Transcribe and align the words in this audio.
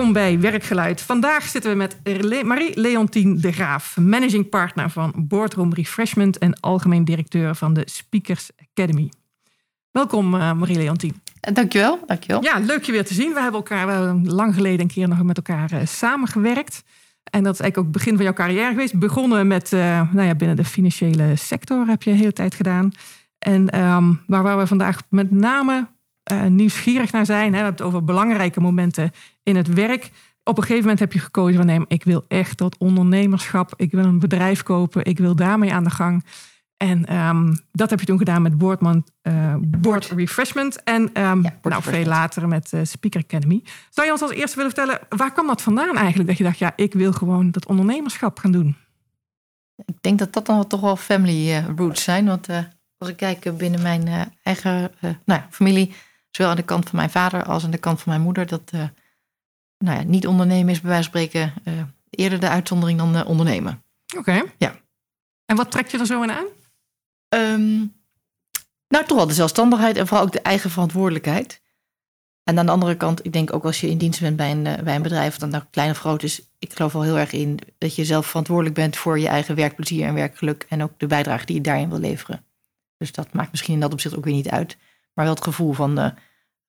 Welkom 0.00 0.20
bij 0.20 0.40
Werkgeluid. 0.40 1.00
Vandaag 1.02 1.44
zitten 1.44 1.70
we 1.70 1.76
met 1.76 1.96
Marie-Leontien 2.44 3.40
de 3.40 3.52
Graaf, 3.52 3.96
managing 3.96 4.48
partner 4.48 4.90
van 4.90 5.12
Boardroom 5.16 5.74
Refreshment 5.74 6.38
en 6.38 6.60
algemeen 6.60 7.04
directeur 7.04 7.54
van 7.54 7.74
de 7.74 7.82
Speakers 7.84 8.50
Academy. 8.70 9.12
Welkom 9.90 10.34
uh, 10.34 10.52
Marie-Leontien. 10.52 11.20
Dankjewel, 11.40 11.98
dankjewel. 12.06 12.42
Ja, 12.42 12.58
leuk 12.58 12.84
je 12.84 12.92
weer 12.92 13.04
te 13.04 13.14
zien. 13.14 13.32
We 13.32 13.40
hebben 13.40 13.60
elkaar 13.60 13.86
wel 13.86 14.20
lang 14.24 14.54
geleden 14.54 14.80
een 14.80 14.86
keer 14.86 15.08
nog 15.08 15.22
met 15.22 15.36
elkaar 15.36 15.72
uh, 15.72 15.80
samengewerkt. 15.84 16.82
En 17.24 17.42
dat 17.42 17.54
is 17.54 17.60
eigenlijk 17.60 17.78
ook 17.78 17.84
het 17.84 17.92
begin 17.92 18.14
van 18.14 18.24
jouw 18.24 18.34
carrière 18.34 18.70
geweest. 18.70 18.98
Begonnen 18.98 19.46
met, 19.46 19.72
uh, 19.72 19.80
nou 20.12 20.26
ja, 20.26 20.34
binnen 20.34 20.56
de 20.56 20.64
financiële 20.64 21.36
sector 21.36 21.86
heb 21.86 22.02
je 22.02 22.10
de 22.10 22.16
hele 22.16 22.32
tijd 22.32 22.54
gedaan. 22.54 22.90
En 23.38 23.80
um, 23.80 24.20
waar, 24.26 24.42
waar 24.42 24.58
we 24.58 24.66
vandaag 24.66 25.02
met 25.08 25.30
name 25.30 25.88
uh, 26.32 26.44
nieuwsgierig 26.44 27.12
naar 27.12 27.26
zijn. 27.26 27.44
Hè. 27.44 27.50
We 27.50 27.56
hebben 27.56 27.72
het 27.72 27.82
over 27.82 28.04
belangrijke 28.04 28.60
momenten 28.60 29.10
in 29.42 29.56
het 29.56 29.68
werk. 29.68 30.10
Op 30.44 30.56
een 30.56 30.62
gegeven 30.62 30.82
moment 30.82 31.00
heb 31.00 31.12
je 31.12 31.18
gekozen 31.18 31.56
van 31.56 31.66
nee, 31.66 31.84
ik 31.88 32.04
wil 32.04 32.24
echt 32.28 32.58
dat 32.58 32.78
ondernemerschap. 32.78 33.72
Ik 33.76 33.90
wil 33.90 34.04
een 34.04 34.18
bedrijf 34.18 34.62
kopen. 34.62 35.04
Ik 35.04 35.18
wil 35.18 35.36
daarmee 35.36 35.72
aan 35.72 35.84
de 35.84 35.90
gang. 35.90 36.24
En 36.76 37.16
um, 37.16 37.58
dat 37.72 37.90
heb 37.90 38.00
je 38.00 38.06
toen 38.06 38.18
gedaan 38.18 38.42
met 38.42 38.58
Boardman, 38.58 39.06
uh, 39.22 39.54
Board 39.60 40.06
Refreshment. 40.06 40.82
En 40.82 41.02
um, 41.02 41.42
ja, 41.42 41.58
nou, 41.62 41.82
veel 41.82 42.04
later 42.04 42.48
met 42.48 42.72
uh, 42.72 42.80
Speaker 42.84 43.22
Academy. 43.22 43.62
Zou 43.90 44.06
je 44.06 44.12
ons 44.12 44.22
als 44.22 44.30
eerste 44.30 44.56
willen 44.56 44.72
vertellen, 44.74 45.00
waar 45.08 45.32
kwam 45.32 45.46
dat 45.46 45.62
vandaan 45.62 45.96
eigenlijk? 45.96 46.28
Dat 46.28 46.38
je 46.38 46.44
dacht, 46.44 46.58
ja, 46.58 46.72
ik 46.76 46.94
wil 46.94 47.12
gewoon 47.12 47.50
dat 47.50 47.66
ondernemerschap 47.66 48.38
gaan 48.38 48.52
doen. 48.52 48.76
Ik 49.84 49.94
denk 50.00 50.18
dat 50.18 50.32
dat 50.32 50.46
dan 50.46 50.66
toch 50.66 50.80
wel 50.80 50.96
family 50.96 51.48
uh, 51.48 51.68
roots 51.76 52.02
zijn. 52.02 52.26
Want 52.26 52.48
als 52.98 53.08
ik 53.08 53.16
kijk 53.16 53.56
binnen 53.56 53.82
mijn 53.82 54.32
eigen 54.42 54.90
nou, 55.24 55.40
familie, 55.50 55.92
zowel 56.30 56.50
aan 56.50 56.56
de 56.56 56.62
kant 56.62 56.88
van 56.88 56.98
mijn 56.98 57.10
vader 57.10 57.44
als 57.44 57.64
aan 57.64 57.70
de 57.70 57.78
kant 57.78 58.00
van 58.00 58.12
mijn 58.12 58.24
moeder, 58.24 58.46
dat 58.46 58.70
nou 59.78 59.98
ja, 59.98 60.02
niet 60.02 60.26
ondernemen 60.26 60.72
is 60.72 60.80
bij 60.80 60.90
wijze 60.90 61.10
van 61.10 61.20
spreken 61.20 61.52
eerder 62.10 62.40
de 62.40 62.48
uitzondering 62.48 62.98
dan 62.98 63.26
ondernemen. 63.26 63.84
Oké. 64.16 64.18
Okay. 64.18 64.52
Ja. 64.58 64.80
En 65.44 65.56
wat 65.56 65.70
trekt 65.70 65.90
je 65.90 65.98
er 65.98 66.06
zo 66.06 66.22
in 66.22 66.30
aan? 66.30 66.46
Um, 67.34 67.94
nou, 68.88 69.06
toch 69.06 69.16
wel 69.16 69.26
de 69.26 69.34
zelfstandigheid 69.34 69.96
en 69.96 70.06
vooral 70.06 70.26
ook 70.26 70.32
de 70.32 70.40
eigen 70.40 70.70
verantwoordelijkheid. 70.70 71.62
En 72.44 72.58
aan 72.58 72.66
de 72.66 72.72
andere 72.72 72.96
kant, 72.96 73.24
ik 73.24 73.32
denk 73.32 73.52
ook 73.52 73.64
als 73.64 73.80
je 73.80 73.88
in 73.88 73.98
dienst 73.98 74.20
bent 74.20 74.36
bij 74.36 74.50
een, 74.50 74.84
bij 74.84 74.94
een 74.94 75.02
bedrijf, 75.02 75.36
dan 75.36 75.48
nou 75.48 75.64
klein 75.70 75.90
of 75.90 75.98
groot 75.98 76.22
is, 76.22 76.42
ik 76.58 76.72
geloof 76.72 76.92
wel 76.92 77.02
heel 77.02 77.18
erg 77.18 77.32
in 77.32 77.58
dat 77.78 77.94
je 77.94 78.04
zelf 78.04 78.26
verantwoordelijk 78.26 78.74
bent 78.74 78.96
voor 78.96 79.18
je 79.18 79.28
eigen 79.28 79.54
werkplezier 79.54 80.06
en 80.06 80.14
werkgeluk 80.14 80.66
en 80.68 80.82
ook 80.82 80.92
de 80.96 81.06
bijdrage 81.06 81.46
die 81.46 81.54
je 81.54 81.60
daarin 81.60 81.88
wil 81.88 81.98
leveren. 81.98 82.44
Dus 82.96 83.12
dat 83.12 83.32
maakt 83.32 83.50
misschien 83.50 83.74
in 83.74 83.80
dat 83.80 83.92
opzicht 83.92 84.16
ook 84.16 84.24
weer 84.24 84.34
niet 84.34 84.50
uit, 84.50 84.76
maar 85.14 85.24
wel 85.24 85.34
het 85.34 85.44
gevoel 85.44 85.72
van 85.72 85.98
uh, 85.98 86.08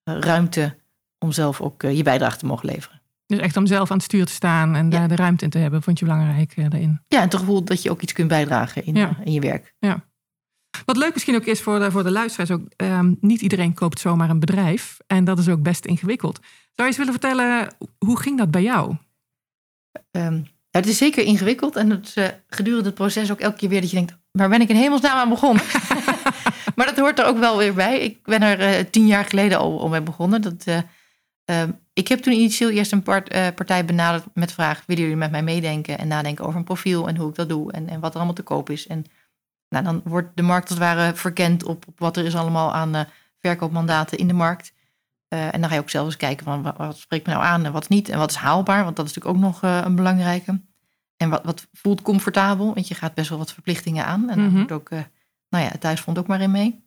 ruimte 0.04 0.78
om 1.20 1.32
zelf 1.32 1.62
ook 1.62 1.84
uh, 1.84 1.98
je 1.98 2.04
bijdrage 2.04 2.38
te 2.38 2.46
mogen 2.46 2.66
leveren. 2.66 3.02
Dus 3.26 3.40
echt 3.40 3.58
om 3.58 3.66
zelf 3.66 3.92
aan 3.92 3.98
het 3.98 4.06
stuur 4.06 4.26
te 4.26 4.32
staan 4.32 4.76
en 4.76 4.84
ja. 4.84 4.90
daar 4.90 5.08
de 5.08 5.16
ruimte 5.16 5.44
in 5.44 5.50
te 5.50 5.58
hebben, 5.58 5.82
vond 5.82 6.00
je 6.00 6.06
belangrijk 6.06 6.56
daarin? 6.56 7.02
Ja, 7.08 7.18
en 7.18 7.24
het 7.24 7.36
gevoel 7.36 7.64
dat 7.64 7.82
je 7.82 7.92
ook 7.92 8.02
iets 8.02 8.14
kunt 8.14 8.28
bijdragen 8.28 8.86
in, 8.86 8.96
ja. 8.96 9.18
in 9.24 9.32
je 9.32 9.40
werk. 9.40 9.76
Ja. 9.80 10.10
Wat 10.86 10.98
leuk 10.98 11.14
misschien 11.14 11.36
ook 11.36 11.46
is 11.46 11.62
voor 11.62 11.80
de, 11.80 11.92
voor 11.92 12.04
de 12.04 12.12
luisteraars, 12.12 12.52
ook, 12.52 12.62
um, 12.78 13.18
niet 13.22 13.42
iedereen 13.42 13.74
koopt 13.74 14.00
zomaar 14.00 14.30
een 14.30 14.40
bedrijf. 14.40 14.98
En 15.08 15.24
dat 15.24 15.40
is 15.40 15.50
ook 15.50 15.62
best 15.62 15.86
ingewikkeld. 15.86 16.40
Zou 16.42 16.50
je 16.76 16.84
eens 16.84 16.98
willen 16.98 17.14
vertellen, 17.14 17.76
hoe 17.98 18.20
ging 18.20 18.38
dat 18.38 18.52
bij 18.52 18.62
jou? 18.62 18.96
Um, 20.12 20.48
het 20.72 20.88
is 20.88 20.98
zeker 20.98 21.24
ingewikkeld. 21.24 21.76
En 21.76 21.90
het, 21.90 22.14
uh, 22.18 22.26
gedurende 22.48 22.86
het 22.86 22.96
proces 22.96 23.32
ook 23.32 23.40
elke 23.40 23.58
keer 23.58 23.70
weer 23.70 23.82
dat 23.82 23.90
je 23.90 23.96
denkt, 23.96 24.18
waar 24.32 24.50
ben 24.50 24.62
ik 24.62 24.70
in 24.70 24.76
hemelsnaam 24.76 25.18
aan 25.18 25.30
begonnen? 25.30 25.64
maar 26.82 26.96
dat 26.96 27.06
hoort 27.06 27.20
er 27.20 27.26
ook 27.26 27.38
wel 27.38 27.58
weer 27.58 27.74
bij. 27.74 28.00
Ik 28.00 28.24
ben 28.24 28.42
er 28.42 28.60
uh, 28.60 28.86
tien 28.90 29.08
jaar 29.08 29.26
geleden 29.26 29.58
al, 29.58 29.82
al 29.82 29.90
mee 29.90 30.02
begonnen. 30.02 30.42
Dat, 30.42 30.66
uh, 30.68 30.78
um, 31.62 31.80
ik 31.94 32.08
heb 32.08 32.20
toen 32.20 32.34
initieel 32.34 32.70
eerst 32.70 32.92
een 32.92 33.04
part, 33.04 33.56
partij 33.56 33.86
benaderd 33.86 34.24
met 34.34 34.48
de 34.48 34.54
vraag, 34.54 34.84
willen 34.86 35.04
jullie 35.04 35.18
met 35.18 35.32
mij 35.32 35.44
meedenken 35.44 35.98
en 35.98 36.08
nadenken 36.08 36.46
over 36.46 36.58
een 36.58 36.66
profiel 36.66 37.08
en 37.08 37.18
hoe 37.18 37.30
ik 37.30 37.36
dat 37.36 37.50
doe 37.50 37.72
en, 37.72 37.90
en 37.90 38.00
wat 38.00 38.12
er 38.12 38.16
allemaal 38.16 38.36
te 38.36 38.42
koop 38.42 38.70
is. 38.70 38.88
En 38.88 39.06
nou, 39.70 39.84
dan 39.84 40.02
wordt 40.04 40.30
de 40.36 40.42
markt 40.42 40.70
als 40.70 40.80
het 40.80 40.88
ware 40.88 41.16
verkend 41.16 41.64
op, 41.64 41.88
op 41.88 42.00
wat 42.00 42.18
er 42.18 42.26
is 42.26 42.36
allemaal 42.36 42.74
aan 42.74 43.08
verkoopmandaten 43.40 44.18
in 44.18 44.28
de 44.28 44.34
markt. 44.34 44.74
En 45.28 45.62
dan 45.62 45.70
ga 45.70 45.76
je 45.76 45.82
ook 45.82 45.90
zelf 45.90 46.06
eens 46.06 46.18
kijken 46.18 46.46
van 46.46 46.62
wat, 46.62 46.78
wat, 46.78 46.98
spreekt 46.98 47.28
me 47.28 47.34
nou 47.34 47.46
aan 47.46 47.66
en 47.66 47.72
wat 47.72 47.90
niet. 47.90 48.10
En 48.10 48.18
wat 48.18 48.30
is 48.30 48.36
haalbaar, 48.36 48.84
want 48.84 48.96
dat 48.96 49.06
is 49.06 49.14
natuurlijk 49.14 49.46
ook 49.46 49.52
nog 49.52 49.86
een 49.86 49.96
belangrijke. 49.96 50.62
En 51.18 51.30
wat, 51.30 51.44
wat 51.44 51.68
voelt 51.74 52.02
comfortabel, 52.02 52.74
want 52.74 52.88
je 52.88 52.96
gaat 52.96 53.14
best 53.14 53.30
wel 53.30 53.38
wat 53.38 53.54
verplichtingen 53.54 54.06
aan. 54.06 54.30
En 54.30 54.40
mm 54.40 54.50
-hmm. 54.50 54.60
moet 54.60 54.72
ook, 54.72 54.90
nou 55.52 55.64
ja, 55.64 55.70
het 55.70 55.82
thuisfront 55.82 56.18
ook 56.18 56.28
maar 56.28 56.42
in 56.42 56.52
mee. 56.52 56.84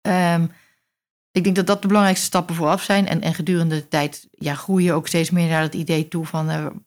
Um, 0.00 0.52
ik 1.30 1.44
denk 1.44 1.56
dat 1.56 1.66
dat 1.66 1.82
de 1.82 1.88
belangrijkste 1.88 2.26
stappen 2.26 2.54
vooraf 2.54 2.82
zijn. 2.82 3.06
En, 3.06 3.20
en 3.20 3.34
gedurende 3.34 3.74
de 3.74 3.88
tijd 3.88 4.28
ja, 4.30 4.54
groei 4.54 4.84
je 4.84 4.92
ook 4.92 5.06
steeds 5.06 5.30
meer 5.30 5.48
naar 5.48 5.62
het 5.62 5.74
idee 5.74 6.08
toe 6.08 6.26
van 6.26 6.84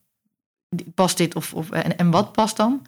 past 0.94 1.16
dit 1.16 1.34
of, 1.34 1.54
of 1.54 1.70
en, 1.70 1.98
en 1.98 2.10
wat 2.10 2.32
past 2.32 2.56
dan? 2.56 2.86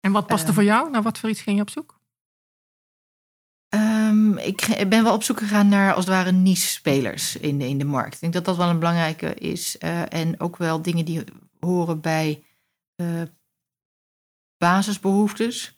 En 0.00 0.12
wat 0.12 0.26
paste 0.26 0.48
uh, 0.48 0.54
voor 0.54 0.64
jou? 0.64 0.90
Naar 0.90 1.02
wat 1.02 1.18
voor 1.18 1.30
iets 1.30 1.40
ging 1.40 1.56
je 1.56 1.62
op 1.62 1.70
zoek? 1.70 2.00
Um, 3.74 4.38
ik 4.38 4.84
ben 4.88 5.04
wel 5.04 5.14
op 5.14 5.22
zoek 5.22 5.38
gegaan 5.38 5.68
naar 5.68 5.94
als 5.94 6.04
het 6.04 6.14
ware 6.14 6.32
niche-spelers 6.32 7.36
in 7.36 7.58
de, 7.58 7.68
in 7.68 7.78
de 7.78 7.84
markt. 7.84 8.14
Ik 8.14 8.20
denk 8.20 8.32
dat 8.32 8.44
dat 8.44 8.56
wel 8.56 8.68
een 8.68 8.78
belangrijke 8.78 9.34
is. 9.34 9.76
Uh, 9.78 10.12
en 10.12 10.40
ook 10.40 10.56
wel 10.56 10.82
dingen 10.82 11.04
die 11.04 11.24
horen 11.60 12.00
bij 12.00 12.44
uh, 12.96 13.22
basisbehoeftes. 14.58 15.75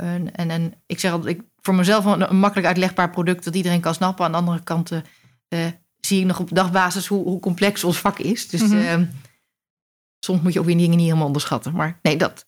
En, 0.00 0.34
en, 0.34 0.50
en, 0.50 0.74
ik 0.86 1.00
zeg 1.00 1.12
altijd, 1.12 1.36
ik, 1.36 1.42
voor 1.60 1.74
mezelf 1.74 2.04
een, 2.04 2.30
een, 2.30 2.38
makkelijk 2.38 2.66
uitlegbaar 2.66 3.10
product 3.10 3.44
dat 3.44 3.54
iedereen 3.54 3.80
kan 3.80 3.94
snappen. 3.94 4.24
Aan 4.24 4.32
de 4.32 4.38
andere 4.38 4.62
kant 4.62 4.90
zie 6.00 6.20
ik 6.20 6.26
nog 6.26 6.40
op 6.40 6.54
dagbasis 6.54 7.06
hoe, 7.06 7.24
hoe 7.24 7.40
complex 7.40 7.84
ons 7.84 7.98
vak 7.98 8.18
is. 8.18 8.48
Dus 8.48 8.60
mm 8.60 8.70
-hmm. 8.70 9.08
soms 10.18 10.42
moet 10.42 10.52
je 10.52 10.58
ook 10.58 10.66
weer 10.66 10.76
dingen 10.76 10.96
niet 10.96 11.06
helemaal 11.06 11.26
onderschatten. 11.26 11.72
Maar 11.72 11.98
nee, 12.02 12.16
dat. 12.16 12.46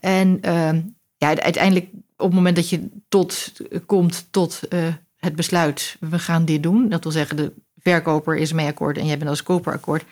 En 0.00 0.38
uh, 0.44 0.72
ja, 1.16 1.40
uiteindelijk 1.40 1.88
op 2.16 2.26
het 2.26 2.34
moment 2.34 2.56
dat 2.56 2.68
je 2.68 2.88
tot, 3.08 3.52
komt 3.86 4.26
tot 4.30 4.60
uh, 4.68 4.94
het 5.16 5.36
besluit, 5.36 5.96
we 6.00 6.18
gaan 6.18 6.44
dit 6.44 6.62
doen. 6.62 6.88
Dat 6.88 7.02
wil 7.02 7.12
zeggen, 7.12 7.36
de 7.36 7.52
verkoper 7.76 8.36
is 8.36 8.52
mee 8.52 8.66
akkoord 8.66 8.98
en 8.98 9.06
jij 9.06 9.18
bent 9.18 9.30
als 9.30 9.42
koper 9.42 9.72
akkoord. 9.72 10.04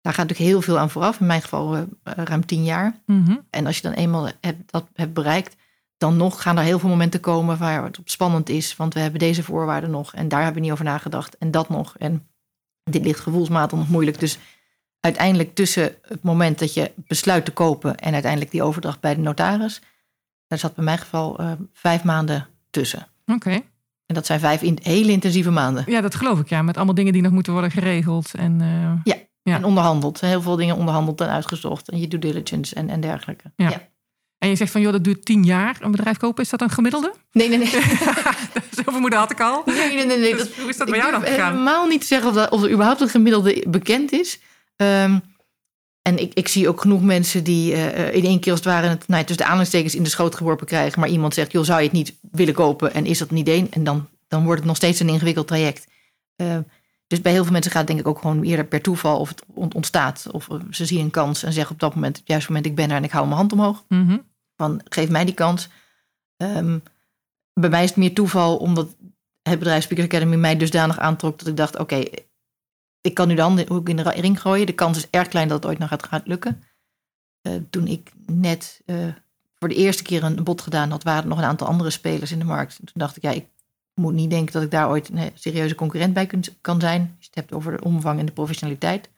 Daar 0.00 0.12
gaat 0.14 0.28
natuurlijk 0.28 0.50
heel 0.50 0.62
veel 0.62 0.78
aan 0.78 0.90
vooraf. 0.90 1.20
In 1.20 1.26
mijn 1.26 1.42
geval 1.42 1.76
uh, 1.76 1.82
ruim 2.04 2.46
tien 2.46 2.64
jaar. 2.64 3.00
Mm 3.06 3.24
-hmm. 3.24 3.46
En 3.50 3.66
als 3.66 3.76
je 3.76 3.82
dan 3.82 3.92
eenmaal 3.92 4.28
hebt, 4.40 4.72
dat 4.72 4.88
hebt 4.94 5.12
bereikt, 5.12 5.56
dan 6.02 6.16
nog 6.16 6.42
gaan 6.42 6.58
er 6.58 6.64
heel 6.64 6.78
veel 6.78 6.88
momenten 6.88 7.20
komen 7.20 7.58
waar 7.58 7.84
het 7.84 7.98
op 7.98 8.08
spannend 8.08 8.48
is. 8.48 8.76
Want 8.76 8.94
we 8.94 9.00
hebben 9.00 9.18
deze 9.20 9.42
voorwaarden 9.42 9.90
nog 9.90 10.14
en 10.14 10.28
daar 10.28 10.42
hebben 10.42 10.58
we 10.58 10.62
niet 10.62 10.72
over 10.72 10.84
nagedacht. 10.84 11.38
En 11.38 11.50
dat 11.50 11.68
nog. 11.68 11.94
En 11.98 12.26
dit 12.84 13.04
ligt 13.04 13.20
gevoelsmatig 13.20 13.78
nog 13.78 13.88
moeilijk. 13.88 14.18
Dus 14.18 14.38
uiteindelijk 15.00 15.54
tussen 15.54 15.94
het 16.02 16.22
moment 16.22 16.58
dat 16.58 16.74
je 16.74 16.92
besluit 16.96 17.44
te 17.44 17.50
kopen 17.50 17.96
en 17.96 18.12
uiteindelijk 18.12 18.50
die 18.50 18.62
overdracht 18.62 19.00
bij 19.00 19.14
de 19.14 19.20
notaris, 19.20 19.80
daar 20.46 20.58
zat 20.58 20.74
bij 20.74 20.84
mijn 20.84 20.98
geval 20.98 21.40
uh, 21.40 21.52
vijf 21.72 22.04
maanden 22.04 22.48
tussen. 22.70 23.06
Oké. 23.26 23.32
Okay. 23.32 23.64
En 24.06 24.14
dat 24.14 24.26
zijn 24.26 24.40
vijf 24.40 24.62
in, 24.62 24.78
hele 24.82 25.12
intensieve 25.12 25.50
maanden. 25.50 25.84
Ja, 25.86 26.00
dat 26.00 26.14
geloof 26.14 26.38
ik, 26.38 26.48
ja. 26.48 26.62
Met 26.62 26.76
allemaal 26.76 26.94
dingen 26.94 27.12
die 27.12 27.22
nog 27.22 27.32
moeten 27.32 27.52
worden 27.52 27.70
geregeld. 27.70 28.34
En, 28.34 28.60
uh, 28.60 28.92
ja, 29.04 29.16
ja, 29.42 29.56
en 29.56 29.64
onderhandeld. 29.64 30.20
Heel 30.20 30.42
veel 30.42 30.56
dingen 30.56 30.76
onderhandeld 30.76 31.20
en 31.20 31.28
uitgezocht. 31.28 31.88
En 31.88 32.00
je 32.00 32.08
due 32.08 32.20
diligence 32.20 32.74
en, 32.74 32.88
en 32.88 33.00
dergelijke. 33.00 33.52
Ja. 33.56 33.70
ja. 33.70 33.90
En 34.42 34.48
je 34.48 34.56
zegt 34.56 34.72
van, 34.72 34.80
joh, 34.80 34.92
dat 34.92 35.04
duurt 35.04 35.24
tien 35.24 35.44
jaar, 35.44 35.76
een 35.80 35.90
bedrijf 35.90 36.16
kopen. 36.16 36.42
Is 36.42 36.50
dat 36.50 36.60
een 36.60 36.70
gemiddelde? 36.70 37.14
Nee, 37.32 37.48
nee, 37.48 37.58
nee. 37.58 37.68
Zoveel 38.76 39.00
moeder 39.00 39.18
had 39.18 39.30
ik 39.30 39.40
al. 39.40 39.62
Nee, 39.66 39.94
nee, 39.94 40.06
nee. 40.06 40.18
nee. 40.18 40.36
Dus, 40.36 40.56
hoe 40.56 40.68
is 40.68 40.76
dat 40.76 40.88
bij 40.90 40.98
jou 40.98 41.10
dan 41.10 41.22
gegaan? 41.22 41.52
helemaal 41.52 41.86
niet 41.86 42.00
te 42.00 42.06
zeggen 42.06 42.28
of, 42.28 42.34
dat, 42.34 42.50
of 42.50 42.62
er 42.62 42.70
überhaupt 42.70 43.00
een 43.00 43.08
gemiddelde 43.08 43.64
bekend 43.68 44.12
is. 44.12 44.40
Um, 44.76 45.22
en 46.02 46.18
ik, 46.18 46.34
ik 46.34 46.48
zie 46.48 46.68
ook 46.68 46.80
genoeg 46.80 47.02
mensen 47.02 47.44
die 47.44 47.72
uh, 47.72 48.14
in 48.14 48.24
één 48.24 48.40
keer 48.40 48.52
als 48.52 48.60
het 48.60 48.68
ware 48.68 48.86
het, 48.86 49.08
nou, 49.08 49.20
tussen 49.20 49.36
de 49.36 49.44
aanhalingstekens 49.44 49.94
in 49.94 50.02
de 50.02 50.10
schoot 50.10 50.34
geworpen 50.34 50.66
krijgen. 50.66 51.00
Maar 51.00 51.08
iemand 51.08 51.34
zegt, 51.34 51.52
joh, 51.52 51.64
zou 51.64 51.78
je 51.78 51.84
het 51.84 51.94
niet 51.94 52.14
willen 52.30 52.54
kopen? 52.54 52.94
En 52.94 53.06
is 53.06 53.18
dat 53.18 53.30
een 53.30 53.36
idee? 53.36 53.66
En 53.70 53.84
dan, 53.84 54.08
dan 54.28 54.44
wordt 54.44 54.58
het 54.58 54.68
nog 54.68 54.76
steeds 54.76 55.00
een 55.00 55.08
ingewikkeld 55.08 55.46
traject. 55.46 55.86
Uh, 56.36 56.58
dus 57.06 57.20
bij 57.20 57.32
heel 57.32 57.42
veel 57.42 57.52
mensen 57.52 57.70
gaat 57.70 57.80
het 57.80 57.90
denk 57.90 58.00
ik 58.00 58.06
ook 58.06 58.18
gewoon 58.18 58.42
eerder 58.42 58.64
per 58.64 58.80
toeval 58.80 59.18
of 59.18 59.28
het 59.28 59.74
ontstaat. 59.74 60.26
Of 60.30 60.48
ze 60.70 60.86
zien 60.86 61.00
een 61.00 61.10
kans 61.10 61.42
en 61.42 61.52
zeggen 61.52 61.74
op 61.74 61.80
dat 61.80 61.94
moment, 61.94 62.12
op 62.12 62.20
het 62.20 62.28
juiste 62.30 62.50
moment, 62.50 62.66
ik 62.66 62.74
ben 62.74 62.90
er 62.90 62.96
en 62.96 63.04
ik 63.04 63.10
hou 63.10 63.24
mijn 63.24 63.38
hand 63.38 63.52
omhoog. 63.52 63.84
Mm 63.88 64.08
-hmm. 64.08 64.30
Van, 64.62 64.80
geef 64.84 65.08
mij 65.08 65.24
die 65.24 65.34
kans. 65.34 65.68
Um, 66.36 66.82
bij 67.52 67.70
mij 67.70 67.82
is 67.82 67.88
het 67.88 67.98
meer 67.98 68.14
toeval, 68.14 68.56
omdat 68.56 68.96
het 69.42 69.58
bedrijf 69.58 69.82
Speaker 69.82 70.04
Academy 70.04 70.36
mij 70.36 70.56
dusdanig 70.56 70.98
aantrok 70.98 71.38
dat 71.38 71.48
ik 71.48 71.56
dacht, 71.56 71.78
oké, 71.78 72.02
ik 73.00 73.14
kan 73.14 73.28
nu 73.28 73.34
dan 73.34 73.68
ook 73.68 73.88
in 73.88 73.96
de 73.96 74.10
ring 74.10 74.40
gooien. 74.40 74.66
De 74.66 74.72
kans 74.72 74.96
is 74.96 75.10
erg 75.10 75.28
klein 75.28 75.48
dat 75.48 75.62
het 75.62 75.66
ooit 75.66 75.78
nog 75.78 75.90
gaat, 76.08 76.26
lukken. 76.26 76.62
eh, 77.40 77.52
toen 77.70 77.86
ik 77.86 78.12
net 78.26 78.82
eh, 78.86 79.08
voor 79.58 79.68
de 79.68 79.74
eerste 79.74 80.02
keer 80.02 80.24
een 80.24 80.44
bod 80.44 80.60
gedaan 80.60 80.90
had, 80.90 81.02
waren 81.02 81.22
er 81.22 81.28
nog 81.28 81.38
een 81.38 81.44
aantal 81.44 81.66
andere 81.66 81.90
spelers 81.90 82.32
in 82.32 82.38
de 82.38 82.44
markt. 82.44 82.78
En 82.78 82.84
toen 82.84 82.94
dacht 82.94 83.16
ik, 83.16 83.22
ja, 83.22 83.30
ik 83.30 83.46
moet 83.94 84.14
niet 84.14 84.30
denken 84.30 84.52
dat 84.52 84.62
ik 84.62 84.70
daar 84.70 84.88
ooit 84.88 85.08
een 85.08 85.30
serieuze 85.34 85.74
concurrent 85.74 86.14
bij 86.14 86.30
kan 86.60 86.80
zijn. 86.80 87.00
Als 87.00 87.20
je 87.20 87.26
het 87.26 87.34
hebt 87.34 87.52
over 87.52 87.76
de 87.76 87.84
omvang 87.84 88.18
en 88.18 88.26
de 88.26 88.32
professionaliteit. 88.32 89.10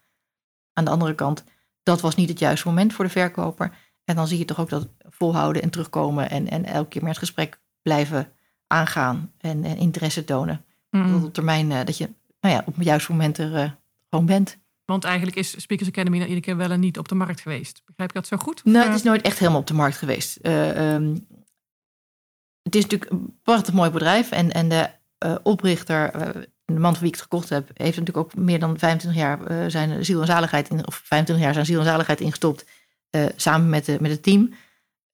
Aan 0.72 0.84
de 0.84 0.90
andere 0.90 1.14
kant, 1.14 1.44
dat 1.82 2.00
was 2.00 2.14
niet 2.14 2.28
het 2.28 2.38
juiste 2.38 2.68
moment 2.68 2.92
voor 2.92 3.04
de 3.04 3.10
verkoper. 3.10 3.76
En 4.04 4.16
dan 4.16 4.28
zie 4.28 4.38
je 4.38 4.44
toch 4.44 4.60
ook 4.60 4.68
dat 4.68 4.88
volhouden 5.18 5.62
en 5.62 5.70
terugkomen 5.70 6.30
en, 6.30 6.50
en 6.50 6.64
elke 6.64 6.88
keer 6.88 7.00
meer 7.02 7.10
het 7.10 7.18
gesprek 7.18 7.58
blijven 7.82 8.28
aangaan 8.66 9.32
en, 9.38 9.64
en 9.64 9.76
interesse 9.76 10.24
tonen. 10.24 10.64
Mm. 10.90 11.12
Dat 11.12 11.24
op 11.24 11.34
termijn 11.34 11.72
eh, 11.72 11.84
dat 11.84 11.98
je 11.98 12.08
nou 12.40 12.54
ja, 12.54 12.62
op 12.66 12.74
het 12.76 12.84
juiste 12.84 13.10
moment 13.12 13.38
er 13.38 13.54
eh, 13.54 13.70
gewoon 14.10 14.26
bent. 14.26 14.58
Want 14.84 15.04
eigenlijk 15.04 15.36
is 15.36 15.60
Speakers 15.60 15.88
Academy 15.88 16.18
dan 16.18 16.26
iedere 16.28 16.46
keer 16.46 16.56
wel 16.56 16.70
en 16.70 16.80
niet 16.80 16.98
op 16.98 17.08
de 17.08 17.14
markt 17.14 17.40
geweest. 17.40 17.82
Begrijp 17.86 18.08
ik 18.08 18.14
dat 18.16 18.26
zo 18.26 18.36
goed? 18.36 18.56
Of, 18.56 18.64
Nou, 18.64 18.78
eh, 18.78 18.84
het 18.86 18.94
is 18.94 19.02
nooit 19.02 19.22
echt 19.22 19.38
helemaal 19.38 19.60
op 19.60 19.66
de 19.66 19.74
markt 19.74 19.96
geweest. 19.96 20.36
Eh, 20.36 20.94
ehm, 20.94 21.16
het 22.62 22.74
is 22.74 22.82
natuurlijk 22.82 23.10
een 23.10 23.38
prachtig 23.42 23.74
mooi 23.74 23.90
bedrijf. 23.90 24.30
En, 24.30 24.52
en 24.52 24.68
de 24.68 24.88
eh, 25.18 25.34
oprichter, 25.42 26.10
eh, 26.10 26.42
de 26.64 26.78
man 26.78 26.92
van 26.92 26.98
wie 27.00 27.08
ik 27.08 27.14
het 27.14 27.22
gekocht 27.22 27.48
heb, 27.48 27.70
heeft 27.74 27.98
natuurlijk 27.98 28.26
ook 28.26 28.34
meer 28.34 28.58
dan 28.58 28.78
25 28.78 29.22
jaar 29.22 29.46
eh, 29.46 29.64
zijn 29.70 30.04
ziel 30.04 30.20
en 30.20 30.26
zaligheid 30.26 30.68
in, 30.68 30.86
of 30.86 30.94
25 31.04 31.44
jaar 31.44 31.54
zijn 31.54 31.66
ziel 31.66 31.78
en 31.78 31.84
zaligheid 31.84 32.20
ingestopt. 32.20 32.64
eh, 33.10 33.24
samen 33.36 33.68
met, 33.68 33.84
de, 33.84 33.96
met 34.00 34.10
het 34.10 34.22
team. 34.22 34.54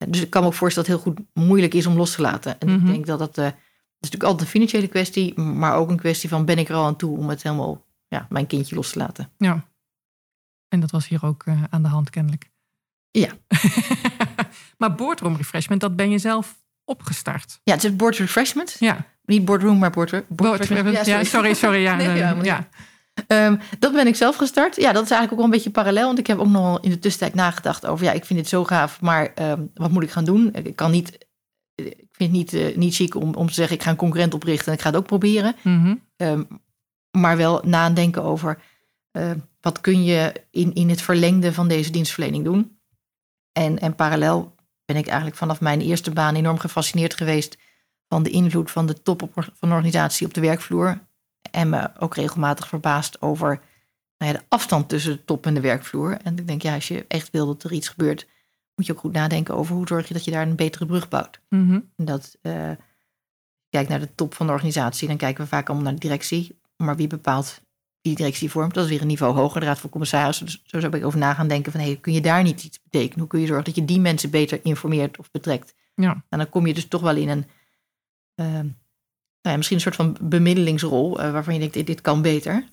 Dus 0.08 0.20
ik 0.20 0.30
kan 0.30 0.42
me 0.42 0.48
ook 0.48 0.54
voorstellen 0.54 0.88
dat 0.90 0.98
het 0.98 1.04
heel 1.06 1.14
goed 1.14 1.46
moeilijk 1.46 1.74
is 1.74 1.86
om 1.86 1.96
los 1.96 2.14
te 2.14 2.22
laten. 2.22 2.60
En 2.60 2.68
Mhm. 2.68 2.86
ik 2.86 2.92
denk 2.92 3.06
dat 3.06 3.18
dat. 3.18 3.36
het 3.36 3.54
is 3.54 4.10
natuurlijk 4.10 4.22
altijd 4.30 4.40
een 4.40 4.46
financiële 4.60 4.86
kwestie, 4.88 5.38
maar 5.40 5.74
ook 5.76 5.90
een 5.90 5.96
kwestie 5.98 6.28
van 6.28 6.44
ben 6.44 6.58
ik 6.58 6.68
er 6.68 6.74
al 6.74 6.84
aan 6.86 6.96
toe 6.96 7.18
om 7.18 7.28
het 7.28 7.42
helemaal, 7.42 7.86
ja, 8.08 8.26
mijn 8.28 8.46
kindje 8.46 8.74
los 8.74 8.90
te 8.92 8.98
laten. 8.98 9.30
Ja. 9.38 9.64
En 10.68 10.80
dat 10.80 10.90
was 10.90 11.08
hier 11.08 11.24
ook 11.24 11.42
eh, 11.46 11.62
aan 11.70 11.82
de 11.82 11.88
hand 11.88 12.10
kennelijk. 12.10 12.50
Ja. 13.10 13.28
maar 14.78 14.94
boardroom 14.94 15.36
refreshment, 15.36 15.80
dat 15.80 15.96
ben 15.96 16.10
je 16.10 16.18
zelf 16.18 16.58
opgestart. 16.84 17.60
Ja, 17.64 17.74
het 17.74 17.84
is 17.84 17.96
board 17.96 18.16
refreshment. 18.16 18.76
Ja, 18.78 19.06
Niet 19.24 19.44
boardroom, 19.44 19.78
maar 19.78 19.90
board, 19.90 20.10
board, 20.10 20.26
board 20.28 20.58
refreshment. 20.64 21.06
Ja, 21.06 21.24
sorry, 21.24 21.54
sorry. 21.54 21.80
Ja, 21.82 21.94
Nee, 21.96 22.16
ja, 22.16 22.34
maar- 22.34 22.44
ja. 22.44 22.68
Ehm, 23.26 23.56
dat 23.78 23.92
ben 23.92 24.06
ik 24.06 24.16
zelf 24.16 24.36
gestart. 24.36 24.76
Ja, 24.76 24.92
dat 24.92 25.04
is 25.04 25.10
eigenlijk 25.10 25.32
ook 25.32 25.36
wel 25.36 25.44
een 25.44 25.50
beetje 25.50 25.70
parallel. 25.70 26.06
Want 26.06 26.18
ik 26.18 26.26
heb 26.26 26.38
ook 26.38 26.46
nog 26.46 26.80
in 26.80 26.90
de 26.90 26.98
tussentijd 26.98 27.34
nagedacht 27.34 27.86
over... 27.86 28.04
ja, 28.04 28.12
ik 28.12 28.24
vind 28.24 28.38
dit 28.38 28.48
zo 28.48 28.64
gaaf, 28.64 29.00
maar 29.00 29.34
ehm, 29.34 29.62
wat 29.74 29.90
moet 29.90 30.02
ik 30.02 30.10
gaan 30.10 30.24
doen? 30.24 30.54
Ik 30.54 30.76
kan 30.76 30.90
niet... 30.90 31.28
Ik 31.74 32.08
vind 32.10 32.30
het 32.30 32.30
niet, 32.30 32.52
eh, 32.52 32.76
niet 32.76 32.94
chic 32.94 33.14
om, 33.14 33.34
om 33.34 33.46
te 33.46 33.52
zeggen... 33.52 33.76
ik 33.76 33.82
ga 33.82 33.90
een 33.90 33.96
concurrent 33.96 34.34
oprichten 34.34 34.66
en 34.66 34.72
ik 34.72 34.80
ga 34.80 34.88
het 34.88 34.98
ook 34.98 35.06
proberen. 35.06 35.54
Mhm. 35.62 35.94
Ehm, 36.16 36.42
maar 37.10 37.36
wel 37.36 37.62
nadenken 37.64 38.22
over... 38.22 38.58
eh, 39.10 39.30
wat 39.60 39.80
kun 39.80 40.04
je 40.04 40.32
in, 40.50 40.74
in 40.74 40.88
het 40.88 41.02
verlengde 41.02 41.52
van 41.52 41.68
deze 41.68 41.90
dienstverlening 41.90 42.44
doen? 42.44 42.78
En, 43.52 43.78
en 43.78 43.94
parallel 43.94 44.54
ben 44.84 44.96
ik 44.96 45.06
eigenlijk 45.06 45.36
vanaf 45.36 45.60
mijn 45.60 45.80
eerste 45.80 46.10
baan... 46.10 46.34
enorm 46.34 46.58
gefascineerd 46.58 47.14
geweest... 47.14 47.58
van 48.08 48.22
de 48.22 48.30
invloed 48.30 48.70
van 48.70 48.86
de 48.86 49.02
top 49.02 49.22
op, 49.22 49.32
van 49.34 49.68
de 49.68 49.74
organisatie 49.74 50.26
op 50.26 50.34
de 50.34 50.40
werkvloer... 50.40 51.08
En 51.50 51.68
me 51.68 51.90
ook 51.98 52.14
regelmatig 52.14 52.68
verbaasd 52.68 53.22
over 53.22 53.60
nou 54.18 54.32
ja, 54.32 54.38
de 54.38 54.44
afstand 54.48 54.88
tussen 54.88 55.12
de 55.12 55.24
top 55.24 55.46
en 55.46 55.54
de 55.54 55.60
werkvloer. 55.60 56.16
En 56.22 56.38
ik 56.38 56.46
denk, 56.46 56.62
ja, 56.62 56.74
als 56.74 56.88
je 56.88 57.04
echt 57.08 57.30
wil 57.30 57.46
dat 57.46 57.62
er 57.62 57.72
iets 57.72 57.88
gebeurt, 57.88 58.26
moet 58.74 58.86
je 58.86 58.92
ook 58.92 58.98
goed 58.98 59.12
nadenken 59.12 59.56
over 59.56 59.74
hoe 59.74 59.86
zorg 59.86 60.08
je 60.08 60.14
dat 60.14 60.24
je 60.24 60.30
daar 60.30 60.46
een 60.46 60.56
betere 60.56 60.86
brug 60.86 61.08
bouwt. 61.08 61.40
Mhm. 61.48 61.80
En 61.96 62.04
dat, 62.04 62.38
eh 62.42 62.70
kijk 63.68 63.88
naar 63.88 64.00
de 64.00 64.14
top 64.14 64.34
van 64.34 64.46
de 64.46 64.52
organisatie, 64.52 65.08
dan 65.08 65.16
kijken 65.16 65.42
we 65.44 65.50
vaak 65.50 65.66
allemaal 65.66 65.84
naar 65.84 65.94
de 65.94 66.00
directie. 66.00 66.58
Maar 66.76 66.96
wie 66.96 67.06
bepaalt 67.06 67.60
wie 68.00 68.14
die 68.14 68.16
directie 68.16 68.50
vormt? 68.50 68.74
Dat 68.74 68.84
is 68.84 68.90
weer 68.90 69.00
een 69.00 69.06
niveau 69.06 69.34
hoger, 69.34 69.60
de 69.60 69.66
raad 69.66 69.78
van 69.78 69.90
commissarissen. 69.90 70.46
Dus 70.46 70.62
zo 70.64 70.80
zou 70.80 70.96
ik 70.96 71.04
over 71.04 71.18
na 71.18 71.34
gaan 71.34 71.48
denken 71.48 71.72
van, 71.72 71.80
hey, 71.80 71.96
kun 71.96 72.12
je 72.12 72.20
daar 72.20 72.42
niet 72.42 72.64
iets 72.64 72.82
betekenen? 72.82 73.18
Hoe 73.18 73.28
kun 73.28 73.40
je 73.40 73.46
zorgen 73.46 73.64
dat 73.64 73.74
je 73.74 73.84
die 73.84 74.00
mensen 74.00 74.30
beter 74.30 74.60
informeert 74.62 75.18
of 75.18 75.30
betrekt? 75.30 75.74
Ja. 75.94 76.24
En 76.28 76.38
dan 76.38 76.48
kom 76.48 76.66
je 76.66 76.74
dus 76.74 76.88
toch 76.88 77.00
wel 77.00 77.16
in 77.16 77.28
een, 77.28 77.46
ehm, 78.34 78.68
nou 79.42 79.56
misschien 79.56 79.76
een 79.76 79.82
soort 79.82 79.96
van 79.96 80.16
bemiddelingsrol, 80.20 81.20
eh, 81.20 81.32
waarvan 81.32 81.54
je 81.54 81.60
denkt, 81.60 81.86
dit, 81.86 82.00
kan 82.00 82.22
beter. 82.22 82.64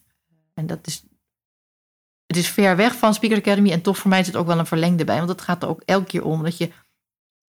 En 0.53 0.67
dat 0.67 0.87
is, 0.87 1.03
het 2.25 2.37
is 2.37 2.49
ver 2.49 2.75
weg 2.75 2.95
van 2.95 3.13
Speaker 3.13 3.37
Academy 3.37 3.71
en 3.71 3.81
toch 3.81 3.97
voor 3.97 4.09
mij 4.09 4.19
het 4.19 4.35
ook 4.35 4.47
wel 4.47 4.59
een 4.59 4.65
verlengde 4.65 5.03
bij, 5.03 5.17
want 5.17 5.29
het 5.29 5.41
gaat 5.41 5.63
er 5.63 5.69
ook 5.69 5.81
elke 5.85 6.05
keer 6.05 6.23
om 6.23 6.43
dat 6.43 6.57
je 6.57 6.71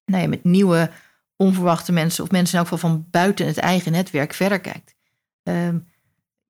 nou 0.05 0.23
ja, 0.23 0.29
met 0.29 0.45
nieuwe, 0.45 0.91
onverwachte 1.37 1.93
mensen, 1.93 2.25
of 2.25 2.31
mensen 2.31 2.59
in 2.59 2.67
elk 2.67 2.79
van 2.79 3.07
buiten 3.11 3.47
het 3.47 3.59
eigen 3.59 3.93
netwerk 3.93 4.33
verder 4.33 4.61
kijkt. 4.61 4.95
Ehm, 5.43 5.79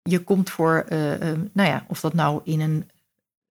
je 0.02 0.24
komt 0.24 0.50
voor, 0.50 0.84
eh, 0.88 1.12
ehm, 1.12 1.44
nou 1.52 1.68
ja, 1.68 1.84
of 1.88 2.00
dat 2.00 2.14
nou 2.14 2.40
in 2.44 2.60
een 2.60 2.90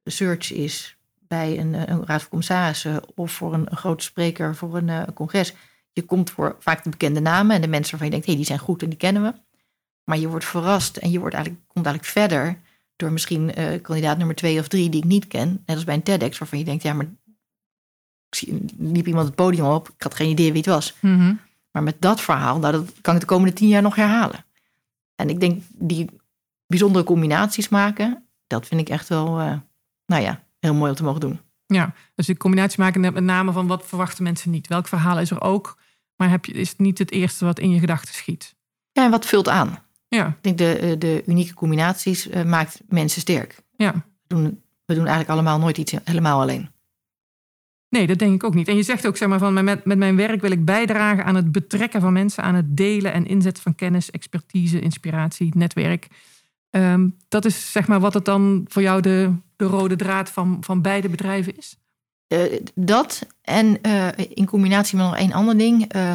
search 0.03 0.51
is 0.51 0.97
bij 1.27 1.59
een, 1.59 1.73
een 1.73 2.05
raad 2.05 2.21
van 2.21 2.29
commissarissen 2.29 3.01
of 3.15 3.31
voor 3.31 3.53
een, 3.53 3.71
een 3.71 3.77
grote 3.77 4.03
spreker 4.03 4.55
voor 4.55 4.77
een 4.77 4.89
eh, 4.89 5.03
congres. 5.13 5.53
Je 5.97 6.05
komt 6.05 6.29
voor 6.29 6.55
vaak 6.59 6.83
de 6.83 6.89
bekende 6.89 7.19
namen 7.19 7.55
en 7.55 7.61
de 7.61 7.67
mensen 7.67 7.91
waarvan 7.91 8.07
je 8.07 8.13
denkt, 8.13 8.25
hé, 8.25 8.31
hey, 8.31 8.41
die 8.41 8.51
zijn 8.51 8.65
goed 8.65 8.83
en 8.83 8.89
die 8.89 8.97
kennen 8.97 9.21
we. 9.23 9.33
Maar 10.03 10.17
je 10.17 10.27
wordt 10.27 10.45
verrast 10.45 10.97
en 10.97 11.11
je 11.11 11.19
wordt 11.19 11.35
eigenlijk, 11.35 11.65
komt 11.67 11.85
eigenlijk 11.85 12.15
verder 12.17 12.59
door 12.95 13.11
misschien 13.11 13.53
eh, 13.53 13.81
kandidaat 13.81 14.17
nummer 14.17 14.35
twee 14.35 14.59
of 14.59 14.67
drie 14.67 14.89
die 14.89 15.01
ik 15.01 15.07
niet 15.07 15.27
ken. 15.27 15.63
Net 15.65 15.75
als 15.75 15.85
bij 15.85 15.95
een 15.95 16.03
TEDx 16.03 16.37
waarvan 16.37 16.59
je 16.59 16.65
denkt, 16.65 16.83
ja, 16.83 16.93
maar 16.93 17.05
ik 18.29 18.35
zie, 18.35 18.65
liep 18.77 19.07
iemand 19.07 19.27
het 19.27 19.35
podium 19.35 19.65
op. 19.65 19.89
Ik 19.89 20.03
had 20.03 20.15
geen 20.15 20.29
idee 20.29 20.51
wie 20.51 20.61
het 20.61 20.69
was. 20.69 20.95
Mhm. 20.99 21.33
Maar 21.71 21.83
met 21.83 22.01
dat 22.01 22.21
verhaal, 22.21 22.59
nou, 22.59 22.73
dat 22.73 22.93
kan 23.01 23.13
ik 23.13 23.19
de 23.19 23.27
komende 23.27 23.53
tien 23.53 23.67
jaar 23.67 23.81
nog 23.81 23.95
herhalen. 23.95 24.45
En 25.15 25.29
ik 25.29 25.39
denk 25.39 25.63
die 25.69 26.09
bijzondere 26.67 27.05
combinaties 27.05 27.69
maken, 27.69 28.27
dat 28.47 28.67
vind 28.67 28.81
ik 28.81 28.89
echt 28.89 29.09
wel, 29.09 29.39
eh, 29.39 29.53
nou 30.05 30.21
ja, 30.21 30.43
heel 30.59 30.73
mooi 30.73 30.89
om 30.89 30.97
te 30.97 31.03
mogen 31.03 31.21
doen. 31.21 31.39
Ja, 31.67 31.93
dus 32.15 32.25
die 32.25 32.37
combinatie 32.37 32.79
maken 32.79 33.01
met 33.01 33.19
name 33.19 33.51
van 33.51 33.67
wat 33.67 33.85
verwachten 33.85 34.23
mensen 34.23 34.51
niet. 34.51 34.67
Welk 34.67 34.87
verhaal 34.87 35.19
is 35.19 35.31
er 35.31 35.41
ook, 35.41 35.77
maar 36.17 36.29
heb 36.29 36.45
je, 36.45 36.51
is 36.51 36.69
het 36.69 36.79
niet 36.79 36.97
het 36.97 37.11
eerste 37.11 37.45
wat 37.45 37.59
in 37.59 37.71
je 37.71 37.79
gedachten 37.79 38.13
schiet. 38.13 38.55
Ja, 38.91 39.03
en 39.05 39.11
wat 39.11 39.25
vult 39.25 39.47
aan? 39.49 39.79
Ja, 40.07 40.27
Ik 40.27 40.35
denk 40.41 40.57
de, 40.57 40.77
eh, 40.77 40.99
de 40.99 41.23
unieke 41.25 41.53
combinaties 41.53 42.29
eh, 42.29 42.43
maakt 42.43 42.81
mensen 42.87 43.21
sterk. 43.21 43.63
ja. 43.75 43.93
We 44.27 44.35
doen, 44.35 44.61
we 44.85 44.93
doen 44.93 45.05
eigenlijk 45.05 45.29
allemaal 45.29 45.59
nooit 45.59 45.77
iets 45.77 45.93
helemaal 46.03 46.41
alleen. 46.41 46.69
Nee, 47.89 48.07
dat 48.07 48.19
denk 48.19 48.33
ik 48.33 48.43
ook 48.43 48.53
niet. 48.53 48.67
En 48.67 48.75
je 48.75 48.83
zegt 48.83 49.07
ook, 49.07 49.17
zeg 49.17 49.29
maar, 49.29 49.39
van 49.39 49.63
met, 49.63 49.85
met 49.85 49.97
mijn 49.97 50.15
werk 50.15 50.41
wil 50.41 50.51
ik 50.51 50.65
bijdragen 50.65 51.25
aan 51.25 51.35
het 51.35 51.51
betrekken 51.51 52.01
van 52.01 52.13
mensen, 52.13 52.43
aan 52.43 52.55
het 52.55 52.77
delen 52.77 53.13
en 53.13 53.25
inzetten 53.25 53.63
van 53.63 53.75
kennis, 53.75 54.11
expertise, 54.11 54.79
inspiratie, 54.79 55.51
netwerk. 55.55 56.07
Ehm, 56.69 57.09
dat 57.27 57.45
is 57.45 57.71
zeg 57.71 57.87
maar 57.87 57.99
wat 57.99 58.13
het 58.13 58.25
dan 58.25 58.65
voor 58.67 58.81
jou 58.81 59.01
de, 59.01 59.33
de 59.55 59.65
rode 59.65 59.95
draad 59.95 60.29
van, 60.29 60.57
van 60.61 60.81
beide 60.81 61.09
bedrijven 61.09 61.57
is. 61.57 61.77
Eh, 62.27 62.61
dat 62.75 63.27
en 63.41 63.81
eh, 63.81 64.07
in 64.17 64.45
combinatie 64.45 64.97
met 64.97 65.05
nog 65.05 65.15
één 65.15 65.31
ander 65.31 65.57
ding. 65.57 65.87
eh, 65.87 66.13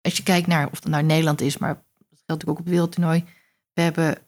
als 0.00 0.16
je 0.16 0.22
kijkt 0.22 0.46
naar 0.46 0.66
of 0.66 0.82
het 0.82 0.88
nou 0.88 1.02
Nederland 1.02 1.40
is, 1.40 1.58
maar 1.58 1.74
dat 1.74 1.84
geldt 2.08 2.26
natuurlijk 2.26 2.50
ook 2.50 2.58
op 2.58 2.64
het 2.64 2.74
wereldtoernooi. 2.74 3.24
We 3.72 3.82
hebben 3.82 4.18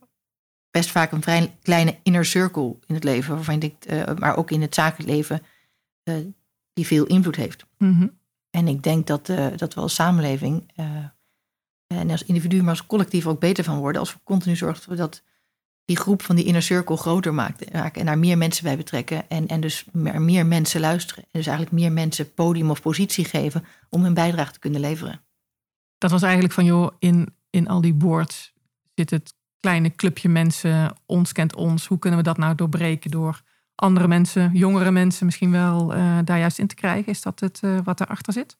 best 0.70 0.90
vaak 0.90 1.12
een 1.12 1.22
vrij 1.22 1.56
kleine 1.62 1.98
inner 2.02 2.24
circle 2.24 2.76
in 2.86 2.94
het 2.94 3.04
leven, 3.04 3.34
waarvan 3.34 3.58
denkt, 3.58 3.86
eh, 3.86 4.14
maar 4.14 4.36
ook 4.36 4.50
in 4.50 4.60
het 4.60 4.74
zakelijk 4.74 5.10
leven, 5.10 5.42
die 6.72 6.86
veel 6.86 7.06
invloed 7.06 7.36
heeft. 7.36 7.66
Mhm. 7.78 8.08
En 8.50 8.68
ik 8.68 8.82
denk 8.82 9.06
dat, 9.06 9.26
dat 9.56 9.74
we 9.74 9.80
als 9.80 9.94
samenleving 9.94 10.72
en 11.86 12.10
als 12.10 12.24
individu, 12.24 12.60
maar 12.60 12.70
als 12.70 12.86
collectief 12.86 13.26
ook 13.26 13.40
beter 13.40 13.64
van 13.64 13.78
worden 13.78 14.00
als 14.00 14.12
we 14.12 14.20
continu 14.24 14.56
zorgen 14.56 14.78
dat 14.80 14.88
we 14.88 14.96
dat 14.96 15.22
die 15.86 15.96
groep 15.96 16.22
van 16.22 16.36
die 16.36 16.44
inner 16.44 16.62
circle 16.62 16.96
groter 16.96 17.34
maakt- 17.34 17.72
maken 17.72 18.00
en 18.00 18.06
daar 18.06 18.18
meer 18.18 18.38
mensen 18.38 18.64
bij 18.64 18.76
betrekken 18.76 19.28
en, 19.28 19.46
en 19.46 19.60
dus 19.60 19.84
meer, 19.92 20.22
meer 20.22 20.46
mensen 20.46 20.80
luisteren. 20.80 21.22
En 21.22 21.28
dus 21.32 21.46
eigenlijk 21.46 21.76
meer 21.76 21.92
mensen 21.92 22.34
podium 22.34 22.70
of 22.70 22.82
positie 22.82 23.24
geven 23.24 23.64
om 23.90 24.02
hun 24.02 24.14
bijdrage 24.14 24.52
te 24.52 24.58
kunnen 24.58 24.80
leveren. 24.80 25.20
Dat 25.98 26.10
was 26.10 26.22
eigenlijk 26.22 26.54
van, 26.54 26.64
joh, 26.64 26.90
in, 26.98 27.34
in 27.50 27.68
al 27.68 27.80
die 27.80 27.94
boards 27.94 28.52
zit 28.94 29.10
het 29.10 29.34
kleine 29.60 29.94
clubje 29.94 30.28
mensen, 30.28 30.96
ons 31.06 31.32
kent 31.32 31.54
ons. 31.54 31.86
Hoe 31.86 31.98
kunnen 31.98 32.18
we 32.18 32.24
dat 32.24 32.36
nou 32.36 32.54
doorbreken 32.54 33.10
door 33.10 33.42
andere 33.74 34.08
mensen, 34.08 34.50
jongere 34.52 34.90
mensen 34.90 35.26
misschien 35.26 35.50
wel 35.50 35.94
eh, 35.94 36.18
daar 36.24 36.38
juist 36.38 36.58
in 36.58 36.66
te 36.66 36.74
krijgen? 36.74 37.12
Is 37.12 37.22
dat 37.22 37.40
het 37.40 37.60
eh, 37.62 37.78
wat 37.84 38.00
erachter 38.00 38.32
zit? 38.32 38.56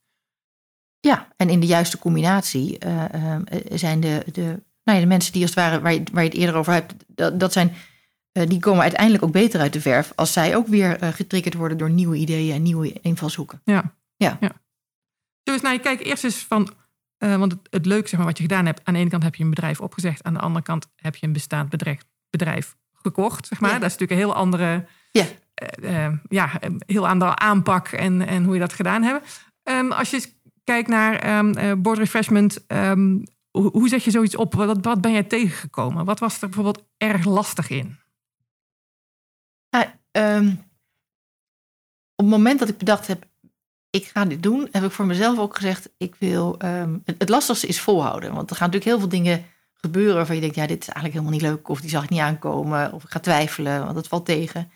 Ja, 1.00 1.28
en 1.36 1.48
in 1.48 1.60
de 1.60 1.66
juiste 1.66 1.98
combinatie 1.98 2.78
eh, 2.78 3.36
zijn 3.72 4.00
de, 4.00 4.24
de, 4.32 4.62
nou 4.86 4.98
ja, 4.98 5.04
de 5.04 5.10
mensen 5.10 5.32
die 5.32 5.42
als 5.42 5.54
het 5.54 5.64
ware, 5.64 5.80
waar 5.80 5.92
je, 5.92 6.02
waar 6.12 6.22
je 6.22 6.28
het 6.28 6.38
eerder 6.38 6.54
over 6.54 6.72
hebt, 6.72 6.94
dat, 7.06 7.40
dat 7.40 7.52
zijn, 7.52 7.74
eh, 8.32 8.46
die 8.46 8.60
komen 8.60 8.82
uiteindelijk 8.82 9.24
ook 9.24 9.32
beter 9.32 9.60
uit 9.60 9.72
de 9.72 9.80
verf 9.80 10.12
als 10.14 10.32
zij 10.32 10.56
ook 10.56 10.66
weer 10.66 10.98
eh, 10.98 11.08
getriggerd 11.08 11.54
worden 11.54 11.78
door 11.78 11.90
nieuwe 11.90 12.16
ideeën 12.16 12.54
en 12.54 12.62
nieuwe 12.62 12.92
invalshoeken. 12.92 13.60
Ja. 13.64 13.94
Ja. 14.16 14.36
ja. 14.40 14.50
Dus 15.42 15.60
nou, 15.60 15.78
kijk 15.78 16.04
eerst 16.04 16.24
eens 16.24 16.36
van, 16.36 16.72
eh, 17.18 17.36
want 17.36 17.52
het, 17.52 17.60
het 17.70 17.86
leuke 17.86 18.08
zeg 18.08 18.18
maar, 18.18 18.28
wat 18.28 18.36
je 18.36 18.42
gedaan 18.42 18.66
hebt, 18.66 18.80
aan 18.84 18.94
de 18.94 19.00
ene 19.00 19.10
kant 19.10 19.22
heb 19.22 19.34
je 19.34 19.44
een 19.44 19.50
bedrijf 19.50 19.80
opgezegd, 19.80 20.22
aan 20.22 20.34
de 20.34 20.40
andere 20.40 20.64
kant 20.64 20.88
heb 20.96 21.16
je 21.16 21.26
een 21.26 21.32
bestaand 21.32 21.68
bedrijf, 21.68 22.00
bedrijf 22.30 22.76
gekocht, 22.92 23.46
zeg 23.46 23.60
maar. 23.60 23.72
Ja. 23.72 23.78
Dat 23.78 23.90
is 23.90 23.96
natuurlijk 23.98 24.20
een 24.20 24.26
heel 24.26 24.36
andere, 24.36 24.86
Ja. 25.10 25.26
ja, 26.28 26.60
heel 26.86 27.08
andere 27.08 27.36
aanpak 27.36 27.88
en, 27.88 28.26
en 28.26 28.44
hoe 28.44 28.54
je 28.54 28.60
dat 28.60 28.72
gedaan 28.72 29.02
hebt. 29.02 29.40
Ehm, 29.62 29.92
als 29.92 30.10
je 30.10 30.34
kijkt 30.64 30.88
naar 30.88 31.14
eh, 31.14 31.72
board 31.76 31.98
refreshment, 31.98 32.66
ehm, 32.66 33.18
hoe, 33.62 33.88
zet 33.88 34.04
je 34.04 34.10
zoiets 34.10 34.36
op? 34.36 34.54
Wat, 34.54 34.78
wat 34.84 35.00
ben 35.00 35.12
jij 35.12 35.22
tegengekomen? 35.22 36.04
Wat 36.04 36.18
was 36.18 36.34
er 36.34 36.48
bijvoorbeeld 36.48 36.84
erg 36.96 37.24
lastig 37.24 37.70
in? 37.70 37.98
Nou, 39.70 39.86
ehm, 40.10 40.54
het 42.14 42.26
moment 42.26 42.58
dat 42.58 42.68
ik 42.68 42.78
bedacht 42.78 43.06
heb, 43.06 43.26
ik 43.90 44.04
ga 44.04 44.24
dit 44.24 44.42
doen, 44.42 44.68
heb 44.72 44.84
ik 44.84 44.90
voor 44.90 45.06
mezelf 45.06 45.38
ook 45.38 45.56
gezegd, 45.56 45.88
ik 45.96 46.14
wil, 46.18 46.58
ehm, 46.58 46.98
het, 47.04 47.28
lastigste 47.28 47.66
is 47.66 47.80
volhouden. 47.80 48.34
Want 48.34 48.50
er 48.50 48.56
gaan 48.56 48.70
natuurlijk 48.70 48.90
heel 48.90 48.98
veel 48.98 49.18
dingen 49.18 49.44
gebeuren 49.72 50.14
waarvan 50.14 50.34
je 50.34 50.40
denkt, 50.40 50.56
ja, 50.56 50.66
dit 50.66 50.80
is 50.80 50.88
eigenlijk 50.88 51.14
helemaal 51.14 51.40
niet 51.40 51.50
leuk, 51.50 51.68
of 51.68 51.80
die 51.80 51.90
zag 51.90 52.04
ik 52.04 52.10
niet 52.10 52.20
aankomen, 52.20 52.92
of 52.92 53.04
ik 53.04 53.10
ga 53.10 53.20
twijfelen, 53.20 53.84
want 53.84 53.96
het 53.96 54.08
valt 54.08 54.24
tegen. 54.24 54.70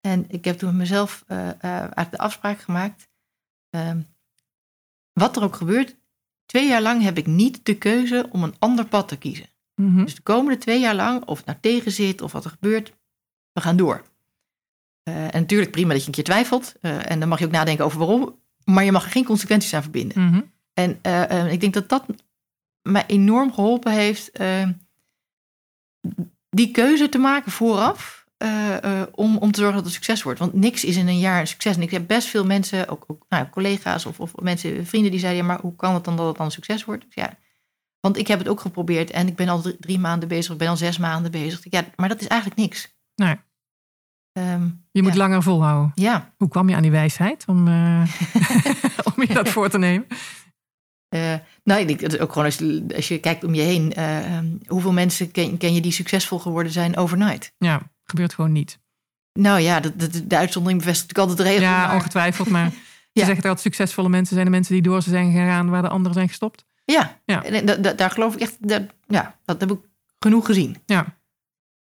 En 0.00 0.24
ik 0.28 0.44
heb 0.44 0.58
toen 0.58 0.68
met 0.68 0.78
mezelf 0.78 1.24
uh, 1.28 1.38
eigenlijk 1.64 2.10
de 2.10 2.18
afspraak 2.18 2.60
gemaakt, 2.60 3.08
ehm, 3.70 4.00
wat 5.12 5.36
er 5.36 5.42
ook 5.42 5.56
gebeurt, 5.56 5.96
twee 6.50 6.68
jaar 6.68 6.82
lang 6.82 7.02
heb 7.02 7.18
ik 7.18 7.26
niet 7.26 7.60
de 7.62 7.74
keuze 7.74 8.28
om 8.30 8.42
een 8.42 8.54
ander 8.58 8.84
pad 8.86 9.08
te 9.08 9.16
kiezen. 9.16 9.46
Mhm. 9.74 10.04
Dus 10.04 10.14
de 10.14 10.22
komende 10.22 10.58
twee 10.58 10.80
jaar 10.80 10.94
lang, 10.94 11.24
of 11.24 11.36
het 11.36 11.46
nou 11.46 11.58
tegen 11.60 11.92
zit 11.92 12.22
of 12.22 12.32
wat 12.32 12.44
er 12.44 12.50
gebeurt, 12.50 12.92
we 13.52 13.60
gaan 13.60 13.76
door. 13.76 14.02
Uh, 15.08 15.34
en 15.34 15.40
natuurlijk 15.40 15.70
prima 15.70 15.92
dat 15.92 16.00
je 16.00 16.06
een 16.06 16.12
keer 16.12 16.24
twijfelt. 16.24 16.74
Uh, 16.82 17.10
en 17.10 17.20
dan 17.20 17.28
mag 17.28 17.38
je 17.38 17.44
ook 17.44 17.50
nadenken 17.50 17.84
over 17.84 17.98
waarom. 17.98 18.38
Maar 18.64 18.84
je 18.84 18.92
mag 18.92 19.04
er 19.04 19.10
geen 19.10 19.24
consequenties 19.24 19.74
aan 19.74 19.82
verbinden. 19.82 20.24
Mhm. 20.24 20.40
En 20.74 20.98
uh, 21.06 21.52
ik 21.52 21.60
denk 21.60 21.74
dat 21.74 21.88
dat 21.88 22.04
mij 22.82 23.04
enorm 23.06 23.52
geholpen 23.52 23.92
heeft. 23.92 24.40
die 26.50 26.70
keuze 26.70 27.08
te 27.08 27.18
maken 27.18 27.52
vooraf. 27.52 28.19
Om, 29.14 29.36
om 29.36 29.52
te 29.52 29.60
zorgen 29.60 29.76
dat 29.76 29.84
het 29.84 29.94
succes 29.94 30.22
wordt. 30.22 30.38
Want 30.38 30.54
niks 30.54 30.84
is 30.84 30.96
in 30.96 31.08
een 31.08 31.18
jaar 31.18 31.40
een 31.40 31.46
succes. 31.46 31.76
En 31.76 31.82
ik 31.82 31.90
heb 31.90 32.06
best 32.06 32.28
veel 32.28 32.44
mensen, 32.44 32.88
ook, 32.88 33.04
ook 33.06 33.24
nou, 33.28 33.48
collega's 33.48 34.06
of, 34.06 34.20
of 34.20 34.32
mensen, 34.42 34.86
vrienden 34.86 35.10
die 35.10 35.20
zeiden: 35.20 35.42
ja, 35.42 35.48
maar 35.48 35.60
hoe 35.60 35.76
kan 35.76 35.94
het 35.94 36.04
dan 36.04 36.16
dat 36.16 36.26
het 36.26 36.36
dan 36.36 36.50
succes 36.50 36.84
wordt? 36.84 37.04
Dus 37.04 37.14
ja, 37.14 37.38
want 38.00 38.16
ik 38.16 38.26
heb 38.26 38.38
het 38.38 38.48
ook 38.48 38.60
geprobeerd 38.60 39.10
en 39.10 39.26
ik 39.26 39.36
ben 39.36 39.48
al 39.48 39.60
drie, 39.60 39.76
drie 39.80 39.98
maanden 39.98 40.28
bezig, 40.28 40.52
ik 40.52 40.58
ben 40.58 40.68
al 40.68 40.76
zes 40.76 40.98
maanden 40.98 41.30
bezig. 41.30 41.60
Ja, 41.62 41.84
maar 41.96 42.08
dat 42.08 42.20
is 42.20 42.26
eigenlijk 42.26 42.60
niks. 42.60 42.94
Nee. 43.14 43.36
Um, 44.32 44.84
je 44.90 45.02
moet 45.02 45.12
ja. 45.12 45.18
langer 45.18 45.42
volhouden. 45.42 45.92
Ja. 45.94 46.34
Hoe 46.36 46.48
kwam 46.48 46.68
je 46.68 46.74
aan 46.74 46.82
die 46.82 46.90
wijsheid 46.90 47.44
om, 47.46 47.68
uh, 47.68 48.02
om 49.14 49.22
je 49.22 49.34
dat 49.34 49.48
voor 49.54 49.68
te 49.68 49.78
nemen? 49.78 50.06
Uh, 51.14 51.34
nou, 51.64 51.80
ik 51.80 51.98
denk 51.98 52.22
ook 52.22 52.32
gewoon 52.32 52.44
als, 52.44 52.62
als 52.94 53.08
je 53.08 53.18
kijkt 53.18 53.44
om 53.44 53.54
je 53.54 53.62
heen, 53.62 53.92
uh, 53.98 54.36
um, 54.36 54.60
hoeveel 54.66 54.92
mensen 54.92 55.30
ken, 55.30 55.56
ken, 55.56 55.74
je 55.74 55.80
die 55.80 55.92
succesvol 55.92 56.38
geworden 56.38 56.72
zijn 56.72 56.96
overnight? 56.96 57.54
Ja, 57.58 57.89
gebeurt 58.10 58.34
gewoon 58.34 58.52
niet. 58.52 58.78
Nou 59.32 59.60
ja, 59.60 59.80
de, 59.80 59.96
de, 59.96 60.26
de 60.26 60.36
uitzondering 60.36 60.80
bevestigt 60.80 61.16
natuurlijk 61.16 61.38
altijd 61.38 61.48
de 61.48 61.54
regel. 61.54 61.76
Ja, 61.76 61.86
maar... 61.86 61.94
ongetwijfeld. 61.94 62.48
Maar 62.48 62.72
je 63.12 63.24
zegt 63.24 63.42
dat 63.42 63.60
succesvolle 63.60 64.08
mensen 64.08 64.34
zijn 64.34 64.46
de 64.46 64.52
mensen 64.52 64.74
die 64.74 64.82
door 64.82 65.02
zijn 65.02 65.32
gegaan 65.32 65.70
waar 65.70 65.82
de 65.82 65.88
anderen 65.88 66.14
zijn 66.14 66.28
gestopt. 66.28 66.64
Ja, 66.84 67.20
ja. 67.24 67.44
En, 67.44 67.82
daar 67.96 68.10
geloof 68.10 68.34
ik 68.34 68.40
echt, 68.40 68.56
ja, 69.06 69.38
dat 69.44 69.60
heb 69.60 69.70
ik 69.70 69.78
genoeg 70.18 70.46
gezien. 70.46 70.76
Ja. 70.86 71.16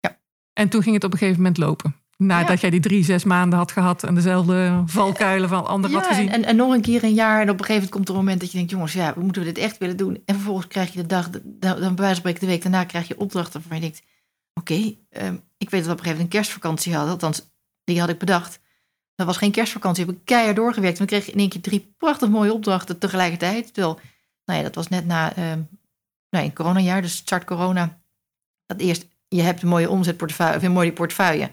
ja. 0.00 0.18
En 0.52 0.68
toen 0.68 0.82
ging 0.82 0.94
het 0.94 1.04
op 1.04 1.12
een 1.12 1.18
gegeven 1.18 1.40
moment 1.40 1.58
lopen. 1.58 1.94
Nadat 2.16 2.54
ja. 2.54 2.60
jij 2.60 2.70
die 2.70 2.80
drie, 2.80 3.04
zes 3.04 3.24
maanden 3.24 3.58
had 3.58 3.72
gehad 3.72 4.02
en 4.02 4.14
dezelfde 4.14 4.82
valkuilen 4.86 5.48
van 5.48 5.66
anderen 5.66 5.96
ja, 5.96 6.02
had 6.02 6.14
gezien. 6.14 6.30
En, 6.30 6.44
en 6.44 6.56
nog 6.56 6.72
een 6.72 6.80
keer 6.80 7.04
een 7.04 7.14
jaar. 7.14 7.40
En 7.40 7.50
op 7.50 7.58
een 7.58 7.64
gegeven 7.64 7.74
moment 7.74 7.90
komt 7.90 8.08
er 8.08 8.14
een 8.14 8.20
moment 8.20 8.40
dat 8.40 8.50
je 8.50 8.56
denkt: 8.56 8.72
jongens, 8.72 8.92
ja, 8.92 9.14
moeten 9.16 9.42
we 9.42 9.52
dit 9.52 9.58
echt 9.58 9.78
willen 9.78 9.96
doen? 9.96 10.22
En 10.24 10.34
vervolgens 10.34 10.66
krijg 10.66 10.92
je 10.92 11.00
de 11.00 11.06
dag, 11.06 11.30
dan, 11.30 11.40
dan 11.60 11.78
bij 11.78 11.80
wijze 11.80 11.96
van 12.06 12.14
spreken 12.14 12.40
de 12.40 12.46
week 12.46 12.62
daarna 12.62 12.84
krijg 12.84 13.08
je 13.08 13.20
opdrachten 13.20 13.60
waarvan 13.60 13.76
je 13.76 13.82
denkt: 13.82 14.02
oké, 14.54 14.72
okay, 14.72 15.26
um, 15.26 15.40
ik 15.58 15.70
weet 15.70 15.84
dat 15.84 15.88
we 15.88 15.92
op 15.92 15.98
een 15.98 16.04
gegeven 16.04 16.10
moment 16.10 16.20
een 16.20 16.40
kerstvakantie 16.40 16.94
hadden. 16.94 17.12
Althans, 17.12 17.42
die 17.84 18.00
had 18.00 18.08
ik 18.08 18.18
bedacht. 18.18 18.60
Dat 19.14 19.26
was 19.26 19.36
geen 19.36 19.50
kerstvakantie, 19.50 20.04
heb 20.04 20.14
ik 20.14 20.24
keihard 20.24 20.56
doorgewerkt. 20.56 20.98
En 20.98 21.06
dan 21.06 21.18
kreeg 21.18 21.32
in 21.32 21.38
één 21.38 21.48
keer 21.48 21.60
drie 21.60 21.94
prachtig 21.98 22.28
mooie 22.28 22.52
opdrachten 22.52 22.98
tegelijkertijd. 22.98 23.74
Terwijl, 23.74 24.00
nou 24.44 24.58
ja, 24.58 24.64
dat 24.64 24.74
was 24.74 24.88
net 24.88 25.06
na 25.06 25.52
um, 25.52 25.68
nou, 26.30 26.44
een 26.44 26.54
coronajaar, 26.54 27.02
dus 27.02 27.16
start 27.16 27.44
corona. 27.44 28.00
Dat 28.66 28.80
eerst, 28.80 29.06
je 29.28 29.42
hebt 29.42 29.62
een 29.62 29.68
mooie 29.68 29.90
omzetportefeuille, 29.90 30.56
of 30.56 30.62
een 30.62 30.72
mooie 30.72 30.92
portefeuille. 30.92 31.50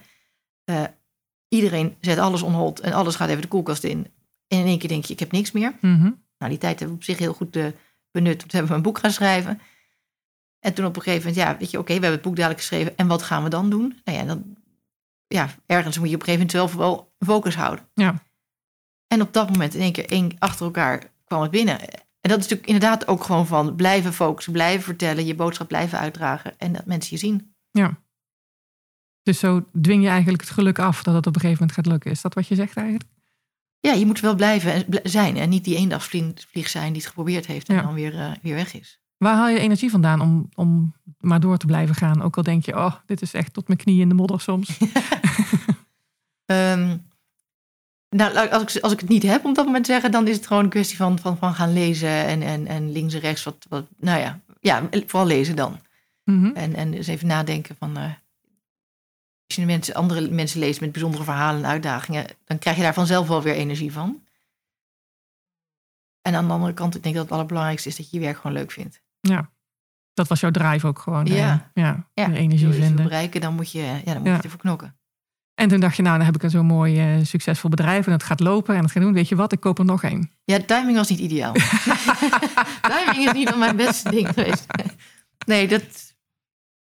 Uh, 0.69 0.83
iedereen 1.47 1.95
zet 2.01 2.17
alles 2.17 2.41
on 2.41 2.53
hold 2.53 2.79
en 2.79 2.93
alles 2.93 3.15
gaat 3.15 3.29
even 3.29 3.41
de 3.41 3.47
koelkast 3.47 3.83
in. 3.83 4.07
En 4.47 4.59
in 4.59 4.65
één 4.65 4.79
keer 4.79 4.89
denk 4.89 5.05
je, 5.05 5.13
ik 5.13 5.19
heb 5.19 5.31
niks 5.31 5.51
meer. 5.51 5.77
Mm 5.81 5.99
-hmm. 5.99 6.23
Nou, 6.37 6.51
die 6.51 6.59
tijd 6.59 6.79
hebben 6.79 6.97
we 6.97 7.03
op 7.03 7.03
zich 7.03 7.17
heel 7.17 7.33
goed 7.33 7.55
uh, 7.55 7.65
benut. 8.11 8.39
Toen 8.39 8.49
hebben 8.49 8.69
we 8.69 8.77
een 8.77 8.83
boek 8.83 8.97
gaan 8.97 9.11
schrijven. 9.11 9.61
En 10.65 10.73
toen 10.73 10.85
op 10.85 10.95
een 10.95 11.01
gegeven 11.01 11.27
moment, 11.27 11.47
ja, 11.47 11.57
weet 11.57 11.71
je, 11.71 11.79
oké, 11.79 11.91
okay, 11.91 11.95
we 11.95 12.01
hebben 12.01 12.11
het 12.11 12.21
boek 12.21 12.35
dadelijk 12.35 12.59
geschreven. 12.59 12.97
En 12.97 13.07
wat 13.07 13.23
gaan 13.23 13.43
we 13.43 13.49
dan 13.49 13.69
doen? 13.69 13.99
Nou 14.03 14.17
ja, 14.17 14.23
dan, 14.23 14.55
ja, 15.27 15.49
ergens 15.65 15.97
moet 15.97 16.09
je 16.09 16.15
op 16.15 16.21
een 16.21 16.27
gegeven 16.27 16.47
moment 16.47 16.51
zelf 16.51 16.75
wel 16.75 17.13
focus 17.19 17.55
houden. 17.55 17.85
Ja. 17.93 18.23
En 19.07 19.21
op 19.21 19.33
dat 19.33 19.49
moment 19.49 19.73
in 19.73 19.81
één 19.81 19.91
keer 19.91 20.09
één 20.09 20.35
achter 20.39 20.65
elkaar 20.65 21.11
kwam 21.25 21.41
het 21.41 21.51
binnen. 21.51 21.79
En 21.89 22.29
dat 22.29 22.37
is 22.37 22.43
natuurlijk 22.43 22.67
inderdaad 22.67 23.07
ook 23.07 23.23
gewoon 23.23 23.47
van 23.47 23.75
blijven 23.75 24.13
focussen, 24.13 24.53
blijven 24.53 24.83
vertellen, 24.83 25.25
je 25.25 25.35
boodschap 25.35 25.67
blijven 25.67 25.99
uitdragen. 25.99 26.59
En 26.59 26.73
dat 26.73 26.85
mensen 26.85 27.11
je 27.11 27.19
zien. 27.19 27.55
Ja. 27.71 27.99
Dus 29.23 29.39
zo 29.39 29.65
dwing 29.81 30.03
je 30.03 30.09
eigenlijk 30.09 30.41
het 30.41 30.51
geluk 30.51 30.79
af 30.79 31.03
dat 31.03 31.15
het 31.15 31.27
op 31.27 31.35
een 31.35 31.41
gegeven 31.41 31.61
moment 31.61 31.77
gaat 31.77 31.91
lukken. 31.93 32.11
Is 32.11 32.21
dat 32.21 32.33
wat 32.33 32.47
je 32.47 32.55
zegt 32.55 32.77
eigenlijk? 32.77 33.09
Ja, 33.79 33.93
je 33.93 34.05
moet 34.05 34.19
wel 34.19 34.35
blijven 34.35 34.85
zijn 35.03 35.37
en 35.37 35.49
niet 35.49 35.63
die 35.63 35.75
eendagsvlieg 35.75 36.69
zijn 36.69 36.93
die 36.93 37.01
het 37.01 37.09
geprobeerd 37.09 37.45
heeft 37.45 37.69
en 37.69 37.75
ja. 37.75 37.81
dan 37.81 37.93
weer, 37.93 38.13
uh, 38.13 38.31
weer 38.41 38.55
weg 38.55 38.73
is. 38.73 38.99
Waar 39.17 39.35
haal 39.35 39.49
je 39.49 39.59
energie 39.59 39.89
vandaan 39.89 40.21
om, 40.21 40.49
om 40.55 40.93
maar 41.19 41.39
door 41.39 41.57
te 41.57 41.65
blijven 41.65 41.95
gaan? 41.95 42.21
Ook 42.21 42.37
al 42.37 42.43
denk 42.43 42.65
je, 42.65 42.75
oh, 42.75 42.95
dit 43.05 43.21
is 43.21 43.33
echt 43.33 43.53
tot 43.53 43.67
mijn 43.67 43.79
knieën 43.79 44.01
in 44.01 44.09
de 44.09 44.15
modder 44.15 44.41
soms. 44.41 44.79
um, 46.45 47.07
nou, 48.19 48.49
als 48.49 48.75
ik, 48.75 48.83
als 48.83 48.93
ik 48.93 48.99
het 48.99 49.09
niet 49.09 49.23
heb 49.23 49.45
om 49.45 49.53
dat 49.53 49.65
moment 49.65 49.85
te 49.85 49.91
zeggen, 49.91 50.11
dan 50.11 50.27
is 50.27 50.35
het 50.35 50.47
gewoon 50.47 50.63
een 50.63 50.69
kwestie 50.69 50.97
van, 50.97 51.19
van, 51.19 51.37
van 51.37 51.53
gaan 51.53 51.73
lezen 51.73 52.25
en, 52.25 52.41
en, 52.41 52.67
en 52.67 52.91
links 52.91 53.13
en 53.13 53.19
rechts. 53.19 53.43
Wat, 53.43 53.65
wat, 53.69 53.85
nou 53.97 54.19
ja, 54.19 54.39
ja, 54.59 54.89
vooral 54.91 55.27
lezen 55.27 55.55
dan. 55.55 55.79
Mm 56.23 56.43
-hmm. 56.43 56.55
En, 56.55 56.75
en 56.75 56.93
eens 56.93 57.07
even 57.07 57.27
nadenken 57.27 57.75
van. 57.79 57.97
Uh, 57.97 58.13
als 59.47 59.55
je 59.55 59.65
mensen, 59.65 59.93
andere 59.93 60.29
mensen 60.29 60.59
leest 60.59 60.81
met 60.81 60.91
bijzondere 60.91 61.23
verhalen 61.23 61.63
en 61.63 61.69
uitdagingen, 61.69 62.25
dan 62.45 62.59
krijg 62.59 62.75
je 62.75 62.81
daar 62.81 62.93
vanzelf 62.93 63.27
wel 63.27 63.41
weer 63.41 63.53
energie 63.53 63.91
van. 63.91 64.23
En 66.21 66.35
aan 66.35 66.47
de 66.47 66.53
andere 66.53 66.73
kant, 66.73 66.95
ik 66.95 67.03
denk 67.03 67.15
dat 67.15 67.23
het 67.23 67.33
allerbelangrijkste 67.33 67.89
is 67.89 67.95
dat 67.95 68.09
je 68.09 68.17
je 68.17 68.23
werk 68.23 68.37
gewoon 68.37 68.57
leuk 68.57 68.71
vindt. 68.71 69.01
Ja, 69.29 69.49
dat 70.13 70.27
was 70.27 70.39
jouw 70.39 70.51
drive 70.51 70.87
ook 70.87 70.99
gewoon. 70.99 71.25
Ja, 71.25 71.53
uh, 71.73 71.83
ja, 71.83 72.07
ja. 72.13 72.31
energie 72.31 72.67
Wil 72.67 72.75
je 72.77 72.83
vinden. 72.83 73.03
bereiken, 73.05 73.41
dan 73.41 73.53
moet 73.55 73.71
je, 73.71 73.81
ja, 73.81 74.01
dan 74.13 74.17
moet 74.17 74.25
Ja. 74.27 74.35
je 74.35 74.41
ervoor 74.41 74.59
knokken. 74.59 74.95
En 75.55 75.67
toen 75.67 75.79
dacht 75.79 75.95
je, 75.95 76.01
nou, 76.01 76.17
dan 76.17 76.25
heb 76.25 76.35
ik 76.35 76.43
een 76.43 76.49
zo'n 76.49 76.65
mooi 76.65 76.99
eh, 76.99 77.25
succesvol 77.25 77.69
bedrijf 77.69 78.05
en 78.05 78.11
het 78.11 78.23
gaat 78.23 78.39
lopen 78.39 78.75
en 78.75 78.81
het 78.83 78.91
gaat 78.91 79.03
doen. 79.03 79.13
Weet 79.13 79.29
je 79.29 79.35
wat, 79.35 79.51
ik 79.51 79.59
koop 79.59 79.79
er 79.79 79.85
nog 79.85 80.03
één. 80.03 80.31
Ja, 80.43 80.59
timing 80.59 80.97
was 80.97 81.09
niet 81.09 81.19
ideaal. 81.19 81.53
timing 82.93 83.25
is 83.27 83.31
niet 83.33 83.49
van 83.49 83.59
mijn 83.59 83.75
beste 83.75 84.09
ding 84.09 84.27
geweest. 84.27 84.65
Nee, 85.45 85.67
dat, 85.67 86.13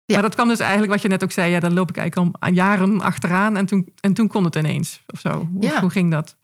Ja. 0.05 0.13
Maar 0.13 0.21
dat 0.21 0.33
kwam 0.35 0.47
dus 0.47 0.59
eigenlijk, 0.59 0.91
wat 0.91 1.01
je 1.01 1.07
net 1.07 1.23
ook 1.23 1.31
zei, 1.31 1.51
ja, 1.51 1.59
daar 1.59 1.71
loop 1.71 1.89
ik 1.89 1.97
eigenlijk 1.97 2.35
al 2.39 2.51
jaren 2.51 3.01
achteraan 3.01 3.57
en 3.57 3.65
toen, 3.65 3.93
en 3.99 4.13
toen 4.13 4.27
kon 4.27 4.43
het 4.43 4.55
ineens 4.55 5.03
of 5.07 5.19
zo. 5.19 5.47
Hoe, 5.53 5.63
Ja. 5.63 5.81
hoe 5.81 5.89
ging 5.89 6.11
dat? 6.11 6.37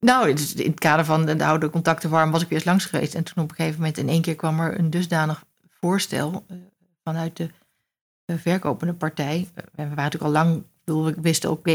Nou, 0.00 0.34
dus 0.34 0.54
in 0.54 0.70
het 0.70 0.80
kader 0.80 1.04
van 1.04 1.26
de 1.26 1.44
oude 1.44 1.70
contacten 1.70 2.10
warm 2.10 2.30
was 2.30 2.42
ik 2.42 2.48
weer 2.48 2.58
eens 2.58 2.66
langs 2.66 2.84
geweest. 2.84 3.14
En 3.14 3.24
toen 3.24 3.42
op 3.42 3.50
een 3.50 3.56
gegeven 3.56 3.78
moment 3.78 3.98
in 3.98 4.08
één 4.08 4.22
keer 4.22 4.34
kwam 4.34 4.60
er 4.60 4.78
een 4.78 4.90
dusdanig 4.90 5.44
voorstel 5.68 6.44
eh, 6.48 6.56
vanuit 7.04 7.36
de 7.36 7.50
eh, 8.24 8.36
verkopende 8.36 8.94
partij. 8.94 9.48
Eh, 9.54 9.64
en 9.74 9.88
we 9.88 9.94
waren 9.94 9.96
natuurlijk 9.96 10.22
al 10.22 10.30
lang, 10.30 10.64
bedoel, 10.84 11.04
we 11.04 11.20
wisten 11.20 11.50
ook 11.50 11.68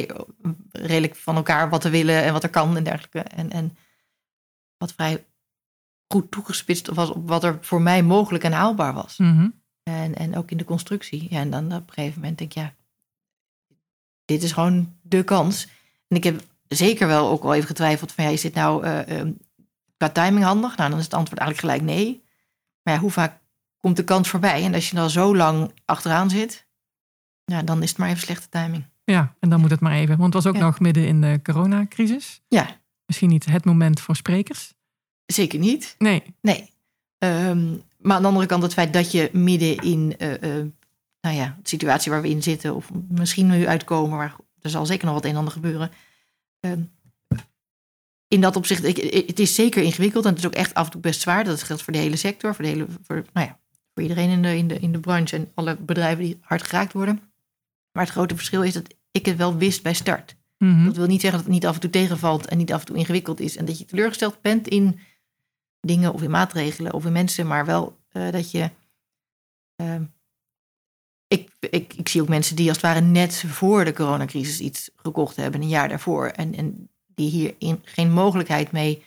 redelijk 0.72 1.15
van 1.15 1.36
elkaar 1.36 1.70
wat 1.70 1.84
we 1.84 1.89
willen 1.89 2.24
en 2.24 2.34
wat 2.34 2.44
er 2.44 2.50
kan 2.50 2.77
en 2.77 2.84
dergelijke. 2.84 3.20
En, 3.20 3.51
en 3.51 3.77
wat 4.77 4.94
vrij 4.94 5.25
goed 6.08 6.32
toegespitst 6.32 6.88
was 6.88 7.10
op 7.10 7.27
wat 7.27 7.44
er 7.44 7.58
voor 7.62 7.82
mij 7.82 8.03
mogelijk 8.03 8.44
en 8.44 8.51
haalbaar 8.51 8.94
was. 8.94 9.17
Mhm. 9.17 9.50
En, 9.84 10.15
en 10.15 10.38
ook 10.38 10.51
in 10.51 10.58
de 10.58 10.63
constructie. 10.63 11.27
Ja, 11.29 11.39
en 11.39 11.50
dan 11.50 11.65
op 11.65 11.88
een 11.88 11.94
gegeven 11.94 12.20
moment 12.20 12.38
denk 12.38 12.53
ik, 12.53 12.58
ja, 12.58 12.74
dit 14.25 14.44
is 14.44 14.51
gewoon 14.51 14.98
de 15.01 15.24
kans. 15.24 15.67
En 16.08 16.17
ik 16.17 16.24
heb 16.24 16.41
zeker 16.75 17.08
wel 17.08 17.29
ook 17.29 17.44
wel 17.44 17.53
even 17.53 17.67
getwijfeld 17.67 18.12
van, 18.12 18.24
ja, 18.24 18.29
is 18.29 18.41
dit 18.41 18.53
nou 18.53 18.84
eh, 18.84 19.20
eh, 19.20 19.27
qua 19.98 20.10
timing 20.10 20.46
handig? 20.46 20.77
Nou, 20.77 20.89
dan 20.89 21.00
is 21.00 21.05
het 21.05 21.13
antwoord 21.13 21.39
eigenlijk 21.41 21.74
gelijk 21.74 21.98
nee. 21.98 22.24
Maar 22.84 22.94
ja, 22.94 23.00
hoe 23.00 23.12
vaak 23.12 23.39
komt 23.77 23.96
de 23.96 24.03
kans 24.03 24.29
voorbij? 24.29 24.63
En 24.63 24.74
als 24.74 24.89
je 24.89 24.96
dan 24.96 25.10
zo 25.10 25.36
lang 25.36 25.72
achteraan 25.86 26.29
zit, 26.29 26.67
ja, 27.46 27.62
dan 27.62 27.84
is 27.84 27.89
het 27.89 27.98
maar 27.98 28.10
even 28.10 28.22
slechte 28.22 28.50
timing. 28.50 28.84
Ja, 29.03 29.36
en 29.39 29.50
dan 29.50 29.60
moet 29.60 29.70
het 29.72 29.79
maar 29.79 29.94
even. 29.94 30.17
Want 30.17 30.34
het 30.34 30.44
was 30.44 30.53
ook 30.53 30.60
Ja. 30.60 30.65
nog 30.65 30.79
midden 30.79 31.08
in 31.08 31.22
de 31.22 31.39
coronacrisis. 31.44 32.41
Ja, 32.48 32.67
Misschien 33.05 33.29
niet 33.29 33.46
het 33.46 33.65
moment 33.65 34.00
voor 34.00 34.15
sprekers. 34.15 34.74
zeker 35.25 35.60
niet. 35.60 35.96
Nee. 35.98 36.24
Nee. 36.41 36.70
Ehm, 37.17 37.67
maar 37.98 38.15
aan 38.15 38.22
de 38.22 38.27
andere 38.27 38.46
kant 38.46 38.63
het 38.63 38.74
feit 38.74 38.94
dat 38.94 39.12
je 39.12 39.29
midden 39.34 39.77
in 39.77 40.15
eh, 40.17 40.34
eh, 40.60 40.65
nou 41.22 41.36
ja, 41.36 41.58
de 41.62 41.70
situatie 41.70 42.12
waar 42.12 42.22
we 42.22 42.29
in 42.29 42.44
zitten, 42.44 42.75
of 42.75 42.89
misschien 43.08 43.48
nu 43.48 43.67
uitkomen, 43.67 44.17
maar 44.17 44.36
er 44.62 44.70
zal 44.70 44.86
zeker 44.86 45.05
nog 45.05 45.13
wat 45.15 45.24
een 45.24 45.29
en 45.32 45.38
ander 45.38 45.53
gebeuren. 45.53 45.91
Ehm, 46.65 46.84
in 48.27 48.41
dat 48.41 48.55
opzicht, 48.55 48.84
ik, 48.84 48.98
het 49.27 49.39
is 49.39 49.55
zeker 49.55 49.84
ingewikkeld 49.84 50.24
en 50.24 50.29
het 50.29 50.39
is 50.39 50.45
ook 50.45 50.53
echt 50.53 50.74
af 50.74 50.86
en 50.86 50.91
toe 50.91 51.01
best 51.01 51.22
zwaar. 51.22 51.43
Dat 51.43 51.63
geldt 51.63 51.81
voor 51.81 51.93
de 51.93 52.00
hele 52.00 52.15
sector, 52.15 52.55
voor, 52.55 52.63
de 52.63 52.69
hele, 52.69 52.88
voor, 53.01 53.25
nou 53.34 53.48
ja, 53.48 53.60
voor 53.93 54.03
iedereen 54.03 54.29
in 54.29 54.41
de, 54.41 54.57
in, 54.57 54.67
de, 54.67 54.79
in 54.79 54.91
de 54.91 55.00
branche 55.00 55.36
en 55.36 55.51
alle 55.53 55.75
bedrijven 55.75 56.24
die 56.24 56.38
hard 56.41 56.63
geraakt 56.63 56.93
worden. 56.93 57.22
Maar 57.91 58.03
het 58.03 58.13
grote 58.13 58.36
verschil 58.36 58.63
is 58.63 58.74
dat 58.74 58.95
ik 59.12 59.25
het 59.25 59.38
wel 59.38 59.57
wist 59.57 59.84
bij 59.84 59.93
start. 59.93 60.36
Mhm. 60.57 60.86
Dat 60.86 60.95
wil 60.95 61.07
niet 61.07 61.22
zeggen 61.22 61.39
dat 61.39 61.48
het 61.48 61.57
niet 61.57 61.65
af 61.65 61.74
en 61.75 61.81
toe 61.81 61.89
tegenvalt 61.89 62.45
en 62.45 62.57
niet 62.57 62.74
af 62.74 62.79
en 62.79 62.86
toe 62.86 62.98
ingewikkeld 62.98 63.39
is. 63.39 63.57
En 63.57 63.65
dat 63.65 63.79
je 63.79 63.86
teleurgesteld 63.86 64.41
bent 64.41 64.67
in 64.67 65.00
dingen 65.79 66.13
of 66.13 66.22
in 66.22 66.31
maatregelen 66.31 66.93
of 66.93 67.05
in 67.05 67.12
mensen, 67.12 67.48
maar 67.48 67.65
wel 67.65 67.98
eh, 68.10 68.31
dat 68.31 68.51
je. 68.51 68.69
ehm, 69.75 70.03
ik, 71.27 71.50
ik, 71.60 71.94
ik 71.94 72.10
zie 72.10 72.22
ook 72.22 72.27
mensen 72.27 72.55
die 72.55 72.67
als 72.67 72.77
het 72.77 72.86
ware 72.86 73.01
net 73.01 73.44
voor 73.48 73.86
de 73.86 73.94
coronacrisis 73.94 74.60
iets 74.60 74.89
gekocht 74.96 75.36
hebben, 75.36 75.62
een 75.62 75.67
jaar 75.67 75.89
daarvoor. 75.89 76.27
En, 76.27 76.55
en 76.55 76.89
die 77.05 77.29
hierin 77.29 77.82
geen 77.84 78.12
mogelijkheid 78.12 78.72
mee 78.72 79.03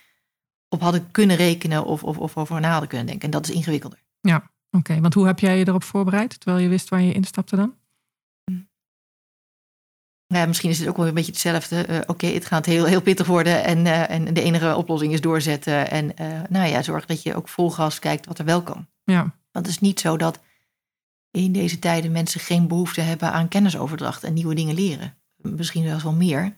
op 0.69 0.81
hadden 0.81 1.11
kunnen 1.11 1.37
rekenen 1.37 1.85
of, 1.85 2.05
of, 2.05 2.19
of 2.19 2.37
over 2.37 2.61
na 2.61 2.71
hadden 2.71 2.89
kunnen 2.89 3.07
denken. 3.07 3.25
En 3.25 3.31
dat 3.31 3.49
is 3.49 3.55
ingewikkelder. 3.55 4.03
Ja, 4.21 4.51
oké. 4.71 5.01
Want 5.01 5.15
hoe 5.15 5.27
heb 5.27 5.39
jij 5.39 5.59
je 5.59 5.69
erop 5.69 5.85
voorbereid, 5.85 6.41
terwijl 6.41 6.63
je 6.63 6.69
wist 6.69 6.89
waar 6.89 7.03
je 7.03 7.13
instapte 7.13 7.57
dan? 7.57 7.75
Ja, 10.35 10.47
misschien 10.47 10.71
is 10.71 10.79
het 10.79 10.89
ook 10.89 10.97
wel 10.97 11.07
een 11.07 11.15
beetje 11.15 11.31
hetzelfde. 11.31 11.87
Uh, 11.89 11.99
Oké, 12.07 12.27
het 12.27 12.45
gaat 12.45 12.67
heel, 12.67 12.85
heel 12.85 13.03
pittig 13.03 13.27
worden 13.27 13.65
en, 13.65 13.79
uh, 13.79 14.11
en 14.11 14.35
de 14.35 14.43
enige 14.43 14.77
oplossing 14.77 15.13
is 15.13 15.21
doorzetten. 15.21 15.91
En 15.91 16.13
uh, 16.21 16.41
nou 16.49 16.69
ja, 16.69 16.83
zorg 16.83 17.07
dat 17.07 17.23
je 17.23 17.35
ook 17.35 17.49
vol 17.49 17.71
gas 17.71 17.99
kijkt 17.99 18.27
wat 18.27 18.39
er 18.39 18.45
wel 18.45 18.63
kan. 18.63 18.87
Ja. 19.05 19.21
Want 19.53 19.67
het 19.67 19.69
is 19.75 19.79
niet 19.79 20.01
zo 20.01 20.17
dat 20.17 20.41
in 21.31 21.53
deze 21.53 21.79
tijden 21.79 22.13
mensen 22.13 22.41
geen 22.41 22.69
behoefte 22.69 23.01
hebben 23.01 23.33
aan 23.33 23.49
kennisoverdracht 23.49 24.25
en 24.25 24.35
nieuwe 24.35 24.55
dingen 24.55 24.75
leren. 24.75 25.17
Misschien 25.37 25.85
zelfs 25.85 26.03
wel 26.03 26.13
meer. 26.13 26.57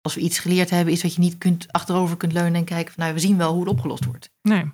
Als 0.00 0.14
we 0.14 0.20
iets 0.20 0.38
geleerd 0.38 0.70
hebben, 0.70 0.92
is 0.92 1.00
dat 1.00 1.14
je 1.14 1.20
niet 1.20 1.38
kunt, 1.38 1.72
achterover 1.72 2.16
kunt 2.16 2.32
leunen 2.32 2.54
en 2.54 2.64
kijken 2.64 2.94
van 2.94 3.02
nou, 3.02 3.14
we 3.14 3.20
zien 3.20 3.36
wel 3.36 3.52
hoe 3.52 3.60
het 3.60 3.70
opgelost 3.70 4.04
wordt. 4.04 4.30
Nee, 4.42 4.64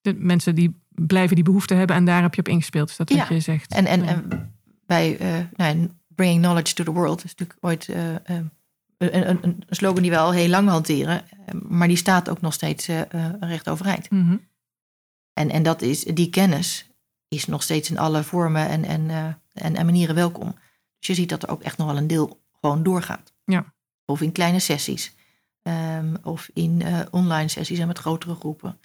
de 0.00 0.14
mensen 0.14 0.54
die 0.54 0.80
blijven 0.88 1.34
die 1.34 1.44
behoefte 1.44 1.74
hebben 1.74 1.96
en 1.96 2.04
daar 2.04 2.22
heb 2.22 2.34
je 2.34 2.40
op 2.40 2.48
ingespeeld. 2.48 2.90
Is 2.90 2.96
dat 2.96 3.08
wat 3.08 3.18
ja. 3.18 3.34
je 3.34 3.40
zegt? 3.40 3.72
En, 3.72 3.86
en, 3.86 4.02
Ja. 4.04 4.08
en 4.08 4.54
bij 4.86 5.18
nou, 5.56 5.88
Bringing 6.16 6.42
Knowledge 6.42 6.74
to 6.74 6.84
the 6.84 6.92
World 6.92 7.24
is 7.24 7.34
natuurlijk 7.34 7.58
ooit 7.60 7.88
uh, 7.88 8.10
uh, 8.10 8.16
een, 8.98 9.28
een, 9.28 9.38
een, 9.42 9.62
slogan 9.68 10.02
die 10.02 10.10
we 10.10 10.18
al 10.18 10.32
heel 10.32 10.48
lang 10.48 10.68
hanteren, 10.68 11.22
maar 11.68 11.88
die 11.88 11.96
staat 11.96 12.28
ook 12.28 12.40
nog 12.40 12.52
steeds 12.52 12.88
uh, 12.88 13.00
recht 13.40 13.68
overeind. 13.68 14.10
Mm 14.10 14.28
-hmm. 14.28 14.48
en, 15.32 15.50
en 15.50 15.62
dat 15.62 15.82
is, 15.82 16.04
die 16.04 16.30
kennis 16.30 16.85
is 17.28 17.46
nog 17.46 17.62
steeds 17.62 17.90
in 17.90 17.98
alle 17.98 18.22
vormen 18.22 18.68
en, 18.68 18.84
en, 18.84 19.10
en, 19.52 19.76
en 19.76 19.86
manieren 19.86 20.14
welkom. 20.14 20.54
Dus 20.98 21.06
je 21.06 21.14
ziet 21.14 21.28
dat 21.28 21.42
er 21.42 21.48
ook 21.48 21.62
echt 21.62 21.78
nog 21.78 21.86
wel 21.86 21.96
een 21.96 22.06
deel 22.06 22.40
gewoon 22.60 22.82
doorgaat. 22.82 23.32
Ja. 23.44 23.74
Of 24.04 24.20
in 24.20 24.32
kleine 24.32 24.58
sessies. 24.58 25.14
Um, 25.62 26.16
of 26.22 26.50
in 26.52 26.82
online 27.10 27.48
sessies 27.48 27.78
en 27.78 27.86
met 27.86 27.98
grotere 27.98 28.34
groepen. 28.34 28.78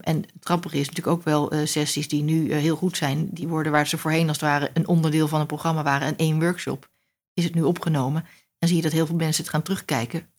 En 0.00 0.16
het 0.16 0.30
grappige 0.40 0.78
is 0.78 0.88
natuurlijk 0.88 1.16
ook 1.16 1.24
wel 1.24 1.54
uh, 1.54 1.66
sessies 1.66 2.08
die 2.08 2.22
nu 2.22 2.52
heel 2.52 2.76
goed 2.76 2.96
zijn. 2.96 3.28
Die 3.30 3.48
worden 3.48 3.72
waar 3.72 3.86
ze 3.86 3.98
voorheen 3.98 4.28
als 4.28 4.40
het 4.40 4.46
ware 4.46 4.70
een 4.74 4.88
onderdeel 4.88 5.28
van 5.28 5.40
een 5.40 5.46
programma 5.46 5.82
waren. 5.82 6.06
En 6.06 6.16
één 6.16 6.40
workshop 6.40 6.90
is 7.34 7.44
het 7.44 7.54
nu 7.54 7.62
opgenomen. 7.62 8.24
En 8.58 8.68
zie 8.68 8.76
je 8.76 8.82
dat 8.82 8.92
heel 8.92 9.06
veel 9.06 9.16
mensen 9.16 9.42
het 9.42 9.52
gaan 9.52 9.62
terugkijken. 9.62 10.30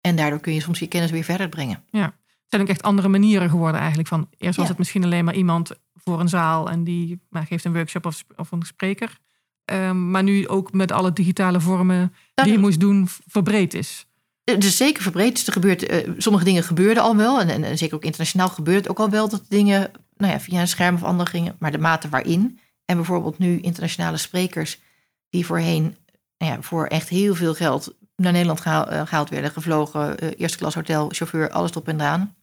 En 0.00 0.16
daardoor 0.16 0.40
kun 0.40 0.54
je 0.54 0.60
soms 0.60 0.78
je 0.78 0.86
kennis 0.86 1.10
weer 1.10 1.24
verder 1.24 1.48
brengen. 1.48 1.84
Ja, 1.90 2.16
zijn 2.54 2.66
ook 2.66 2.74
echt 2.74 2.82
andere 2.82 3.08
manieren 3.08 3.50
geworden 3.50 3.80
eigenlijk. 3.80 4.08
Van, 4.08 4.28
eerst 4.38 4.56
was 4.56 4.64
Ja. 4.64 4.70
het 4.70 4.78
misschien 4.78 5.04
alleen 5.04 5.24
maar 5.24 5.34
iemand 5.34 5.70
voor 5.94 6.20
een 6.20 6.28
zaal 6.28 6.70
en 6.70 6.84
die 6.84 7.20
maar 7.30 7.46
geeft 7.46 7.64
een 7.64 7.72
workshop 7.72 8.06
of, 8.06 8.24
of 8.36 8.52
een 8.52 8.62
spreker. 8.62 9.18
Um, 9.72 10.10
maar 10.10 10.22
nu 10.22 10.48
ook 10.48 10.72
met 10.72 10.92
alle 10.92 11.12
digitale 11.12 11.60
vormen 11.60 12.14
die 12.34 12.52
je 12.52 12.58
moest 12.58 12.80
doen, 12.80 13.08
verbreed 13.26 13.74
is. 13.74 14.06
Het 14.44 14.64
is 14.64 14.76
zeker 14.76 15.02
verbreed. 15.02 15.34
Dus 15.34 15.46
er 15.46 15.52
gebeurt, 15.52 15.90
uh, 15.90 16.12
sommige 16.16 16.44
dingen 16.44 16.62
gebeurden 16.62 17.02
al 17.02 17.16
wel. 17.16 17.40
En, 17.40 17.48
en, 17.48 17.64
en, 17.64 17.78
zeker 17.78 17.96
ook 17.96 18.04
internationaal 18.04 18.48
gebeurt 18.48 18.78
het 18.78 18.88
ook 18.88 18.98
al 18.98 19.10
wel 19.10 19.28
dat 19.28 19.44
dingen 19.48 19.90
nou 20.16 20.32
ja, 20.32 20.40
via 20.40 20.60
een 20.60 20.68
scherm 20.68 20.94
of 20.94 21.02
andere 21.02 21.30
gingen. 21.30 21.56
Maar 21.58 21.72
de 21.72 21.78
mate 21.78 22.08
waarin. 22.08 22.58
En 22.84 22.96
bijvoorbeeld 22.96 23.38
nu 23.38 23.60
internationale 23.60 24.16
sprekers 24.16 24.80
die 25.28 25.46
voorheen 25.46 25.96
nou 26.38 26.52
ja, 26.52 26.62
voor 26.62 26.86
echt 26.86 27.08
heel 27.08 27.34
veel 27.34 27.54
geld 27.54 27.94
naar 28.16 28.32
Nederland 28.32 28.60
gehaald, 28.60 28.90
uh, 28.90 29.06
gehaald 29.06 29.30
werden. 29.30 29.50
Gevlogen, 29.50 30.24
uh, 30.24 30.30
eerste 30.36 30.58
klas 30.58 30.74
hotel, 30.74 31.08
chauffeur, 31.08 31.50
alles 31.50 31.70
erop 31.70 31.88
en 31.88 32.00
eraan. 32.00 32.34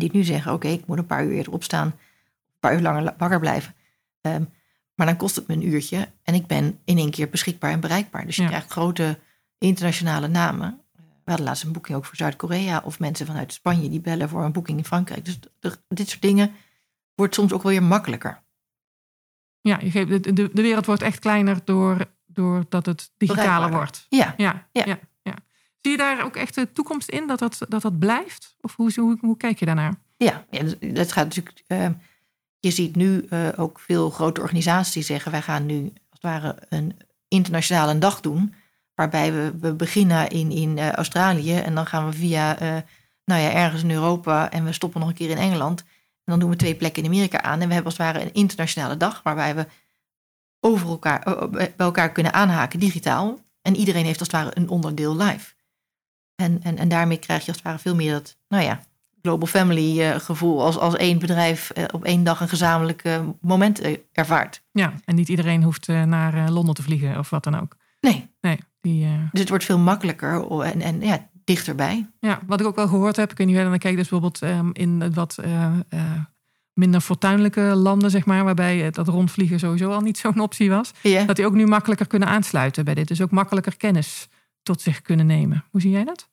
Die 0.00 0.10
nu 0.12 0.24
zeggen, 0.24 0.52
oké, 0.52 0.66
okay, 0.66 0.78
ik 0.78 0.86
moet 0.86 0.98
een 0.98 1.06
paar 1.06 1.24
uur 1.24 1.32
eerder 1.32 1.52
opstaan. 1.52 1.86
Een 1.86 2.58
paar 2.60 2.74
uur 2.74 2.80
langer 2.80 3.14
wakker 3.18 3.40
blijven. 3.40 3.74
Um, 4.20 4.48
maar 4.94 5.06
dan 5.06 5.16
kost 5.16 5.36
het 5.36 5.46
me 5.46 5.54
een 5.54 5.66
uurtje. 5.66 6.08
En 6.22 6.34
ik 6.34 6.46
ben 6.46 6.78
in 6.84 6.98
één 6.98 7.10
keer 7.10 7.28
beschikbaar 7.28 7.70
en 7.70 7.80
bereikbaar. 7.80 8.26
Dus 8.26 8.36
je 8.36 8.42
Ja. 8.42 8.48
krijgt 8.48 8.70
grote 8.70 9.18
internationale 9.58 10.28
namen. 10.28 10.80
We 10.96 11.36
hadden 11.36 11.44
laatst 11.46 11.64
een 11.64 11.72
boeking 11.72 11.96
ook 11.96 12.04
voor 12.04 12.16
Zuid-Korea. 12.16 12.80
Of 12.84 12.98
mensen 12.98 13.26
vanuit 13.26 13.52
Spanje 13.52 13.88
die 13.88 14.00
bellen 14.00 14.28
voor 14.28 14.44
een 14.44 14.52
boeking 14.52 14.78
in 14.78 14.84
Frankrijk. 14.84 15.24
Dus 15.24 15.38
de, 15.58 15.76
dit 15.88 16.08
soort 16.08 16.22
dingen 16.22 16.52
wordt 17.14 17.34
soms 17.34 17.52
ook 17.52 17.62
wel 17.62 17.72
weer 17.72 17.82
makkelijker. 17.82 18.42
Ja, 19.60 19.78
je 19.80 19.90
geeft, 19.90 20.08
de, 20.08 20.32
de, 20.32 20.50
de 20.52 20.62
wereld 20.62 20.86
wordt 20.86 21.02
echt 21.02 21.18
kleiner 21.18 21.58
door, 21.64 22.06
doordat 22.26 22.86
het 22.86 23.10
digitaler 23.16 23.70
wordt. 23.70 24.06
Ja, 24.08 24.34
Ja, 24.36 24.68
ja. 24.72 24.84
Ja. 24.86 24.98
Zie 25.80 25.90
je 25.90 25.96
daar 25.96 26.24
ook 26.24 26.36
echt 26.36 26.54
de 26.54 26.72
toekomst 26.72 27.08
in 27.08 27.26
dat 27.26 27.38
dat, 27.38 27.58
dat, 27.68 27.82
dat 27.82 27.98
blijft? 27.98 28.56
Of 28.60 28.76
hoe, 28.76 28.92
hoe, 28.94 29.18
hoe 29.20 29.36
kijk 29.36 29.58
je 29.58 29.66
daarnaar? 29.66 29.94
ja, 30.24 30.44
ja 30.50 30.62
dus 30.62 30.74
dat 30.80 31.12
gaat 31.12 31.24
natuurlijk. 31.24 31.62
eh, 31.66 31.88
je 32.60 32.70
ziet 32.70 32.96
nu 32.96 33.26
eh, 33.30 33.48
ook 33.56 33.80
veel 33.80 34.10
grote 34.10 34.40
organisaties 34.40 35.06
zeggen: 35.06 35.30
wij 35.30 35.42
gaan 35.42 35.66
nu 35.66 35.84
als 35.84 35.92
het 36.10 36.22
ware 36.22 36.56
een 36.68 36.96
internationale 37.28 37.98
dag 37.98 38.20
doen. 38.20 38.54
Waarbij 38.94 39.32
we, 39.32 39.52
we 39.60 39.72
beginnen 39.74 40.28
in, 40.28 40.50
in 40.50 40.76
uh, 40.76 40.92
Australië 40.92 41.56
en 41.56 41.74
dan 41.74 41.86
gaan 41.86 42.06
we 42.06 42.12
via, 42.12 42.62
uh, 42.62 42.68
nou 43.24 43.40
ja, 43.40 43.52
ergens 43.52 43.82
in 43.82 43.90
Europa 43.90 44.50
en 44.50 44.64
we 44.64 44.72
stoppen 44.72 45.00
nog 45.00 45.08
een 45.08 45.14
keer 45.14 45.30
in 45.30 45.36
Engeland. 45.36 45.80
En 45.80 45.86
dan 46.24 46.38
doen 46.38 46.50
we 46.50 46.56
twee 46.56 46.74
plekken 46.74 47.02
in 47.02 47.08
Amerika 47.08 47.42
aan. 47.42 47.60
En 47.60 47.68
we 47.68 47.74
hebben 47.74 47.92
als 47.92 47.98
het 47.98 48.06
ware 48.06 48.24
een 48.24 48.34
internationale 48.34 48.96
dag 48.96 49.22
waarbij 49.22 49.54
we 49.54 49.66
over 50.60 50.88
elkaar, 50.88 51.48
bij 51.50 51.72
elkaar 51.76 52.12
kunnen 52.12 52.32
aanhaken 52.32 52.80
digitaal. 52.80 53.38
En 53.62 53.76
iedereen 53.76 54.04
heeft 54.04 54.18
als 54.18 54.28
het 54.32 54.36
ware 54.36 54.50
een 54.54 54.68
onderdeel 54.68 55.16
live. 55.16 55.52
En, 56.40 56.60
en, 56.62 56.78
en 56.78 56.88
daarmee 56.88 57.16
krijg 57.16 57.40
je 57.40 57.46
als 57.46 57.56
het 57.56 57.64
ware 57.64 57.78
veel 57.78 57.94
meer 57.94 58.12
dat, 58.12 58.36
nou 58.48 58.64
ja, 58.64 58.80
global 59.22 59.46
family 59.46 60.00
uh, 60.00 60.14
gevoel. 60.14 60.62
Als, 60.62 60.78
als 60.78 60.96
één 60.96 61.18
bedrijf 61.18 61.70
uh, 61.74 61.84
op 61.92 62.04
één 62.04 62.24
dag 62.24 62.40
een 62.40 62.48
gezamenlijk 62.48 63.20
moment 63.40 63.80
ervaart. 64.12 64.62
Ja, 64.72 64.92
en 65.04 65.14
niet 65.14 65.28
iedereen 65.28 65.62
hoeft 65.62 65.86
naar 65.86 66.50
Londen 66.50 66.74
te 66.74 66.82
vliegen 66.82 67.18
of 67.18 67.30
wat 67.30 67.44
dan 67.44 67.60
ook. 67.60 67.76
Nee. 68.00 68.28
Nee, 68.40 68.58
die, 68.80 69.04
uh... 69.04 69.12
Dus 69.30 69.40
het 69.40 69.48
wordt 69.48 69.64
veel 69.64 69.78
makkelijker 69.78 70.60
en, 70.62 70.80
en 70.80 71.00
ja, 71.00 71.28
dichterbij. 71.44 72.06
Ja, 72.20 72.40
wat 72.46 72.60
ik 72.60 72.66
ook 72.66 72.76
wel 72.76 72.88
gehoord 72.88 73.16
heb, 73.16 73.30
ik 73.30 73.38
weet 73.38 73.46
niet 73.46 73.56
naar 73.56 73.78
kijkt, 73.78 73.96
dus 73.98 74.08
bijvoorbeeld 74.08 74.42
um, 74.42 74.70
in 74.72 75.14
wat 75.14 75.38
uh, 75.44 75.72
uh, 75.90 76.00
minder 76.72 77.00
fortuinlijke 77.00 77.60
landen, 77.60 78.10
zeg 78.10 78.24
maar, 78.24 78.44
waarbij 78.44 78.90
dat 78.90 79.08
rondvliegen 79.08 79.58
sowieso 79.58 79.90
al 79.90 80.00
niet 80.00 80.18
zo'n 80.24 80.40
optie 80.40 80.70
was, 80.70 80.92
dat 81.26 81.36
die 81.36 81.46
ook 81.46 81.54
nu 81.54 81.66
makkelijker 81.66 82.06
kunnen 82.06 82.28
aansluiten 82.28 82.84
bij 82.84 82.94
dit. 82.94 83.08
Dus 83.08 83.22
ook 83.22 83.30
makkelijker 83.30 83.76
kennis 83.76 84.28
tot 84.62 84.80
zich 84.80 85.02
kunnen 85.02 85.26
nemen. 85.26 85.64
Hoe 85.70 85.80
zie 85.80 85.90
jij 85.90 86.04
dat? 86.04 86.29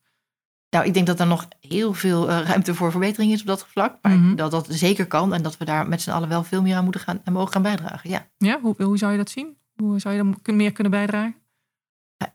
Nou, 0.70 0.86
ik 0.86 0.94
denk 0.94 1.06
dat 1.06 1.20
er 1.20 1.26
nog 1.26 1.48
heel 1.60 1.94
veel 1.94 2.28
uh, 2.28 2.40
ruimte 2.40 2.74
voor 2.74 2.90
verbetering 2.90 3.32
is 3.32 3.40
op 3.40 3.46
dat 3.46 3.66
vlak. 3.68 3.98
Maar 4.02 4.12
mm 4.12 4.22
-hmm. 4.22 4.36
dat 4.36 4.50
dat 4.50 4.66
zeker 4.70 5.06
kan 5.06 5.34
en 5.34 5.42
dat 5.42 5.56
we 5.56 5.64
daar 5.64 5.88
met 5.88 6.02
z'n 6.02 6.10
allen 6.10 6.28
wel 6.28 6.44
veel 6.44 6.62
meer 6.62 6.76
aan 6.76 6.82
moeten 6.82 7.00
gaan 7.00 7.20
en 7.24 7.32
mogen 7.32 7.52
gaan 7.52 7.62
bijdragen. 7.62 8.10
Ja, 8.10 8.26
ja 8.36 8.60
hoe, 8.60 8.74
hoe 8.82 8.98
zou 8.98 9.12
je 9.12 9.18
dat 9.18 9.30
zien? 9.30 9.56
Hoe 9.76 9.98
zou 9.98 10.14
je 10.14 10.34
er 10.42 10.54
meer 10.54 10.72
kunnen 10.72 10.92
bijdragen? 10.92 11.36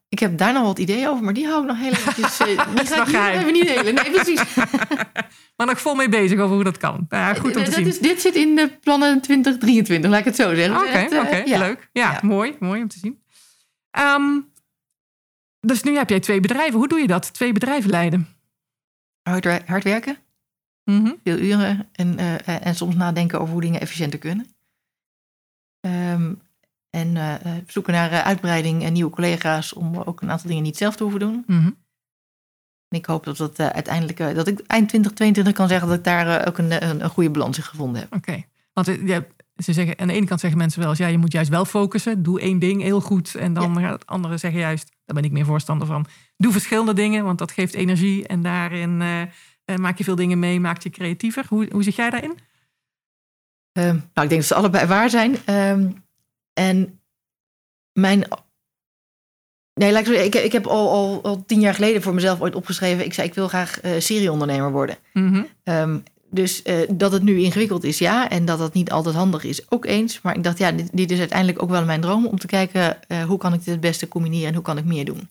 Ik 0.10 0.20
heb 0.20 0.38
daar 0.38 0.54
nog 0.54 0.64
wat 0.64 0.80
ideeën 0.80 1.08
over, 1.08 1.24
maar 1.24 1.34
die 1.34 1.48
hou 1.48 1.62
ik 1.62 1.68
nog 1.68 1.80
heel 1.80 1.92
eventjes. 1.92 2.40
Uh, 2.40 2.48
die 2.76 2.86
ga 2.86 3.32
ik 3.32 3.52
niet 3.52 3.68
delen. 3.68 3.94
Nee, 3.94 4.12
precies. 4.12 4.56
maar 5.58 5.68
nog 5.68 5.82
vol 5.82 5.96
mee 5.96 6.10
bezig 6.10 6.40
over 6.40 6.56
hoe 6.56 6.64
dat 6.64 6.78
kan. 6.78 7.06
Ja, 7.10 7.34
goed 7.34 7.46
om 7.46 7.52
te 7.52 7.60
dat 7.64 7.74
zien. 7.74 7.88
Is, 7.88 8.00
dit 8.00 8.22
zit 8.22 8.36
in 8.36 8.56
de 8.56 8.78
plannen 8.82 9.22
2023, 9.22 10.10
laat 10.10 10.20
ik 10.20 10.26
het 10.26 10.36
zo 10.36 10.56
zeggen. 10.56 10.76
Oké, 10.76 10.88
okay, 10.88 11.06
okay, 11.06 11.42
uh, 11.42 11.46
ja. 11.46 11.60
leuk. 11.60 11.90
Ja, 11.92 12.12
ja, 12.12 12.20
Mooi, 12.22 12.56
mooi 12.60 12.82
om 12.82 12.88
te 12.88 13.00
zien. 13.00 13.22
Um, 14.00 14.52
dus 15.68 15.84
nu 15.84 15.96
heb 15.96 16.10
jij 16.10 16.20
twee 16.20 16.40
bedrijven. 16.40 16.80
Hoe 16.80 16.88
doe 16.88 17.00
je 17.00 17.08
dat? 17.08 17.34
Twee 17.34 17.52
bedrijven 17.52 17.90
leiden? 17.90 18.28
Hard, 19.22 19.68
hard 19.68 19.84
werken, 19.84 20.18
mm 20.84 21.06
-hmm. 21.06 21.20
veel 21.24 21.38
uren 21.38 21.90
en, 21.92 22.20
uh, 22.20 22.66
en 22.66 22.76
soms 22.76 22.96
nadenken 22.96 23.40
over 23.40 23.54
hoe 23.54 23.62
dingen 23.62 23.82
efficiënter 23.82 24.20
kunnen. 24.20 24.48
Um, 25.80 26.42
en 26.90 27.16
uh, 27.16 27.36
zoeken 27.68 27.94
naar 27.94 28.12
uitbreiding 28.12 28.84
en 28.84 28.94
nieuwe 28.94 29.12
collega's 29.12 29.74
om 29.74 29.98
ook 29.98 30.22
een 30.22 30.32
aantal 30.32 30.48
dingen 30.48 30.64
niet 30.64 30.78
zelf 30.78 30.96
te 30.96 31.04
hoeven 31.04 31.22
doen. 31.22 31.44
Mm 31.48 31.60
-hmm. 31.60 31.78
En 32.88 32.98
ik 33.00 33.06
hoop 33.06 33.24
dat 33.24 33.38
dat 33.38 33.60
uh, 33.60 33.68
uiteindelijk, 33.68 34.18
dat 34.18 34.48
ik 34.48 34.60
eind 34.60 34.90
2022 34.90 35.54
kan 35.54 35.68
zeggen 35.68 35.88
dat 35.88 35.98
ik 35.98 36.04
daar 36.04 36.48
ook 36.48 36.58
een, 36.58 36.84
een, 36.90 37.04
een, 37.04 37.10
goede 37.10 37.30
balans 37.30 37.58
in 37.58 37.64
gevonden 37.64 38.02
heb. 38.02 38.14
Oké, 38.14 38.30
okay. 38.30 38.48
want 38.74 38.88
ja, 39.06 39.26
ze 39.56 39.74
zeggen, 39.74 40.00
aan 40.00 40.08
de 40.08 40.14
ene 40.14 40.26
kant 40.26 40.40
zeggen 40.40 40.60
mensen 40.60 40.80
wel 40.80 40.90
eens, 40.90 40.98
ja, 40.98 41.08
je 41.08 41.18
moet 41.18 41.32
juist 41.32 41.50
wel 41.50 41.66
focussen, 41.66 42.24
doe 42.24 42.40
één 42.40 42.60
ding 42.60 42.82
heel 42.82 43.02
goed. 43.02 43.36
En 43.36 43.54
dan 43.54 43.74
ja. 43.80 43.92
het 43.92 44.06
andere 44.06 44.38
zeggen 44.38 44.60
juist, 44.60 44.92
daar 45.06 45.16
ben 45.16 45.24
ik 45.24 45.32
meer 45.32 45.46
voorstander 45.46 45.88
van, 45.88 46.06
doe 46.38 46.52
verschillende 46.52 46.94
dingen, 46.94 47.24
want 47.24 47.38
dat 47.38 47.52
geeft 47.52 47.74
energie 47.74 48.28
en 48.28 48.42
daarin 48.42 48.98
maak 49.76 49.98
je 49.98 50.04
veel 50.04 50.16
dingen 50.16 50.40
mee, 50.40 50.60
maakt 50.60 50.84
je 50.84 50.90
creatiever. 50.90 51.46
Hoe, 51.50 51.68
hoe 51.72 51.84
zit 51.84 51.96
jij 51.96 52.10
daarin? 52.10 52.38
nou, 53.74 53.98
ik 53.98 54.14
denk 54.14 54.30
dat 54.30 54.46
ze 54.46 54.56
allebei 54.56 54.88
waar 54.88 55.10
zijn. 55.10 55.38
Um, 55.50 56.04
en 56.54 57.00
mijn. 57.94 58.28
Nee, 59.74 59.98
ik, 59.98 60.06
zo, 60.06 60.12
ik, 60.12 60.36
ik 60.36 60.52
heb 60.52 60.68
al, 60.68 60.92
al, 60.92 61.24
al 61.24 61.46
tien 61.46 61.60
jaar 61.60 61.74
geleden 61.74 62.02
voor 62.02 62.14
mezelf 62.14 62.42
ooit 62.42 62.56
opgeschreven. 62.56 63.06
Ik 63.06 63.14
zei, 63.14 63.28
ik 63.28 63.34
wil 63.34 63.48
graag 63.48 63.84
uh, 63.84 64.00
serieondernemer 64.00 64.72
worden. 64.72 64.98
Mm 65.14 65.34
-hmm. 65.34 65.48
um, 65.76 66.04
dus 66.34 66.62
uh, 66.64 66.76
dat 66.90 67.12
het 67.12 67.24
nu 67.24 67.40
ingewikkeld 67.40 67.84
is, 67.84 67.98
ja. 67.98 68.30
En 68.30 68.46
dat 68.46 68.60
dat 68.60 68.74
niet 68.74 68.92
altijd 68.92 69.16
handig 69.16 69.44
is, 69.44 69.72
ook 69.72 69.86
eens. 69.86 70.22
Maar 70.22 70.36
ik 70.36 70.44
dacht, 70.44 70.58
ja, 70.58 70.72
dit, 70.72 70.90
dit 70.94 71.12
is 71.12 71.20
uiteindelijk 71.20 71.62
ook 71.62 71.70
wel 71.70 71.86
mijn 71.86 72.02
droom. 72.02 72.26
Om 72.26 72.38
te 72.40 72.48
kijken, 72.48 72.98
uh, 73.08 73.24
hoe 73.24 73.38
kan 73.38 73.54
ik 73.54 73.60
dit 73.60 73.74
het 73.74 73.80
beste 73.80 74.08
combineren 74.08 74.48
en 74.48 74.54
hoe 74.54 74.64
kan 74.64 74.78
ik 74.78 74.86
meer 74.86 75.06
doen. 75.06 75.30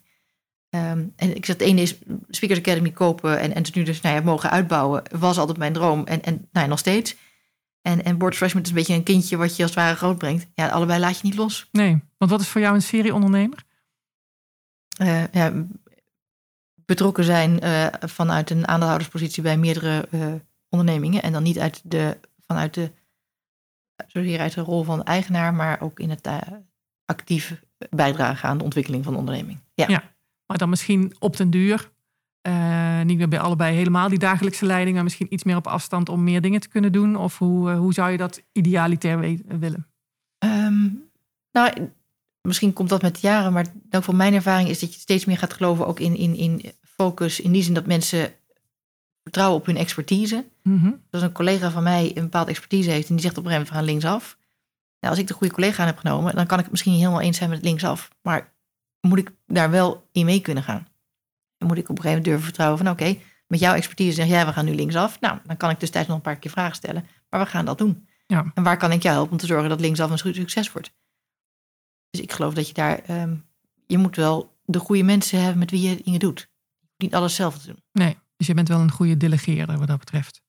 Um, 0.75 1.13
en 1.17 1.37
ik 1.37 1.47
zeg, 1.47 1.57
het 1.57 1.67
ene 1.67 1.81
is 1.81 1.99
Speakers 2.29 2.59
Academy 2.59 2.91
kopen 2.91 3.39
en, 3.39 3.55
en 3.55 3.65
nu 3.75 3.83
dus 3.83 4.01
nou 4.01 4.15
ja, 4.17 4.23
mogen 4.23 4.51
uitbouwen. 4.51 5.03
Was 5.19 5.39
altijd 5.39 5.59
mijn 5.59 5.73
droom 5.73 6.05
en, 6.07 6.23
en 6.23 6.35
nou 6.35 6.65
ja, 6.65 6.67
nog 6.67 6.79
steeds. 6.79 7.17
En, 7.83 8.05
en 8.05 8.19
Board 8.19 8.37
Freshman 8.37 8.63
is 8.63 8.69
een 8.69 8.75
beetje 8.75 8.95
een 8.95 9.03
kindje 9.03 9.37
wat 9.37 9.57
je 9.57 9.63
als 9.63 9.75
het 9.75 9.81
ware 9.81 9.97
groot 9.97 10.19
brengt. 10.19 10.47
Ja, 10.55 10.69
allebei 10.69 11.01
laat 11.01 11.17
je 11.17 11.27
niet 11.27 11.37
los. 11.37 11.69
Nee, 11.73 12.03
want 12.19 12.31
wat 12.31 12.41
is 12.41 12.49
voor 12.49 12.61
jou 12.61 12.75
een 12.75 12.83
serieondernemer? 12.83 13.65
Uh, 15.01 15.23
ja, 15.33 15.53
betrokken 16.85 17.25
zijn 17.25 17.61
eh, 17.61 17.87
vanuit 18.01 18.51
een 18.51 18.69
aandeelhouderspositie 18.69 19.43
bij 19.43 19.57
meerdere 19.57 20.09
eh, 20.11 20.33
ondernemingen. 20.73 21.23
En 21.23 21.33
dan 21.33 21.43
niet 21.43 21.59
uit 21.59 21.81
de, 21.85 22.19
vanuit 22.47 22.75
de, 22.75 22.91
zozeer 24.07 24.41
uit 24.41 24.55
de 24.55 24.61
rol 24.61 24.83
van 24.83 25.03
eigenaar, 25.03 25.55
maar 25.55 25.81
ook 25.81 26.01
in 26.01 26.11
het 26.11 26.27
uh, 26.27 26.39
actief 27.05 27.63
bijdragen 27.91 28.49
aan 28.49 28.59
de 28.59 28.65
ontwikkeling 28.65 29.05
van 29.05 29.13
de 29.13 29.19
onderneming. 29.19 29.59
Ja. 29.75 29.85
ja 29.89 30.03
maar 30.47 30.59
dan 30.59 30.69
misschien 30.69 31.15
op 31.19 31.37
den 31.37 31.51
duur, 31.51 31.91
niet 33.05 33.17
meer 33.19 33.29
bij 33.29 33.41
allebei 33.41 33.77
helemaal 33.77 34.09
die 34.09 34.19
dagelijkse 34.19 34.67
leiding, 34.67 34.95
maar 34.95 35.05
misschien 35.05 35.33
iets 35.33 35.45
meer 35.45 35.57
op 35.57 35.67
afstand 35.67 36.09
om 36.09 36.25
meer 36.25 36.41
dingen 36.41 36.61
te 36.61 36.69
kunnen 36.69 36.93
doen? 36.93 37.17
Of 37.17 37.39
hoe, 37.39 37.71
hoe 37.71 37.93
zou 37.93 38.11
je 38.11 38.17
dat 38.17 38.43
idealiter 38.53 39.21
willen? 39.47 39.87
Um, 40.45 41.11
nou, 41.53 41.91
misschien 42.41 42.73
komt 42.73 42.89
dat 42.89 43.03
met 43.03 43.21
jaren, 43.21 43.53
maar 43.53 43.67
ook 43.91 44.03
van 44.03 44.17
mijn 44.17 44.35
ervaring 44.35 44.69
is 44.69 44.79
dat 44.79 44.95
je 44.95 45.01
steeds 45.01 45.25
meer 45.25 45.39
gaat 45.39 45.53
geloven 45.53 45.87
ook 45.87 46.01
in, 46.01 46.17
in, 46.17 46.37
in 46.37 46.73
focus. 46.81 47.41
In 47.41 47.53
die 47.53 47.63
zin 47.63 47.75
dat 47.75 47.87
mensen 47.87 48.33
vertrouwen 49.23 49.59
op 49.59 49.67
hun 49.67 49.77
expertise. 49.77 50.45
Mm 50.63 50.79
-hmm. 50.79 51.03
Als 51.11 51.23
een 51.23 51.33
collega 51.33 51.71
van 51.71 51.83
mij 51.83 52.11
een 52.15 52.23
bepaalde 52.23 52.51
expertise 52.51 52.91
heeft 52.91 53.09
en 53.09 53.15
die 53.15 53.25
zegt 53.25 53.39
op 53.39 53.45
een 53.45 53.51
gegeven 53.51 53.73
moment 53.75 53.87
we 53.87 53.93
gaan 53.93 54.13
linksaf. 54.13 54.37
Nou, 55.01 55.15
als 55.15 55.23
ik 55.23 55.29
de 55.29 55.35
goede 55.35 55.55
collega 55.55 55.81
aan 55.81 55.87
heb 55.89 55.99
genomen, 55.99 56.35
dan 56.35 56.47
kan 56.47 56.57
ik 56.57 56.63
het 56.63 56.71
misschien 56.71 56.93
niet 56.93 57.01
helemaal 57.01 57.23
eens 57.23 57.37
zijn 57.37 57.49
met 57.49 57.59
het 57.59 57.67
linksaf. 57.67 58.09
Maar 58.23 58.53
moet 59.01 59.19
ik 59.19 59.33
daar 59.47 59.71
wel 59.71 60.09
in 60.13 60.25
mee 60.25 60.41
kunnen 60.41 60.63
gaan? 60.63 60.87
Dan 61.57 61.69
moet 61.69 61.79
ik 61.79 61.89
op 61.89 61.97
een 61.97 62.03
gegeven 62.03 62.09
moment 62.09 62.25
durven 62.25 62.45
vertrouwen 62.45 62.79
van 62.79 62.89
oké, 62.89 63.19
met 63.47 63.61
jouw 63.61 63.75
expertise 63.75 64.13
zeg 64.13 64.27
jij 64.27 64.47
we 64.47 64.53
gaan 64.53 64.65
nu 64.65 64.75
linksaf. 64.75 65.21
Nou, 65.21 65.39
dan 65.45 65.57
kan 65.57 65.71
ik 65.71 65.81
dus 65.81 65.91
tijd 65.91 66.07
nog 66.07 66.17
een 66.17 66.23
paar 66.23 66.37
keer 66.37 66.51
vragen 66.51 66.77
stellen. 66.77 67.07
Maar 67.29 67.41
we 67.41 67.47
gaan 67.47 67.65
dat 67.65 67.79
doen. 67.79 68.09
Ja. 68.27 68.51
En 68.55 68.63
waar 68.63 68.77
kan 68.77 68.93
ik 68.93 69.03
jou 69.03 69.15
helpen 69.15 69.33
om 69.33 69.39
te 69.39 69.47
zorgen 69.47 69.69
dat 69.69 69.81
linksaf 69.81 70.11
een 70.11 70.35
succes 70.35 70.73
wordt? 70.73 70.93
Dus 72.11 72.21
ik 72.21 72.33
geloof 72.33 72.55
dat 72.55 72.69
je 72.69 72.75
daar, 72.75 73.11
um, 73.11 73.45
je 73.87 73.99
moet 73.99 74.17
wel 74.17 74.59
de 74.65 74.79
goede 74.79 75.03
mensen 75.03 75.41
hebben 75.41 75.59
met 75.59 75.71
wie 75.71 75.89
je 75.89 76.03
dingen 76.03 76.21
doet. 76.21 76.51
Niet 76.97 77.15
alles 77.15 77.35
zelf 77.35 77.59
te 77.59 77.67
doen. 77.67 77.83
Nee, 77.93 78.17
dus 78.43 78.51
je 78.51 78.57
bent 78.57 78.69
wel 78.69 78.81
een 78.81 78.91
goede 78.91 79.17
delegeerder 79.17 79.79
wat 79.79 79.89
dat 79.89 79.99
betreft. 79.99 80.43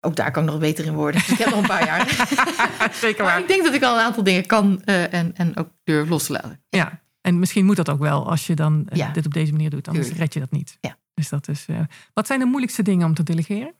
Ook 0.00 0.16
daar 0.16 0.30
kan 0.30 0.44
ik 0.44 0.50
nog 0.50 0.58
beter 0.58 0.84
in 0.84 0.94
worden. 0.94 1.20
Dus 1.20 1.30
ik 1.30 1.38
heb 1.38 1.48
nog 1.48 1.58
een 1.58 1.66
paar 1.66 1.84
jaar. 1.84 2.28
Zeker 2.92 3.24
waar. 3.24 3.38
ik 3.38 3.48
denk 3.48 3.64
dat 3.64 3.74
ik 3.74 3.82
al 3.82 3.94
een 3.94 4.04
aantal 4.04 4.22
dingen 4.22 4.46
kan 4.46 4.82
uh, 4.84 5.12
en, 5.12 5.36
en 5.36 5.56
ook 5.56 5.68
durf 5.84 6.08
los 6.08 6.26
te 6.26 6.32
laten. 6.32 6.62
Ja, 6.68 7.02
en 7.20 7.38
misschien 7.38 7.64
moet 7.64 7.76
dat 7.76 7.88
ook 7.88 7.98
wel 7.98 8.28
als 8.30 8.46
je 8.46 8.54
dan 8.54 8.86
uh, 8.92 8.98
ja. 8.98 9.12
dit 9.12 9.26
op 9.26 9.34
deze 9.34 9.52
manier 9.52 9.70
doet. 9.70 9.88
Anders 9.88 10.06
Tuurlijk. 10.06 10.24
red 10.24 10.34
je 10.34 10.40
dat 10.40 10.50
niet. 10.50 10.78
Ja. 10.80 10.98
Dus 11.14 11.28
dat 11.28 11.48
is, 11.48 11.66
uh, 11.68 11.80
wat 12.12 12.26
zijn 12.26 12.38
de 12.38 12.44
moeilijkste 12.44 12.82
dingen 12.82 13.06
om 13.06 13.14
te 13.14 13.22
delegeren? 13.22 13.74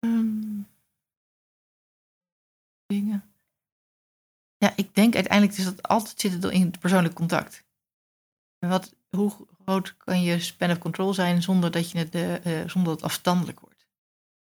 Um, 0.00 0.66
dingen. 2.86 3.24
Ja, 4.56 4.72
ik 4.76 4.94
denk 4.94 5.14
uiteindelijk 5.14 5.58
is 5.58 5.64
dat 5.64 5.82
altijd 5.82 6.20
zitten 6.20 6.52
in 6.52 6.66
het 6.66 6.78
persoonlijk 6.78 7.14
contact. 7.14 7.66
Wat, 8.58 8.94
hoe 9.10 9.32
groot 9.64 9.96
kan 9.96 10.22
je 10.22 10.40
span 10.40 10.70
of 10.70 10.78
control 10.78 11.14
zijn 11.14 11.42
zonder 11.42 11.70
dat, 11.70 11.90
je 11.90 11.98
het, 11.98 12.14
uh, 12.14 12.68
zonder 12.68 12.84
dat 12.84 12.94
het 12.94 13.02
afstandelijk 13.02 13.60
wordt? 13.60 13.86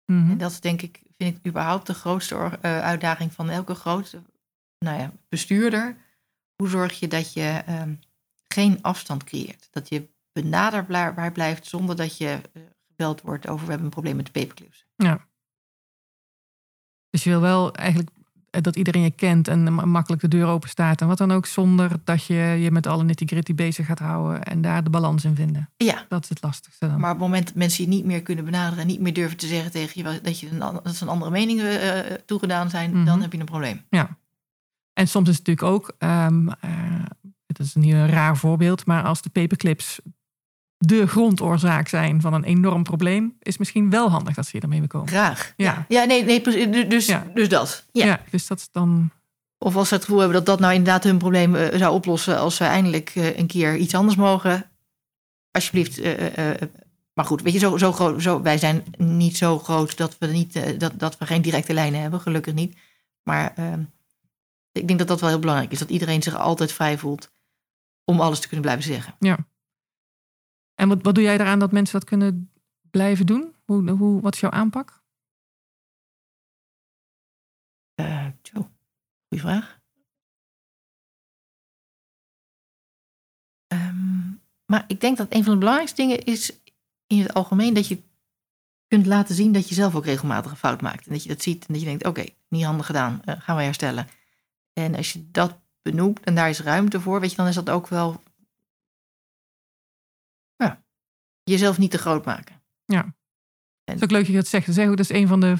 Mm 0.05 0.21
-hmm. 0.21 0.31
En 0.31 0.37
dat 0.37 0.51
is 0.51 0.59
denk 0.59 0.81
ik, 0.81 1.01
vind 1.17 1.37
ik 1.37 1.47
überhaupt 1.47 1.87
de 1.87 1.93
grootste 1.93 2.35
uh, 2.35 2.51
uitdaging 2.61 3.33
van 3.33 3.49
elke 3.49 3.75
grote 3.75 4.21
nou 4.79 4.99
ja, 4.99 5.13
bestuurder. 5.29 5.97
Hoe 6.55 6.69
zorg 6.69 6.99
je 6.99 7.07
dat 7.07 7.33
je 7.33 7.63
uh, 7.69 7.83
geen 8.47 8.81
afstand 8.81 9.23
creëert? 9.23 9.67
Dat 9.71 9.89
je 9.89 10.09
benaderbaar 10.31 11.31
blijft 11.31 11.65
zonder 11.65 11.95
dat 11.95 12.17
je 12.17 12.41
gebeld 12.97 13.21
wordt 13.21 13.47
over 13.47 13.63
we 13.63 13.69
hebben 13.69 13.85
een 13.85 13.93
probleem 13.93 14.15
met 14.15 14.25
de 14.25 14.31
paperclips. 14.31 14.85
Ja. 14.95 15.27
Dus 17.09 17.23
je 17.23 17.29
wil 17.29 17.41
wel 17.41 17.73
eigenlijk 17.73 18.09
eh, 18.09 18.16
dat 18.61 18.75
iedereen 18.75 19.01
je 19.01 19.11
kent 19.11 19.47
en 19.47 19.73
makkelijk 19.73 20.21
de 20.21 20.27
deur 20.27 20.45
open 20.45 20.69
staat. 20.69 21.01
En 21.01 21.07
wat 21.07 21.17
dan 21.17 21.31
ook, 21.31 21.45
zonder 21.45 21.91
dat 22.03 22.25
je 22.25 22.33
je 22.35 22.71
met 22.71 22.87
alle 22.87 23.03
nitty-gritty 23.03 23.55
bezig 23.55 23.85
gaat 23.85 23.99
houden 23.99 24.43
en 24.43 24.61
daar 24.61 24.83
de 24.83 24.89
balans 24.89 25.25
in 25.25 25.35
vinden. 25.35 25.69
Ja. 25.77 26.05
Dat 26.09 26.23
is 26.23 26.29
het 26.29 26.43
lastigste 26.43 26.87
dan. 26.87 26.99
Maar 26.99 27.11
op 27.11 27.19
het 27.19 27.27
moment 27.27 27.45
dat 27.45 27.55
mensen 27.55 27.83
je 27.83 27.89
niet 27.89 28.05
meer 28.05 28.21
kunnen 28.21 28.45
benaderen 28.45 28.79
en 28.79 28.87
niet 28.87 28.99
meer 28.99 29.13
durven 29.13 29.37
te 29.37 29.47
zeggen 29.47 29.71
tegen 29.71 29.91
je 30.03 30.21
dat, 30.21 30.39
je 30.39 30.49
een, 30.49 30.59
dat 30.59 30.95
ze 30.95 31.03
een 31.03 31.09
andere 31.09 31.31
mening 31.31 31.61
uh, 31.61 31.99
toegedaan 32.25 32.69
zijn, 32.69 32.89
mm 32.89 32.95
-hmm. 32.95 33.05
dan 33.05 33.21
heb 33.21 33.31
je 33.31 33.39
een 33.39 33.45
probleem. 33.45 33.81
Ja. 33.89 34.17
En 34.93 35.07
soms 35.07 35.29
is 35.29 35.37
het 35.37 35.47
natuurlijk 35.47 35.75
ook, 35.75 35.95
um, 35.99 36.47
uh, 36.47 36.53
het 37.45 37.59
is 37.59 37.75
een 37.75 37.83
heel 37.83 38.05
raar 38.05 38.37
voorbeeld, 38.37 38.85
maar 38.85 39.03
als 39.03 39.21
de 39.21 39.29
paperclips 39.29 39.99
de 40.77 41.07
grondoorzaak 41.07 41.87
zijn 41.87 42.21
van 42.21 42.33
een 42.33 42.43
enorm 42.43 42.83
probleem, 42.83 43.37
is 43.39 43.57
misschien 43.57 43.89
wel 43.89 44.09
handig 44.09 44.35
dat 44.35 44.45
ze 44.45 44.51
hier 44.51 44.61
ermee 44.61 44.87
komen. 44.87 45.07
Graag. 45.07 45.53
Ja, 45.55 45.85
ja 45.87 46.03
nee, 46.03 46.23
nee 46.23 46.41
dus, 46.87 47.05
ja. 47.05 47.27
dus 47.33 47.49
dat. 47.49 47.85
Ja. 47.91 48.05
ja. 48.05 48.21
dus 48.29 48.47
dat 48.47 48.57
is 48.57 48.69
dan. 48.71 49.11
Of 49.57 49.75
als 49.75 49.87
ze 49.87 49.93
het 49.93 50.03
gevoel 50.03 50.19
hebben 50.19 50.37
dat 50.37 50.45
dat 50.45 50.59
nou 50.59 50.73
inderdaad 50.73 51.03
hun 51.03 51.17
probleem 51.17 51.55
uh, 51.55 51.67
zou 51.73 51.93
oplossen 51.93 52.39
als 52.39 52.55
ze 52.55 52.63
eindelijk 52.63 53.15
uh, 53.15 53.37
een 53.37 53.47
keer 53.47 53.75
iets 53.75 53.95
anders 53.95 54.15
mogen. 54.15 54.69
Alsjeblieft. 55.51 55.99
Uh, 55.99 56.15
maar 57.13 57.25
goed, 57.25 57.41
weet 57.41 57.53
je, 57.53 57.59
zo, 57.59 57.77
zo 57.77 57.91
groot, 57.91 58.21
zo, 58.21 58.41
wij 58.41 58.57
zijn 58.57 58.83
niet 58.97 59.37
zo 59.37 59.59
groot 59.59 59.97
dat 59.97 60.17
we, 60.19 60.27
niet, 60.27 60.79
dat, 60.79 60.99
dat 60.99 61.17
we 61.17 61.25
geen 61.25 61.41
directe 61.41 61.73
lijnen 61.73 62.01
hebben, 62.01 62.19
gelukkig 62.19 62.53
niet. 62.53 62.77
Maar 63.23 63.53
ehm, 63.55 63.81
ik 64.71 64.87
denk 64.87 64.99
dat 64.99 65.07
dat 65.07 65.19
wel 65.19 65.29
heel 65.29 65.39
belangrijk 65.39 65.71
is, 65.71 65.79
dat 65.79 65.89
iedereen 65.89 66.23
zich 66.23 66.35
altijd 66.35 66.71
vrij 66.71 66.97
voelt 66.97 67.31
om 68.03 68.21
alles 68.21 68.39
te 68.39 68.47
kunnen 68.47 68.65
blijven 68.65 68.93
zeggen. 68.93 69.15
Ja. 69.19 69.37
En 70.79 70.87
wat, 70.87 71.01
wat 71.01 71.15
doe 71.15 71.23
jij 71.23 71.33
eraan 71.33 71.59
dat 71.59 71.71
mensen 71.71 71.99
dat 71.99 72.09
kunnen 72.09 72.51
blijven 72.91 73.25
doen? 73.25 73.55
Hoe, 73.65 73.89
hoe, 73.89 74.21
wat 74.21 74.33
is 74.33 74.39
jouw 74.39 74.51
aanpak? 74.51 75.03
Uh, 78.01 78.27
goeie 78.53 79.43
vraag. 79.43 79.79
Um, 83.73 84.41
maar 84.65 84.85
ik 84.87 85.01
denk 85.01 85.17
dat 85.17 85.33
een 85.33 85.43
van 85.43 85.53
de 85.53 85.59
belangrijkste 85.59 86.01
dingen 86.01 86.23
is 86.23 86.59
in 87.07 87.19
het 87.19 87.33
algemeen 87.33 87.73
dat 87.73 87.87
je 87.87 88.03
kunt 88.87 89.05
laten 89.05 89.35
zien 89.35 89.51
dat 89.51 89.69
je 89.69 89.75
zelf 89.75 89.95
ook 89.95 90.05
regelmatig 90.05 90.51
een 90.51 90.57
fout 90.57 90.81
maakt. 90.81 91.05
En 91.05 91.11
dat 91.11 91.23
je 91.23 91.29
dat 91.29 91.41
ziet 91.41 91.65
en 91.65 91.73
dat 91.73 91.81
je 91.81 91.87
denkt, 91.87 92.05
oké, 92.05 92.25
niet 92.47 92.63
handig 92.63 92.85
gedaan, 92.85 93.21
uh, 93.25 93.35
gaan 93.39 93.55
we 93.57 93.63
herstellen. 93.63 94.07
En 94.73 94.95
als 94.95 95.13
je 95.13 95.31
dat 95.31 95.59
benoemt 95.81 96.19
en 96.19 96.35
daar 96.35 96.49
is 96.49 96.61
ruimte 96.61 97.01
voor, 97.01 97.19
weet 97.19 97.29
je, 97.29 97.35
dan 97.35 97.47
is 97.47 97.55
dat 97.55 97.69
ook 97.69 97.87
wel 97.87 98.23
jezelf 101.49 101.77
niet 101.77 101.91
te 101.91 101.97
groot 101.97 102.25
maken. 102.25 102.61
Ja. 102.85 103.15
Het 103.83 103.95
is 103.95 104.03
ook 104.03 104.11
leuk 104.11 104.19
dat 104.19 104.29
je 104.29 104.35
dat 104.35 104.47
zegt. 104.47 104.65
Dat 104.65 104.77
is, 104.77 104.85
dat 104.85 104.99
is 104.99 105.09
een 105.09 105.27
van 105.27 105.39
de 105.39 105.55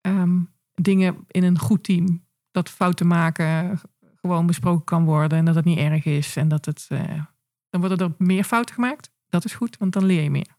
um, 0.00 0.54
dingen 0.74 1.24
in 1.28 1.42
een 1.42 1.58
goed 1.58 1.84
team. 1.84 2.26
Dat 2.50 2.70
fouten 2.70 3.06
maken 3.06 3.80
gewoon 4.14 4.46
besproken 4.46 4.84
kan 4.84 5.04
worden 5.04 5.38
en 5.38 5.44
dat 5.44 5.54
het 5.54 5.64
niet 5.64 5.78
erg 5.78 6.04
is. 6.04 6.36
En 6.36 6.48
dat 6.48 6.64
het, 6.64 6.86
uh, 6.88 7.22
dan 7.68 7.80
worden 7.80 7.98
er 7.98 8.14
meer 8.18 8.44
fouten 8.44 8.74
gemaakt. 8.74 9.10
Dat 9.28 9.44
is 9.44 9.54
goed, 9.54 9.76
want 9.76 9.92
dan 9.92 10.04
leer 10.04 10.22
je 10.22 10.30
meer. 10.30 10.56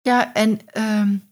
Ja, 0.00 0.34
en 0.34 0.50
um, 0.50 1.22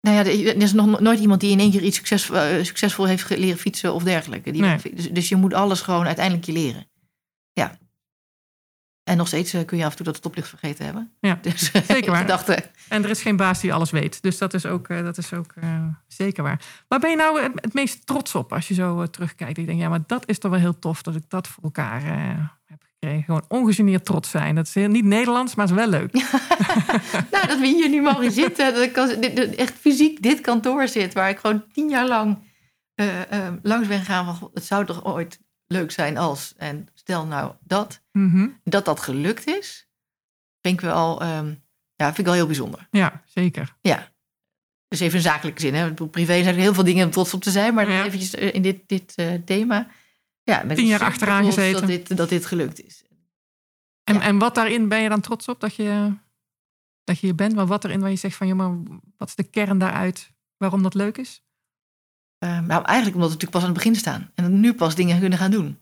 nou 0.00 0.16
ja, 0.16 0.24
er 0.24 0.62
is 0.62 0.72
nog 0.72 1.00
nooit 1.00 1.20
iemand 1.20 1.40
die 1.40 1.50
in 1.50 1.60
één 1.60 1.70
keer 1.70 1.82
iets 1.82 1.96
succesvol, 1.96 2.36
uh, 2.36 2.64
succesvol 2.64 3.04
heeft 3.04 3.28
leren 3.28 3.58
fietsen 3.58 3.94
of 3.94 4.02
dergelijke. 4.02 4.50
Die 4.50 4.60
nee. 4.60 4.94
dus, 4.94 5.10
dus 5.10 5.28
je 5.28 5.36
moet 5.36 5.54
alles 5.54 5.80
gewoon 5.80 6.06
uiteindelijk 6.06 6.46
je 6.46 6.52
leren. 6.52 6.86
Ja. 7.52 7.78
En 9.04 9.16
nog 9.16 9.26
steeds 9.26 9.52
eh, 9.52 9.64
kun 9.64 9.78
je 9.78 9.84
af 9.84 9.90
en 9.90 9.96
toe 9.96 10.06
dat 10.06 10.16
stoplicht 10.16 10.48
vergeten 10.48 10.84
hebben. 10.84 11.12
Ja, 11.20 11.38
dus, 11.42 11.70
zeker 11.86 12.10
waar. 12.10 12.26
Dachten. 12.26 12.62
En 12.88 13.04
er 13.04 13.10
is 13.10 13.22
geen 13.22 13.36
baas 13.36 13.60
die 13.60 13.72
alles 13.72 13.90
weet. 13.90 14.22
Dus 14.22 14.38
dat 14.38 14.54
is 14.54 14.66
ook, 14.66 14.88
uh, 14.88 15.04
dat 15.04 15.18
is 15.18 15.32
ook 15.32 15.52
uh, 15.62 15.86
zeker 16.06 16.42
waar. 16.42 16.60
Waar 16.88 16.98
ben 16.98 17.10
je 17.10 17.16
nou 17.16 17.42
het, 17.42 17.74
meest 17.74 18.06
trots 18.06 18.34
op 18.34 18.52
als 18.52 18.68
je 18.68 18.74
zo 18.74 19.06
terugkijkt? 19.06 19.58
Ik 19.58 19.66
denk, 19.66 19.80
ja, 19.80 19.88
maar 19.88 20.02
dat 20.06 20.28
is 20.28 20.38
toch 20.38 20.50
wel 20.50 20.60
heel 20.60 20.78
tof 20.78 21.02
dat 21.02 21.14
ik 21.14 21.22
dat 21.28 21.48
voor 21.48 21.62
elkaar 21.62 22.02
heb 22.64 22.82
gekregen. 22.82 23.24
Gewoon 23.24 23.44
ongegeneerd 23.48 24.04
trots 24.04 24.30
zijn. 24.30 24.54
Dat 24.54 24.66
is 24.66 24.74
heel, 24.74 24.88
niet 24.88 25.04
Nederlands, 25.04 25.54
maar 25.54 25.66
is 25.66 25.72
wel 25.72 25.88
leuk. 25.88 26.12
nou, 27.32 27.46
dat 27.46 27.58
we 27.58 27.66
hier 27.66 27.88
nu 27.88 28.02
mogen 28.02 28.32
zitten. 28.42 28.74
Dat 28.74 28.82
ik 28.82 28.96
als, 28.96 29.18
echt 29.56 29.74
fysiek 29.80 30.22
dit 30.22 30.40
kantoor 30.40 30.88
zit. 30.88 31.14
Waar 31.14 31.28
ik 31.28 31.38
gewoon 31.38 31.64
tien 31.72 31.88
jaar 31.88 32.08
lang 32.08 32.38
langs 33.62 33.88
ben 33.88 33.98
gegaan. 33.98 34.36
Van, 34.36 34.50
het 34.54 34.64
zou 34.64 34.84
toch 34.84 35.04
ooit 35.04 35.38
leuk 35.74 35.90
zijn 35.90 36.16
als. 36.16 36.54
En 36.56 36.88
stel 36.94 37.26
nou 37.26 37.52
dat. 37.60 38.00
Mm 38.12 38.30
-hmm. 38.30 38.60
Dat 38.64 38.84
dat 38.84 39.00
gelukt 39.00 39.46
is, 39.46 39.88
vind 40.60 40.74
ik 40.74 40.80
wel, 40.80 41.22
um, 41.22 41.62
ja, 41.94 42.06
vind 42.06 42.18
ik 42.18 42.24
wel 42.24 42.34
heel 42.34 42.46
bijzonder. 42.46 42.88
Ja, 42.90 43.22
zeker. 43.26 43.76
Ja. 43.80 44.12
Dus 44.88 45.00
even 45.00 45.16
een 45.16 45.22
zakelijke 45.22 45.60
zin. 45.60 45.74
Hè. 45.74 45.92
Privé 45.92 46.42
zijn 46.42 46.54
er 46.54 46.60
heel 46.60 46.74
veel 46.74 46.84
dingen 46.84 47.04
om 47.04 47.10
trots 47.10 47.34
op 47.34 47.42
te 47.42 47.50
zijn. 47.50 47.74
Maar 47.74 47.90
ja. 47.90 48.04
eventjes 48.04 48.34
in 48.34 48.62
dit, 48.62 48.88
dit 48.88 49.12
uh, 49.16 49.34
thema. 49.44 49.88
Ja, 50.42 50.62
met 50.62 50.76
Tien 50.76 50.86
jaar 50.86 51.02
achteraan 51.02 51.44
gezeten. 51.44 51.80
Dat 51.80 51.88
dit, 51.88 52.16
dat 52.16 52.28
dit 52.28 52.46
gelukt 52.46 52.84
is. 52.84 53.04
En, 54.04 54.14
ja. 54.14 54.20
en 54.20 54.38
wat 54.38 54.54
daarin 54.54 54.88
ben 54.88 55.00
je 55.00 55.08
dan 55.08 55.20
trots 55.20 55.48
op 55.48 55.60
dat 55.60 55.74
je, 55.74 56.14
dat 57.04 57.18
je 57.18 57.26
hier 57.26 57.34
bent? 57.34 57.54
Maar 57.54 57.66
wat 57.66 57.84
erin 57.84 58.00
waar 58.00 58.10
je 58.10 58.16
zegt 58.16 58.36
van, 58.36 58.46
ja, 58.46 58.54
maar 58.54 58.72
wat 59.16 59.28
is 59.28 59.34
de 59.34 59.42
kern 59.42 59.78
daaruit 59.78 60.30
waarom 60.56 60.82
dat 60.82 60.94
leuk 60.94 61.18
is? 61.18 61.42
Uh, 62.38 62.50
nou, 62.60 62.84
eigenlijk 62.84 63.14
omdat 63.14 63.14
we 63.14 63.34
natuurlijk 63.34 63.50
pas 63.50 63.60
aan 63.60 63.68
het 63.68 63.76
begin 63.76 63.96
staan. 63.96 64.30
En 64.34 64.60
nu 64.60 64.74
pas 64.74 64.94
dingen 64.94 65.20
kunnen 65.20 65.38
gaan 65.38 65.50
doen. 65.50 65.78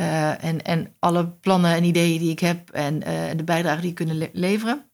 Uh, 0.00 0.44
en, 0.44 0.62
en 0.62 0.94
alle 0.98 1.28
plannen 1.28 1.74
en 1.74 1.84
ideeën 1.84 2.18
die 2.18 2.30
ik 2.30 2.38
heb 2.38 2.70
en 2.70 2.94
uh, 2.94 3.30
de 3.36 3.44
bijdrage 3.44 3.80
die 3.80 3.90
ik 3.90 3.96
kunnen 3.96 4.18
le 4.18 4.30
leveren. 4.32 4.90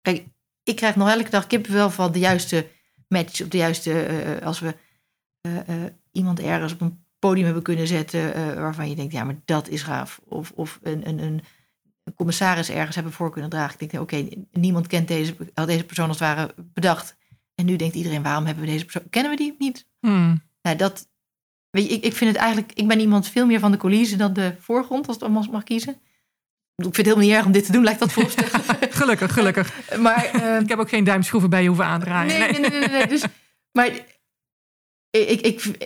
Kijk, 0.00 0.26
ik 0.62 0.76
krijg 0.76 0.96
nog 0.96 1.08
elke 1.08 1.30
dag 1.30 1.46
kippenvel 1.46 1.90
van 1.90 2.12
de 2.12 2.18
juiste 2.18 2.68
match, 3.08 3.42
op 3.42 3.50
de 3.50 3.58
juiste, 3.58 4.08
uh, 4.40 4.46
als 4.46 4.60
we 4.60 4.74
iemand 6.12 6.40
ergens 6.40 6.72
op 6.72 6.80
een 6.80 7.04
podium 7.20 7.44
hebben 7.44 7.62
kunnen 7.62 7.86
zetten 7.86 8.34
eh, 8.34 8.54
waarvan 8.54 8.88
je 8.88 8.94
denkt, 8.94 9.12
ja, 9.12 9.24
maar 9.24 9.40
dat 9.44 9.68
is 9.68 9.82
gaaf. 9.82 10.20
Of, 10.24 10.52
of 10.54 10.78
een, 10.82 11.08
een, 11.08 11.18
een, 11.18 11.42
een 12.04 12.14
commissaris 12.14 12.70
ergens 12.70 12.94
hebben 12.94 13.12
voor 13.12 13.30
kunnen 13.30 13.50
dragen. 13.50 13.80
Ik 13.80 13.90
denk, 13.90 14.02
oké, 14.02 14.28
niemand 14.52 14.86
kent 14.86 15.08
deze, 15.08 15.36
had 15.54 15.66
deze 15.66 15.84
persoon 15.84 16.08
als 16.08 16.18
het 16.18 16.28
ware 16.28 16.54
bedacht. 16.56 17.16
En 17.54 17.64
nu 17.64 17.76
denkt 17.76 17.94
iedereen, 17.94 18.22
waarom 18.22 18.46
hebben 18.46 18.64
we 18.64 18.70
deze 18.70 18.84
persoon? 18.84 19.10
Kennen 19.10 19.30
we 19.30 19.36
die 19.36 19.54
niet? 19.58 19.88
Hmm. 20.00 20.42
Nou, 20.62 20.76
dat, 20.76 21.08
weet 21.70 21.88
je, 21.88 21.94
ik, 21.94 22.04
ik 22.04 22.12
vind 22.12 22.30
het 22.30 22.40
eigenlijk, 22.40 22.72
ik 22.74 22.88
ben 22.88 23.00
iemand 23.00 23.28
veel 23.28 23.46
meer 23.46 23.60
van 23.60 23.70
de 23.70 23.76
coulissen 23.76 24.18
dan 24.18 24.32
de 24.32 24.54
voorgrond, 24.58 25.06
als 25.06 25.16
het 25.16 25.24
allemaal 25.24 25.46
mag 25.50 25.64
kiezen. 25.64 25.92
Ik 26.76 26.84
vind 26.84 26.96
het 26.96 27.06
helemaal 27.06 27.26
niet 27.26 27.36
erg 27.36 27.46
om 27.46 27.52
dit 27.52 27.66
te 27.66 27.72
doen, 27.72 27.84
lijkt 27.84 28.00
dat 28.00 28.12
voorstellen. 28.12 28.50
Gelukkig, 29.00 29.32
gelukkig. 29.32 29.72
maar 29.98 30.24
eh, 30.24 30.60
Ik 30.60 30.68
heb 30.68 30.78
ook 30.78 30.88
geen 30.88 31.04
duimschroeven 31.04 31.50
bij 31.50 31.62
je 31.62 31.68
hoeven 31.68 31.86
aandraaien. 31.86 32.38
Nee, 32.38 32.50
nee, 32.52 32.70
nee, 32.70 32.80
nee, 32.80 32.88
nee. 32.88 33.06
Dus, 33.06 33.24
maar 33.72 33.86
ik, 35.10 35.40
ik, 35.40 35.78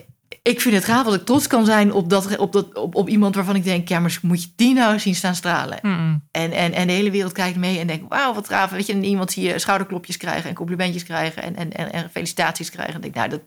ik 0.42 0.60
vind 0.60 0.74
het 0.74 0.84
gaaf 0.84 1.04
dat 1.04 1.14
ik 1.14 1.24
trots 1.24 1.46
kan 1.46 1.64
zijn 1.64 1.92
op, 1.92 2.10
dat, 2.10 2.36
op, 2.36 2.52
dat, 2.52 2.74
op, 2.74 2.94
op 2.94 3.08
iemand 3.08 3.34
waarvan 3.34 3.56
ik 3.56 3.64
denk, 3.64 3.88
ja, 3.88 4.00
maar 4.00 4.18
moet 4.22 4.42
je 4.42 4.48
die 4.56 4.74
nou 4.74 4.98
zien 4.98 5.14
staan 5.14 5.34
stralen? 5.34 5.78
Mm-mm. 5.82 6.28
En, 6.30 6.52
en, 6.52 6.72
en 6.72 6.86
de 6.86 6.92
hele 6.92 7.10
wereld 7.10 7.32
kijkt 7.32 7.56
mee 7.56 7.78
en 7.78 7.86
denkt, 7.86 8.04
wauw, 8.08 8.34
wat 8.34 8.48
gaaf. 8.48 8.70
Weet 8.70 8.86
je, 8.86 8.92
en 8.92 9.04
iemand 9.04 9.32
zie 9.32 9.48
je 9.48 9.58
schouderklopjes 9.58 10.16
krijgen 10.16 10.48
en 10.48 10.54
complimentjes 10.54 11.04
krijgen 11.04 11.42
en, 11.42 11.56
en, 11.56 11.72
en, 11.72 11.92
en 11.92 12.10
felicitaties 12.10 12.70
krijgen. 12.70 12.94
En 12.94 13.00
denk, 13.00 13.14
nou, 13.14 13.28
dat, 13.28 13.40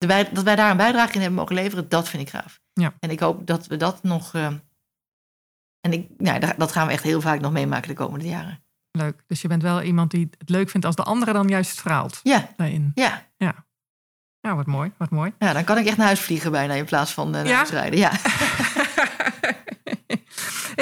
dat 0.00 0.08
wij, 0.08 0.28
dat 0.32 0.44
wij 0.44 0.56
daar 0.56 0.70
een 0.70 0.76
bijdrage 0.76 1.12
in 1.14 1.20
hebben 1.20 1.38
mogen 1.38 1.54
leveren, 1.54 1.88
dat 1.88 2.08
vind 2.08 2.22
ik 2.22 2.30
gaaf. 2.30 2.60
Ja. 2.72 2.92
En 3.00 3.10
ik 3.10 3.20
hoop 3.20 3.46
dat 3.46 3.66
we 3.66 3.76
dat 3.76 4.02
nog... 4.02 4.34
eh, 4.34 4.46
en 5.80 5.92
ik, 5.92 6.08
nou, 6.18 6.38
dat- 6.40 6.54
dat 6.56 6.72
gaan 6.72 6.86
we 6.86 6.92
echt 6.92 7.02
heel 7.02 7.20
vaak 7.20 7.40
nog 7.40 7.52
meemaken 7.52 7.88
de 7.88 7.94
komende 7.94 8.28
jaren. 8.28 8.62
Leuk. 8.90 9.22
Dus 9.26 9.42
je 9.42 9.48
bent 9.48 9.62
wel 9.62 9.82
iemand 9.82 10.10
die 10.10 10.28
het 10.38 10.48
leuk 10.48 10.70
vindt 10.70 10.86
als 10.86 10.96
de 10.96 11.02
andere 11.02 11.32
dan 11.32 11.48
juist 11.48 11.70
straalt 11.70 12.20
Ja, 12.22 12.48
daarin. 12.56 12.90
ja. 12.94 13.28
Ja, 14.42 14.56
wat 14.56 14.66
mooi, 14.66 14.92
wat 14.96 15.10
mooi. 15.10 15.32
ja, 15.38 15.52
dan 15.52 15.64
kan 15.64 15.78
ik 15.78 15.86
echt 15.86 15.96
naar 15.96 16.06
huis 16.06 16.20
vliegen 16.20 16.50
bijna 16.50 16.74
in 16.74 16.84
plaats 16.84 17.12
van 17.12 17.26
eh, 17.26 17.32
naar 17.32 17.46
Ja? 17.46 17.56
huis 17.56 17.70
rijden. 17.70 17.98
Ja. 17.98 18.12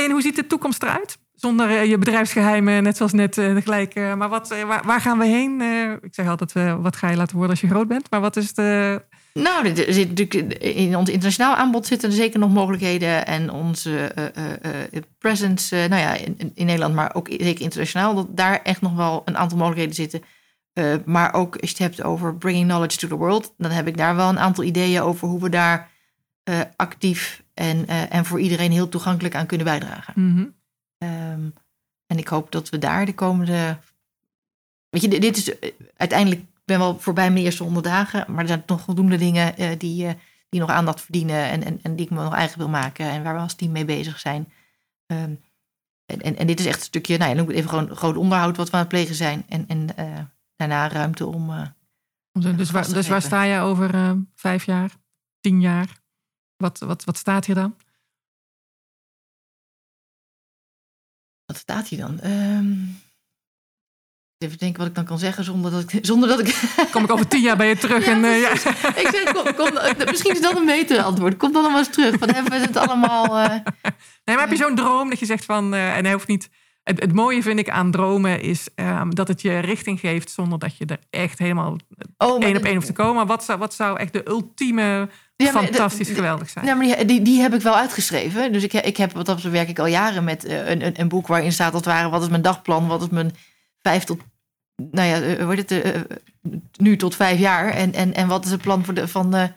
en 0.04 0.10
hoe 0.10 0.22
ziet 0.22 0.36
de 0.36 0.46
toekomst 0.46 0.82
eruit? 0.82 1.18
Zonder 1.34 1.68
eh, 1.70 1.84
je 1.84 1.98
bedrijfsgeheimen, 1.98 2.82
net 2.82 2.96
zoals 2.96 3.12
net 3.12 3.38
eh, 3.38 3.56
gelijk. 3.56 3.94
maar 3.94 4.28
wat, 4.28 4.48
waar, 4.48 4.82
waar 4.86 5.00
gaan 5.00 5.18
we 5.18 5.26
heen? 5.26 5.60
Ik 6.02 6.14
zeg 6.14 6.26
altijd, 6.28 6.52
wat 6.82 6.96
ga 6.96 7.08
je 7.10 7.16
laten 7.16 7.32
worden 7.34 7.50
als 7.50 7.60
je 7.60 7.68
groot 7.68 7.88
bent? 7.88 8.10
Maar 8.10 8.20
wat 8.20 8.36
is 8.36 8.54
de... 8.54 9.02
Nou, 9.34 9.68
er 9.68 9.92
zit 9.92 10.08
natuurlijk 10.08 10.54
in 10.62 10.96
ons 10.96 11.08
internationaal 11.08 11.54
aanbod 11.54 11.86
zitten 11.86 12.08
er 12.08 12.14
zeker 12.14 12.38
nog 12.38 12.50
mogelijkheden. 12.52 13.26
En 13.26 13.50
onze 13.50 13.96
eh, 13.96 14.26
eh, 14.36 14.84
eh, 14.92 15.02
presence, 15.18 15.74
nou 15.76 16.02
ja, 16.02 16.14
in, 16.14 16.52
in 16.54 16.66
Nederland, 16.66 16.94
maar 16.94 17.14
ook 17.14 17.28
zeker 17.28 17.60
internationaal, 17.60 18.14
dat 18.14 18.36
daar 18.36 18.62
echt 18.62 18.80
nog 18.80 18.94
wel 18.94 19.22
een 19.24 19.36
aantal 19.36 19.58
mogelijkheden 19.58 19.94
zitten. 19.94 20.22
Maar 21.04 21.34
ook 21.34 21.56
als 21.56 21.70
je 21.70 21.76
het 21.76 21.96
hebt 21.96 22.02
over 22.02 22.36
bringing 22.36 22.66
knowledge 22.68 22.98
to 22.98 23.08
the 23.08 23.16
world, 23.16 23.54
dan 23.56 23.70
heb 23.70 23.86
ik 23.86 23.96
daar 23.96 24.16
wel 24.16 24.28
een 24.28 24.38
aantal 24.38 24.64
ideeën 24.64 25.00
over 25.00 25.28
hoe 25.28 25.40
we 25.40 25.48
daar 25.48 25.90
actief 26.76 27.42
en, 27.54 27.86
en 27.86 28.24
voor 28.24 28.40
iedereen 28.40 28.72
heel 28.72 28.88
toegankelijk 28.88 29.34
aan 29.34 29.46
kunnen 29.46 29.66
bijdragen. 29.66 30.12
Mhm. 30.16 30.46
Ehm, 30.98 31.48
en 32.06 32.18
ik 32.18 32.28
hoop 32.28 32.52
dat 32.52 32.68
we 32.68 32.78
daar 32.78 33.06
de 33.06 33.14
komende. 33.14 33.78
Weet 34.88 35.02
je, 35.02 35.08
dit- 35.08 35.36
is 35.36 35.52
uiteindelijk. 35.96 36.42
Ik 36.68 36.76
ben 36.76 36.86
wel 36.86 36.98
voorbij 36.98 37.30
mijn 37.30 37.44
eerste 37.44 37.62
honderd 37.62 37.84
dagen. 37.84 38.32
Maar 38.32 38.40
er 38.40 38.48
zijn 38.48 38.62
nog 38.66 38.80
voldoende 38.80 39.16
dingen 39.16 39.56
eh, 39.56 39.78
die, 39.78 40.06
eh, 40.06 40.14
die 40.48 40.60
nog 40.60 40.70
aandacht 40.70 41.00
verdienen. 41.00 41.50
En, 41.50 41.64
en, 41.64 41.82
en 41.82 41.96
die 41.96 42.04
ik 42.04 42.10
me 42.10 42.22
nog 42.22 42.34
eigen 42.34 42.58
wil 42.58 42.68
maken. 42.68 43.06
En 43.10 43.22
waar 43.22 43.34
we 43.34 43.40
als 43.40 43.54
team 43.54 43.72
mee 43.72 43.84
bezig 43.84 44.18
zijn. 44.20 44.52
Ehm, 45.06 45.34
en, 46.06 46.20
en, 46.20 46.36
en 46.36 46.46
dit 46.46 46.60
is 46.60 46.66
echt 46.66 46.78
een 46.78 46.84
stukje. 46.84 47.18
Nou 47.18 47.30
ja, 47.30 47.36
noem 47.36 47.46
het 47.46 47.56
even 47.56 47.68
gewoon 47.68 47.96
groot 47.96 48.16
onderhoud 48.16 48.56
wat 48.56 48.66
we 48.66 48.72
aan 48.72 48.78
het 48.78 48.88
plegen 48.88 49.14
zijn. 49.14 49.44
En, 49.48 49.66
en 49.68 49.96
eh, 49.96 50.20
daarna 50.56 50.88
ruimte 50.88 51.26
om. 51.26 51.50
eh, 51.50 51.66
Dus, 52.32 52.70
waar, 52.70 52.92
dus 52.92 53.08
waar 53.08 53.22
sta 53.22 53.42
je 53.42 53.60
over 53.60 54.16
vijf 54.34 54.64
jaar, 54.64 54.96
tien 55.40 55.60
jaar? 55.60 56.00
Wat, 56.56 56.78
wat, 56.78 57.04
wat 57.04 57.16
staat 57.16 57.44
hier 57.44 57.54
dan? 57.54 57.76
wat 61.44 61.56
staat 61.56 61.88
hier 61.88 61.98
dan? 61.98 62.20
Ehm, 62.20 62.76
even 64.38 64.58
denken 64.58 64.78
wat 64.78 64.88
ik 64.88 64.94
dan 64.94 65.04
kan 65.04 65.18
zeggen 65.18 65.44
zonder 65.44 65.70
dat 65.70 65.92
ik. 65.92 65.98
Zonder 66.06 66.28
dat 66.28 66.40
ik 66.40 66.54
Kom 66.90 67.04
ik 67.04 67.12
over 67.12 67.28
tien 67.28 67.40
jaar 67.40 67.56
bij 67.56 67.68
je 67.68 67.76
terug? 67.76 68.04
Ja, 68.06 68.12
en, 68.12 68.24
eh, 68.24 68.40
ja. 68.40 68.50
Ik 68.94 69.08
zeg, 69.12 69.32
kom, 69.32 69.54
kom, 69.54 69.70
misschien 70.10 70.32
is 70.32 70.40
dat 70.40 70.56
een 70.56 70.66
beter 70.66 71.02
antwoord. 71.02 71.36
Kom 71.36 71.52
dan 71.52 71.60
allemaal 71.62 71.78
eens 71.78 71.90
terug. 71.90 72.14
Van 72.18 72.30
hebben 72.30 72.52
we 72.52 72.58
het 72.58 72.76
allemaal. 72.76 73.38
eh, 73.38 73.48
Nee, 74.24 74.36
maar 74.36 74.40
heb 74.40 74.50
je 74.50 74.56
zo'n 74.64 74.74
droom 74.74 75.08
dat 75.10 75.18
je 75.18 75.26
zegt 75.26 75.44
van, 75.44 75.74
eh, 75.74 75.96
en 75.96 76.04
hij 76.04 76.12
hoeft 76.12 76.28
niet. 76.28 76.48
Het, 76.82 77.00
het 77.00 77.12
mooie 77.12 77.42
vind 77.42 77.58
ik 77.58 77.70
aan 77.70 77.90
dromen 77.90 78.40
is 78.40 78.68
ehm, 78.74 79.10
dat 79.10 79.28
het 79.28 79.42
je 79.42 79.58
richting 79.58 80.00
geeft 80.00 80.30
zonder 80.30 80.58
dat 80.58 80.76
je 80.76 80.86
er 80.86 80.98
echt 81.10 81.38
helemaal 81.38 81.76
oh, 82.16 82.38
maar 82.38 82.48
één 82.48 82.56
op 82.56 82.64
één 82.64 82.74
hoeft 82.74 82.86
te 82.86 82.92
komen. 82.92 83.14
Maar 83.14 83.26
wat 83.26 83.44
zou, 83.44 83.58
wat 83.58 83.74
zou 83.74 83.98
echt 83.98 84.12
de 84.12 84.28
ultieme 84.28 84.82
Ja, 84.82 85.08
maar 85.52 85.62
de- 85.62 85.68
fantastisch 85.68 86.08
de- 86.08 86.14
geweldig 86.14 86.48
zijn? 86.50 86.64
Ja, 86.66 86.74
maar 86.74 86.86
die, 86.86 87.04
die, 87.04 87.22
die 87.22 87.40
heb 87.40 87.54
ik 87.54 87.60
wel 87.60 87.76
uitgeschreven. 87.76 88.52
Dus 88.52 88.62
ik, 88.62 88.72
ik 88.72 88.96
heb, 88.96 89.12
wat 89.12 89.26
dat 89.26 89.42
werk 89.42 89.68
ik 89.68 89.78
al 89.78 89.86
jaren 89.86 90.24
met 90.24 90.44
eh, 90.44 90.68
een, 90.68 90.86
een, 90.86 91.00
een 91.00 91.08
boek 91.08 91.26
waarin 91.26 91.52
staat 91.52 91.72
als 91.72 91.84
het 91.84 91.94
ware... 91.94 92.08
wat 92.08 92.22
is 92.22 92.28
mijn 92.28 92.42
dagplan, 92.42 92.86
wat 92.86 93.02
is 93.02 93.08
mijn 93.08 93.34
vijf 93.88 94.04
tot... 94.04 94.20
Nou 94.90 95.08
ja, 95.08 95.20
eh, 95.22 95.42
hoe 95.44 95.54
heet 95.54 95.70
het, 95.70 95.82
eh, 95.84 95.94
eh, 95.94 96.02
nu 96.76 96.96
tot 96.96 97.14
vijf 97.16 97.38
jaar. 97.38 97.70
En, 97.70 97.92
en, 97.92 98.14
en 98.14 98.28
wat 98.28 98.44
is 98.44 98.50
het 98.50 98.60
plan 98.60 98.84
voor 98.84 98.94
de, 98.94 99.08
van 99.08 99.30
de 99.30 99.50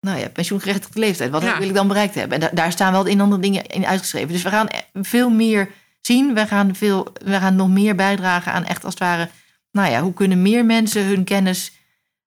nou 0.00 0.18
ja, 0.18 0.28
pensioengerechtigde 0.28 0.98
leeftijd? 1.00 1.30
Wat 1.30 1.42
Ja. 1.42 1.58
wil 1.58 1.68
ik 1.68 1.74
dan 1.74 1.88
bereikt 1.88 2.14
hebben? 2.14 2.34
En 2.40 2.40
da- 2.40 2.54
daar 2.62 2.72
staan 2.72 2.92
wel 2.92 3.06
en 3.06 3.20
andere 3.20 3.42
dingen 3.42 3.66
in 3.66 3.86
uitgeschreven. 3.86 4.28
Dus 4.32 4.42
we 4.42 4.48
gaan 4.50 4.68
eh, 4.68 4.80
veel 4.92 5.30
meer 5.30 5.70
zien. 6.00 6.34
We 6.34 6.46
gaan, 6.46 6.74
veel, 6.74 7.12
we 7.24 7.38
gaan 7.38 7.56
nog 7.56 7.68
meer 7.68 7.94
bijdragen 7.94 8.52
aan 8.52 8.64
echt 8.64 8.84
als 8.84 8.94
het 8.94 9.02
ware... 9.02 9.28
Nou 9.70 9.90
ja, 9.90 10.00
hoe 10.02 10.12
kunnen 10.12 10.42
meer 10.42 10.64
mensen 10.64 11.04
hun 11.06 11.24
kennis 11.24 11.72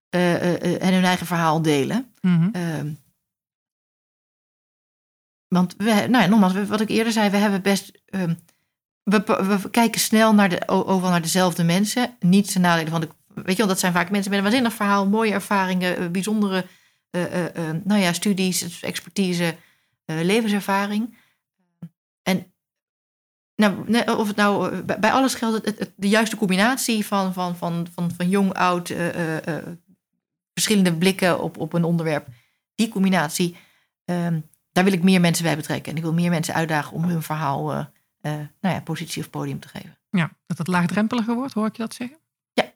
eh, 0.08 0.34
eh, 0.34 0.62
eh, 0.62 0.82
en 0.82 0.94
hun 0.94 1.04
eigen 1.04 1.26
verhaal 1.26 1.62
delen? 1.62 2.12
Mhm. 2.20 2.48
Ehm, 2.52 2.92
want 5.48 5.74
we, 5.76 5.84
nou 5.84 6.10
ja, 6.22 6.26
nogmaals, 6.26 6.66
wat 6.66 6.80
ik 6.80 6.88
eerder 6.88 7.12
zei, 7.12 7.30
we 7.30 7.36
hebben 7.36 7.62
best. 7.62 8.02
ehm, 8.06 8.34
we, 9.08 9.58
we 9.60 9.70
kijken 9.70 10.00
snel 10.00 10.34
naar 10.34 10.48
de, 10.48 10.68
overal 10.68 11.10
naar 11.10 11.22
dezelfde 11.22 11.64
mensen. 11.64 12.16
Niet 12.20 12.52
ten 12.52 12.60
nadele 12.60 12.90
van 12.90 13.00
de. 13.00 13.08
Weet 13.34 13.50
je 13.50 13.56
wel, 13.56 13.66
dat 13.66 13.78
zijn 13.78 13.92
vaak 13.92 14.10
mensen 14.10 14.30
met 14.30 14.38
een 14.38 14.44
waanzinnig 14.44 14.74
verhaal, 14.74 15.08
mooie 15.08 15.32
ervaringen, 15.32 15.96
eh, 15.96 16.06
bijzondere 16.06 16.66
eh, 17.10 17.46
eh, 17.46 17.76
nou 17.84 18.00
ja, 18.00 18.12
studies, 18.12 18.82
expertise, 18.82 19.56
levenservaring. 20.04 21.16
En 22.22 22.52
nou, 23.56 23.90
of 24.16 24.26
het 24.26 24.36
nou 24.36 24.82
bij- 24.82 25.12
alles 25.12 25.34
geldt, 25.34 25.64
het, 25.64 25.92
de 25.96 26.08
juiste 26.08 26.36
combinatie 26.36 27.06
van, 27.06 27.32
van, 27.32 27.56
van, 27.56 27.86
van, 27.94 28.10
van 28.16 28.28
jong, 28.28 28.52
oud, 28.54 28.94
verschillende 30.52 30.94
blikken 30.94 31.40
op, 31.42 31.58
op 31.58 31.72
een 31.72 31.84
onderwerp. 31.84 32.26
Die 32.74 32.88
combinatie, 32.88 33.56
ehm, 34.04 34.40
daar 34.72 34.84
wil 34.84 34.92
ik 34.92 35.02
meer 35.02 35.20
mensen 35.20 35.44
bij 35.44 35.56
betrekken. 35.56 35.90
En 35.92 35.96
ik 35.96 36.02
wil 36.02 36.14
meer 36.14 36.30
mensen 36.30 36.54
uitdagen 36.54 36.92
om 36.92 37.04
hun 37.04 37.22
verhaal 37.22 37.88
eh, 38.20 38.32
nou 38.32 38.74
ja, 38.74 38.80
positie 38.80 39.22
of 39.22 39.30
podium 39.30 39.60
te 39.60 39.68
geven. 39.68 39.98
Ja, 40.10 40.30
dat 40.46 40.58
het 40.58 40.66
laagdrempeliger 40.66 41.34
wordt, 41.34 41.54
hoor 41.54 41.66
ik 41.66 41.76
je 41.76 41.82
dat 41.82 41.94
zeggen? 41.94 42.18
Ja. 42.52 42.72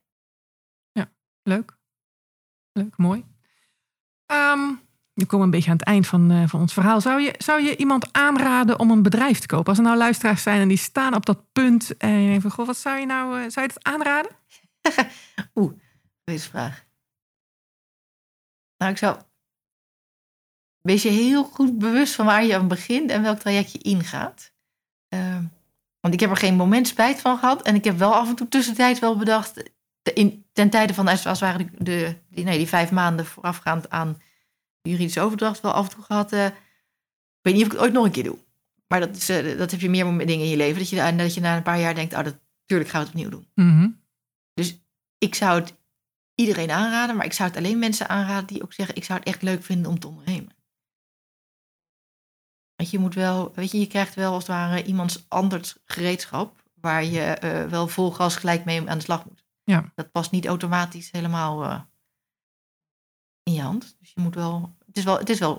Ja, 0.93 1.11
leuk. 1.43 1.79
Leuk, 2.73 2.97
mooi. 2.97 3.25
Ehm 4.27 4.75
we 5.15 5.27
komen 5.27 5.45
een 5.45 5.51
beetje 5.51 5.71
aan 5.71 5.77
het 5.77 5.87
eind 5.87 6.07
van, 6.07 6.31
eh, 6.31 6.43
van 6.47 6.61
ons 6.61 6.73
verhaal. 6.73 7.01
Zou 7.01 7.21
je, 7.21 7.35
zou 7.39 7.63
je 7.63 7.77
iemand 7.77 8.13
aanraden 8.13 8.79
om 8.79 8.91
een 8.91 9.03
bedrijf 9.03 9.39
te 9.39 9.47
kopen? 9.47 9.69
Als 9.69 9.79
er 9.79 9.85
nou 9.85 9.97
luisteraars 9.97 10.43
zijn 10.43 10.61
en 10.61 10.69
die 10.69 10.77
staan 10.77 11.15
op 11.15 11.27
dat 11.27 11.53
punt 11.53 11.97
en 11.97 12.11
je 12.11 12.27
denkt 12.29 12.43
van, 12.43 12.51
goh, 12.51 12.67
wat 12.67 12.77
zou 12.77 12.99
je 12.99 13.07
nou, 13.07 13.43
eh, 13.43 13.51
zou 13.51 13.67
je 13.67 13.73
het 13.73 13.85
aanraden? 13.85 14.31
Deze 16.25 16.49
vraag. 16.49 16.85
Nou, 18.77 18.93
ik 18.93 18.99
zou. 18.99 19.21
Wees 20.81 21.03
je 21.03 21.09
heel 21.09 21.45
goed 21.45 21.79
bewust 21.79 22.15
van 22.15 22.27
waar 22.27 22.45
je 22.45 22.57
aan 22.57 22.69
begint 22.69 23.11
en 23.11 23.23
welk 23.23 23.39
traject 23.39 23.73
je 23.73 23.79
ingaat. 23.79 24.52
Ehm, 25.13 25.45
want 26.01 26.15
ik 26.15 26.21
heb 26.21 26.31
er 26.31 26.37
geen 26.37 26.55
moment 26.57 26.89
spijt 26.89 27.21
van 27.21 27.39
gehad. 27.39 27.63
En 27.63 27.75
ik 27.75 27.85
heb 27.85 27.99
wel 27.99 28.15
af 28.15 28.29
en 28.29 28.35
toe 28.35 28.49
tussentijds 28.49 29.01
wel 29.01 29.17
bedacht. 29.17 29.71
In, 30.15 30.45
ten 30.53 30.71
tijde 30.71 30.95
van, 30.95 31.09
als, 31.09 31.27
als 31.27 31.41
het 31.41 31.51
ware, 31.51 31.65
de, 31.65 31.85
de, 31.85 32.17
die, 32.29 32.45
nee, 32.45 32.59
die 32.59 32.67
vijf 32.69 32.91
maanden 32.91 33.27
voorafgaand 33.27 33.91
aan 33.91 34.23
de 34.81 34.91
juridische 34.91 35.21
overdracht, 35.21 35.61
wel 35.61 35.73
af 35.73 35.89
en 35.89 35.95
toe 35.95 36.05
gehad. 36.05 36.33
eh, 36.33 36.45
ik 36.47 36.53
weet 37.43 37.55
niet 37.55 37.63
of 37.63 37.69
ik 37.69 37.73
het 37.73 37.81
ooit 37.83 37.93
nog 37.93 38.05
een 38.05 38.11
keer 38.11 38.25
doe. 38.25 38.39
Maar 38.89 39.01
dat, 39.01 39.17
is, 39.17 39.29
eh, 39.29 39.59
dat 39.59 39.71
heb 39.71 39.81
je 39.81 39.91
meer 39.91 40.05
dingen 40.27 40.45
in 40.45 40.49
je 40.51 40.57
leven. 40.57 40.79
Dat 40.79 40.89
je, 40.89 40.97
na- 40.97 41.13
dat 41.13 41.35
je 41.35 41.41
na 41.41 41.57
een 41.57 41.63
paar 41.63 41.81
jaar 41.81 41.95
denkt: 41.95 42.15
oh, 42.15 42.25
dat, 42.25 42.39
natuurlijk 42.61 42.91
gaan 42.91 43.01
we 43.01 43.07
het 43.07 43.17
opnieuw 43.17 43.31
doen 43.31 43.47
Mhm. 43.55 43.89
ik 45.19 45.35
zou 45.35 45.61
het 45.61 45.75
iedereen 46.35 46.71
aanraden, 46.71 47.17
maar 47.17 47.25
ik 47.25 47.33
zou 47.33 47.49
het 47.49 47.59
alleen 47.59 47.79
mensen 47.79 48.09
aanraden 48.09 48.47
die 48.47 48.63
ook 48.63 48.73
zeggen: 48.73 48.97
ik 48.97 49.05
zou 49.05 49.19
het 49.19 49.29
echt 49.29 49.43
leuk 49.43 49.63
vinden 49.65 49.91
om 49.91 49.99
te 49.99 50.07
ondernemen. 50.09 50.51
Want 52.83 52.95
je 52.95 53.01
moet 53.01 53.15
wel, 53.15 53.53
weet 53.55 53.71
je, 53.71 53.79
je 53.79 53.87
krijgt 53.87 54.15
wel 54.15 54.33
als 54.33 54.47
het 54.47 54.53
ware 54.53 54.85
iemands 54.85 55.25
anders 55.29 55.77
gereedschap 55.85 56.63
waar 56.75 57.05
je 57.05 57.21
eh, 57.21 57.65
wel 57.65 57.89
vol 57.89 58.11
gas 58.11 58.37
gelijk 58.37 58.65
mee 58.65 58.89
aan 58.89 58.99
de 58.99 59.05
slag 59.05 59.25
moet. 59.25 59.45
Ja. 59.65 59.93
Dat 59.95 60.13
past 60.13 60.31
niet 60.31 60.47
automatisch 60.47 61.09
helemaal 61.13 61.65
eh, 61.65 61.81
in 63.43 63.53
je 63.53 63.61
hand. 63.61 63.97
Dus 64.01 64.13
je 64.15 64.21
moet 64.21 64.35
wel, 64.35 64.77
het 64.87 64.97
is 64.97 65.05
wel, 65.05 65.19
het 65.19 65.31
is 65.31 65.39
wel, 65.39 65.59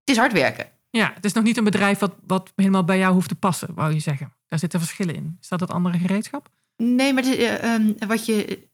het 0.00 0.10
is 0.10 0.16
hard 0.16 0.32
werken. 0.32 0.70
Ja, 0.90 1.12
het 1.14 1.24
is 1.24 1.32
nog 1.32 1.44
niet 1.44 1.56
een 1.56 1.64
bedrijf 1.64 1.98
wat, 1.98 2.14
wat 2.26 2.52
helemaal 2.56 2.84
bij 2.84 2.98
jou 2.98 3.12
hoeft 3.12 3.28
te 3.28 3.34
passen, 3.34 3.74
wou 3.74 3.92
je 3.92 4.00
zeggen. 4.00 4.32
Daar 4.48 4.58
zitten 4.58 4.80
verschillen 4.80 5.14
in. 5.14 5.36
Is 5.40 5.48
dat 5.48 5.60
het 5.60 5.70
andere 5.70 5.98
gereedschap? 5.98 6.50
Nee, 6.76 7.12
maar 7.12 7.22
het 7.22 7.36
eh, 7.36 7.74
ehm, 7.74 8.06
wat 8.06 8.26
je. 8.26 8.68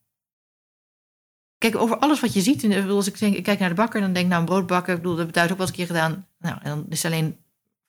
kijk, 1.59 1.77
over 1.77 1.99
alles 1.99 2.21
wat 2.21 2.33
je 2.33 2.41
ziet. 2.41 2.65
En, 2.65 2.89
als 2.91 3.07
ik, 3.07 3.19
denk, 3.19 3.37
ik 3.37 3.43
kijk 3.43 3.59
naar 3.59 3.69
de 3.69 3.75
bakker, 3.75 4.01
dan 4.01 4.13
denk 4.13 4.25
ik 4.25 4.31
nou 4.31 4.41
een 4.41 4.49
brood 4.49 4.67
bakken. 4.67 4.95
Ik 4.95 4.99
bedoel, 5.01 5.17
dat 5.17 5.27
heb 5.27 5.29
ik 5.29 5.35
thuis 5.35 5.51
ook 5.51 5.59
wel 5.59 5.67
eens 5.67 5.77
een 5.77 5.85
keer 5.87 5.95
gedaan. 5.95 6.27
Nou, 6.39 6.59
en 6.63 6.71
dan 6.71 6.87
is 6.89 7.03
het 7.03 7.13
alleen 7.13 7.37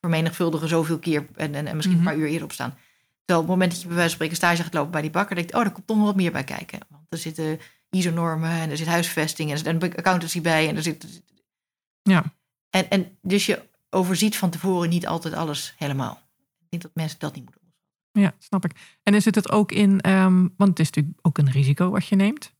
vermenigvuldigen 0.02 0.68
zoveel 0.68 1.00
keer 1.00 1.26
en, 1.36 1.56
en, 1.56 1.68
en 1.68 1.76
misschien 1.76 1.98
Mhm. 1.98 2.08
een 2.08 2.14
paar 2.14 2.24
uur 2.24 2.28
eerder 2.30 2.44
op 2.44 2.52
staan. 2.52 2.78
Terwijl 3.26 3.40
op 3.40 3.48
het 3.48 3.60
moment 3.60 3.72
dat 3.72 3.82
je 3.82 3.88
bij 3.88 3.96
wijze 3.96 4.10
van 4.18 4.26
spreken 4.28 4.36
stage 4.36 4.64
gaat 4.64 4.74
lopen 4.74 4.92
bij 4.92 5.02
die 5.02 5.12
bakker, 5.12 5.36
denk 5.36 5.50
je, 5.50 5.56
oh, 5.56 5.62
daar 5.62 5.72
komt 5.72 5.88
toch 5.88 5.98
nog 5.98 6.06
wat 6.06 6.16
meer 6.16 6.32
bij 6.32 6.44
kijken. 6.44 6.80
Want 6.90 7.04
er 7.10 7.18
zitten 7.18 7.60
ISO-normen 7.90 8.50
en 8.50 8.70
er 8.70 8.78
zit 8.78 8.88
huisvesting 8.88 9.50
en 9.50 9.56
er 9.58 9.64
zit 9.64 9.84
een 9.84 9.96
accountancy 9.96 10.42
bij 10.42 10.68
en 10.68 10.76
er 10.76 10.84
zit... 10.84 11.24
Ja. 12.02 12.24
En, 12.70 12.90
en 12.90 13.18
dus 13.22 13.46
je 13.46 13.70
overziet 13.90 14.38
van 14.38 14.50
tevoren 14.50 14.90
niet 14.90 15.08
altijd 15.08 15.34
alles 15.34 15.74
helemaal. 15.78 16.22
Ik 16.60 16.66
denk 16.70 16.82
dat 16.82 16.92
mensen 16.94 17.20
dat 17.20 17.34
niet 17.36 17.44
moeten 17.44 17.62
doen. 17.62 18.24
Ja, 18.24 18.34
snap 18.40 18.66
ik. 18.66 18.72
En 19.04 19.14
is 19.14 19.26
het 19.26 19.36
het 19.36 19.52
ook 19.52 19.72
in, 19.72 20.02
ehm, 20.02 20.48
want 20.58 20.70
het 20.70 20.80
is 20.80 20.86
natuurlijk 20.86 21.18
ook 21.22 21.38
een 21.38 21.52
risico 21.52 21.90
wat 21.90 22.08
je 22.08 22.16
neemt. 22.16 22.54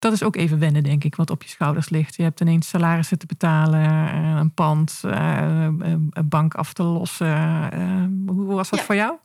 Dat 0.00 0.12
is 0.12 0.22
ook 0.22 0.36
even 0.36 0.58
wennen, 0.58 0.82
denk 0.82 1.04
ik, 1.04 1.14
wat 1.16 1.30
op 1.30 1.42
je 1.42 1.48
schouders 1.48 1.88
ligt. 1.88 2.16
Je 2.16 2.22
hebt 2.22 2.40
ineens 2.40 2.68
salarissen 2.68 3.18
te 3.18 3.26
betalen, 3.26 3.80
eh, 3.82 4.36
een 4.38 4.54
pand, 4.54 5.00
eh, 5.04 5.68
een 5.78 6.28
bank 6.28 6.54
af 6.54 6.72
te 6.72 6.82
lossen. 6.82 7.72
Eh, 7.72 8.04
Hoe 8.26 8.54
was 8.54 8.70
dat 8.70 8.78
Ja. 8.78 8.84
voor 8.84 8.94
jou? 8.94 9.16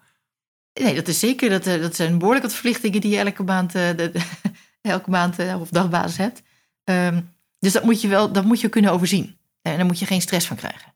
Nee, 0.81 0.95
dat 0.95 1.07
is 1.07 1.19
zeker. 1.19 1.49
Dat, 1.49 1.63
dat 1.63 1.95
zijn 1.95 2.17
behoorlijk 2.17 2.45
wat 2.45 2.53
verplichtingen 2.53 3.01
die 3.01 3.11
je 3.11 3.17
elke 3.17 3.43
maand, 3.43 3.71
de, 3.71 4.11
elke 4.81 5.09
maand 5.09 5.38
of 5.59 5.69
dagbasis 5.69 6.17
hebt. 6.17 6.41
Ehm, 6.83 7.21
dus 7.59 7.73
dat 7.73 7.83
moet 7.83 8.01
je 8.01 8.07
wel 8.07 8.31
dat 8.31 8.45
moet 8.45 8.61
je 8.61 8.69
kunnen 8.69 8.91
overzien. 8.91 9.38
En 9.61 9.77
daar 9.77 9.85
moet 9.85 9.99
je 9.99 10.05
geen 10.05 10.21
stress 10.21 10.47
van 10.47 10.57
krijgen. 10.57 10.93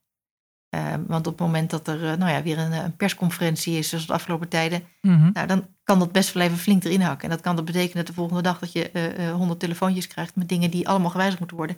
Ehm, 0.70 1.04
want 1.08 1.28
op 1.28 1.38
het 1.38 1.46
moment 1.48 1.70
dat 1.70 1.88
er 1.88 2.12
eh, 2.12 2.18
nou 2.18 2.32
ja, 2.32 2.44
weer 2.44 2.58
een, 2.58 2.72
eh, 2.72 2.84
een 2.84 2.96
persconferentie 2.96 3.78
is, 3.78 3.90
zoals 3.90 4.06
de 4.08 4.14
afgelopen 4.14 4.48
tijden, 4.48 4.84
Mhm. 5.02 5.30
nou, 5.34 5.48
dan 5.48 5.68
kan 5.84 6.00
dat 6.00 6.12
best 6.12 6.34
wel 6.34 6.44
even 6.44 6.58
flink 6.58 6.84
erin 6.84 7.02
hakken. 7.02 7.24
En 7.24 7.36
dat 7.36 7.42
kan 7.44 7.56
dat 7.56 7.66
betekenen 7.66 7.96
dat 7.98 8.08
de 8.08 8.14
volgende 8.14 8.42
dag 8.42 8.60
dat 8.60 8.72
je 8.72 8.92
eh, 8.92 9.32
honderd 9.34 9.60
telefoontjes 9.60 10.08
krijgt 10.08 10.36
met 10.36 10.50
dingen 10.50 10.72
die 10.72 10.88
allemaal 10.88 11.10
gewijzigd 11.10 11.40
moeten 11.40 11.58
worden. 11.58 11.78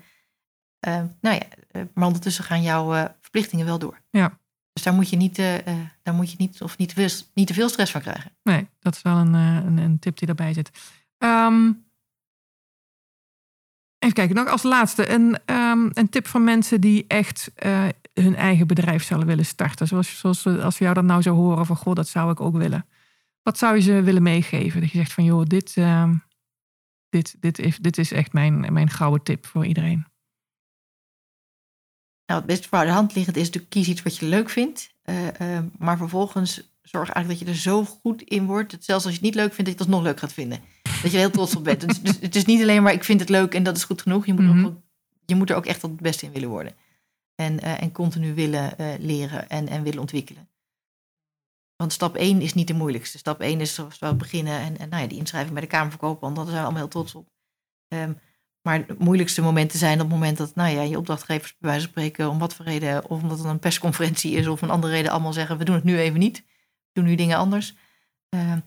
Ehm, 0.80 1.06
nou 1.22 1.36
ja, 1.36 1.46
maar 1.94 2.08
ondertussen 2.08 2.44
gaan 2.44 2.62
jouw 2.62 3.10
verplichtingen 3.22 3.66
wel 3.66 3.80
door. 3.80 4.02
Ja. 4.10 4.40
Dus 4.74 4.84
daar 4.84 4.94
moet 4.94 5.10
je 5.10 5.16
niet, 5.16 5.36
daar 6.04 6.14
moet 6.14 6.32
je 6.32 6.36
niet, 6.38 6.62
of 6.62 6.78
niet, 6.78 6.90
te 6.90 6.96
veel, 6.96 7.28
niet 7.34 7.48
te 7.48 7.54
veel 7.54 7.70
stress 7.70 7.92
van 7.92 8.02
krijgen. 8.02 8.32
Nee, 8.44 8.68
dat 8.80 8.96
is 8.96 9.02
wel 9.02 9.18
een, 9.18 9.34
een, 9.34 9.78
een 9.78 10.00
tip 10.00 10.18
die 10.18 10.28
daarbij 10.28 10.54
zit. 10.54 10.72
Ehm, 11.18 11.72
even 14.00 14.16
kijken, 14.16 14.36
nog 14.36 14.48
als 14.48 14.64
laatste. 14.64 15.10
Een, 15.10 15.40
een 15.94 16.10
tip 16.10 16.28
van 16.28 16.44
mensen 16.44 16.82
die 16.82 17.06
echt 17.08 17.52
hun 18.22 18.36
eigen 18.36 18.68
bedrijf 18.68 19.04
zouden 19.04 19.28
willen 19.30 19.46
starten. 19.46 19.88
Zoals, 19.88 20.20
zoals 20.20 20.46
als 20.46 20.78
we 20.78 20.84
jou 20.84 20.96
dat 20.96 21.04
nou 21.04 21.22
zo 21.22 21.34
horen 21.36 21.66
van, 21.66 21.76
goh, 21.76 21.94
dat 21.96 22.08
zou 22.08 22.32
ik 22.32 22.42
ook 22.42 22.56
willen. 22.58 22.86
Wat 23.44 23.58
zou 23.58 23.76
je 23.76 23.82
ze 23.82 24.02
willen 24.02 24.24
meegeven? 24.24 24.82
Dat 24.82 24.92
je 24.92 24.98
zegt 24.98 25.14
van, 25.14 25.24
joh, 25.24 25.46
dit, 25.46 25.74
ehm, 25.78 26.16
dit, 27.10 27.36
dit, 27.40 27.60
is, 27.60 27.78
dit 27.78 27.98
is 27.98 28.12
echt 28.12 28.34
mijn, 28.34 28.74
mijn 28.74 28.90
gouden 28.90 29.24
tip 29.24 29.46
voor 29.46 29.66
iedereen. 29.66 30.06
Nou, 32.26 32.40
het 32.44 32.46
best 32.46 32.68
voor 32.68 32.80
de 32.80 32.90
hand 32.92 33.16
liggend 33.16 33.36
is 33.38 33.46
natuurlijk 33.46 33.72
kies 33.74 33.88
iets 33.88 34.04
wat 34.04 34.18
je 34.18 34.26
leuk 34.26 34.50
vindt. 34.50 34.94
eh, 35.02 35.58
eh, 35.58 35.64
maar 35.78 35.98
vervolgens 35.98 36.74
zorg 36.82 37.10
eigenlijk 37.10 37.40
dat 37.46 37.48
je 37.50 37.54
er 37.56 37.62
zo 37.62 37.86
goed 37.86 38.22
in 38.22 38.46
wordt. 38.46 38.72
Dat 38.72 38.84
zelfs 38.84 39.04
als 39.06 39.14
je 39.14 39.20
het 39.20 39.28
niet 39.30 39.36
leuk 39.42 39.54
vindt, 39.54 39.70
dat 39.70 39.80
je 39.80 39.84
het 39.84 39.90
alsnog 39.94 40.04
leuk 40.04 40.20
gaat 40.20 40.34
vinden. 40.34 40.60
Dat 40.84 41.12
je 41.12 41.18
er 41.18 41.24
heel 41.24 41.32
trots 41.32 41.56
op 41.56 41.64
bent. 41.64 41.88
Dus, 41.88 42.02
dus 42.02 42.18
het 42.20 42.36
is 42.36 42.46
niet 42.46 42.62
alleen 42.62 42.84
maar 42.84 42.94
ik 42.94 43.04
vind 43.04 43.20
het 43.20 43.30
leuk 43.30 43.54
en 43.54 43.64
dat 43.64 43.78
is 43.78 43.84
goed 43.84 44.02
genoeg. 44.02 44.26
Je 44.26 44.34
moet, 44.34 44.44
Mhm. 44.44 44.66
ook, 44.66 44.76
je 45.26 45.36
moet 45.36 45.50
er 45.50 45.56
ook 45.56 45.66
echt 45.66 45.82
het 45.82 46.00
beste 46.00 46.26
in 46.26 46.32
willen 46.32 46.50
worden. 46.50 46.74
En, 47.42 47.60
eh, 47.60 47.82
en 47.82 47.92
continu 47.92 48.34
willen 48.34 48.78
eh, 48.78 49.00
leren 49.00 49.50
en, 49.50 49.68
en 49.68 49.84
willen 49.84 50.00
ontwikkelen. 50.00 50.50
Want 51.76 51.94
stap 51.94 52.16
1 52.16 52.42
is 52.42 52.54
niet 52.54 52.68
de 52.68 52.74
moeilijkste. 52.74 53.18
Stap 53.18 53.42
1 53.42 53.62
is 53.62 53.74
zoals 53.74 54.00
we 54.00 54.16
beginnen. 54.16 54.60
En, 54.60 54.78
en 54.78 54.90
nou 54.90 55.02
ja, 55.02 55.08
die 55.08 55.18
inschrijving 55.18 55.54
bij 55.54 55.62
de 55.62 55.68
Kamer 55.68 55.92
van 55.92 56.00
Koophandel, 56.00 56.44
daar 56.44 56.52
zijn 56.52 56.58
we 56.66 56.70
allemaal 56.70 56.82
heel 56.82 57.02
trots 57.02 57.16
op. 57.16 57.30
Ehm, 57.88 58.14
maar 58.62 58.88
de 58.88 58.96
moeilijkste 58.98 59.42
momenten 59.42 59.80
zijn 59.80 59.94
op 59.94 60.00
het 60.00 60.10
moment 60.10 60.38
dat 60.38 60.56
nou 60.56 60.76
ja, 60.76 60.82
je 60.82 60.98
opdrachtgevers 60.98 61.58
bij 61.58 61.70
wijze 61.70 61.84
van 61.84 61.92
spreken 61.92 62.30
om 62.30 62.40
wat 62.40 62.54
voor 62.54 62.66
reden, 62.66 63.10
of 63.10 63.22
omdat 63.22 63.38
het 63.38 63.48
een 63.48 63.60
persconferentie 63.60 64.32
is 64.36 64.48
of 64.48 64.62
een 64.62 64.70
andere 64.70 64.94
reden, 64.94 65.12
allemaal 65.12 65.34
zeggen 65.34 65.58
we 65.58 65.64
doen 65.64 65.76
het 65.76 65.84
nu 65.84 66.00
even 66.00 66.20
niet. 66.20 66.38
We 66.38 67.02
doen 67.02 67.06
nu 67.06 67.16
dingen 67.16 67.38
anders. 67.38 67.76
Ehm, 68.30 68.60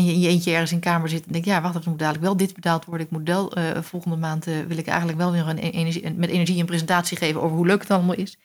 en 0.00 0.06
je 0.06 0.12
in 0.12 0.20
je 0.20 0.28
eentje 0.28 0.50
ergens 0.52 0.72
in 0.72 0.80
kamer 0.80 1.08
zit 1.08 1.26
en 1.26 1.32
denkt, 1.32 1.46
ja, 1.46 1.60
wacht 1.60 1.74
er 1.74 1.82
moet 1.90 1.98
dadelijk 1.98 2.24
wel 2.24 2.36
dit 2.36 2.54
betaald 2.54 2.84
worden. 2.84 3.06
Ik 3.06 3.12
moet 3.12 3.26
wel, 3.28 3.52
eh, 3.52 3.82
volgende 3.82 4.16
maand 4.16 4.46
eh, 4.46 4.54
wil 4.68 4.76
ik 4.78 4.86
eigenlijk 4.86 5.18
wel 5.18 5.32
weer 5.32 5.48
een 5.48 5.58
energie, 5.58 6.10
met 6.14 6.28
energie 6.30 6.60
een 6.60 6.66
presentatie 6.66 7.16
geven 7.16 7.42
over 7.42 7.56
hoe 7.56 7.66
leuk 7.66 7.80
het 7.80 7.90
allemaal 7.90 8.14
is. 8.14 8.38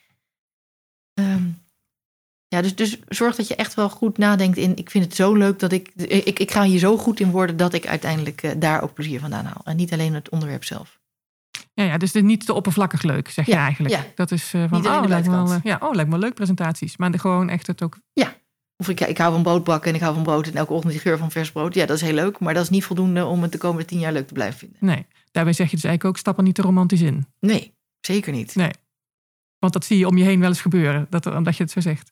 Ehm, 1.14 1.44
ja, 2.48 2.62
dus, 2.62 2.76
dus 2.76 3.00
zorg 3.08 3.36
dat 3.36 3.48
je 3.48 3.56
echt 3.56 3.74
wel 3.74 3.90
goed 3.90 4.18
nadenkt 4.18 4.58
in, 4.58 4.76
ik 4.76 4.90
vind 4.90 5.06
het 5.06 5.16
zo 5.16 5.34
leuk 5.34 5.60
dat 5.60 5.72
ik, 5.72 5.92
ik, 5.96 6.40
ik 6.40 6.52
ga 6.52 6.64
hier 6.64 6.80
zo 6.80 6.98
goed 6.98 7.20
in 7.20 7.32
worden 7.32 7.58
dat 7.58 7.74
ik 7.74 7.88
uiteindelijk 7.88 8.44
eh, 8.44 8.52
daar 8.58 8.82
ook 8.82 8.94
plezier 8.94 9.20
vandaan 9.20 9.46
haal. 9.46 9.62
En 9.64 9.76
niet 9.76 9.94
alleen 9.94 10.14
het 10.14 10.30
onderwerp 10.30 10.64
zelf. 10.64 11.00
Ja, 11.74 11.84
ja, 11.84 11.98
dus 11.98 12.12
dit 12.12 12.24
niet 12.24 12.46
te 12.46 12.54
oppervlakkig 12.54 13.02
leuk, 13.04 13.30
zeg 13.30 13.46
je 13.46 13.52
Ja, 13.52 13.64
eigenlijk. 13.66 13.94
ja. 13.94 14.06
Dat 14.16 14.32
is 14.32 14.54
eh, 14.54 14.64
van, 14.70 14.88
oh, 14.88 15.04
lijkt 15.08 15.28
me 15.28 15.36
eh, 15.36 15.58
ja, 15.64 15.78
oh, 15.82 15.94
lijkt 15.94 16.10
me 16.10 16.18
leuk 16.18 16.34
presentaties. 16.34 16.98
Maar 16.98 17.12
de- 17.12 17.20
gewoon 17.20 17.50
echt 17.50 17.68
het 17.68 17.84
ook 17.84 17.98
Of 18.78 18.90
ik, 18.90 19.00
ik 19.02 19.18
hou 19.18 19.34
van 19.34 19.44
brood 19.44 19.64
bakken 19.64 19.90
en 19.90 19.96
ik 19.96 20.02
hou 20.02 20.14
van 20.14 20.24
brood 20.24 20.48
en 20.48 20.56
elke 20.56 20.74
ochtend 20.74 20.92
die 20.94 21.02
geur 21.02 21.18
van 21.18 21.32
vers 21.32 21.52
brood. 21.52 21.74
Ja, 21.74 21.86
dat 21.86 21.96
is 21.96 22.02
heel 22.02 22.14
leuk, 22.14 22.40
maar 22.40 22.54
dat 22.54 22.64
is 22.64 22.70
niet 22.70 22.84
voldoende 22.84 23.26
om 23.26 23.42
het 23.42 23.52
de 23.52 23.58
komende 23.58 23.86
tien 23.86 24.00
jaar 24.00 24.14
leuk 24.14 24.28
te 24.28 24.34
blijven 24.34 24.60
vinden. 24.60 24.78
Nee, 24.80 25.06
daarbij 25.32 25.54
zeg 25.54 25.70
je 25.70 25.76
dus 25.76 25.86
eigenlijk 25.86 26.16
ook, 26.16 26.22
stap 26.22 26.38
er 26.38 26.44
niet 26.44 26.56
te 26.56 26.62
romantisch 26.62 27.02
in. 27.02 27.26
Nee, 27.40 27.74
zeker 28.02 28.32
niet. 28.34 28.56
Nee. 28.56 28.72
Want 29.60 29.74
dat 29.74 29.86
zie 29.86 29.98
je 29.98 30.08
om 30.08 30.18
je 30.18 30.24
heen 30.24 30.40
wel 30.40 30.50
eens 30.50 30.62
gebeuren, 30.62 31.08
dat, 31.10 31.26
omdat 31.26 31.58
je 31.58 31.64
het 31.64 31.72
zo 31.72 31.80
zegt. 31.80 32.12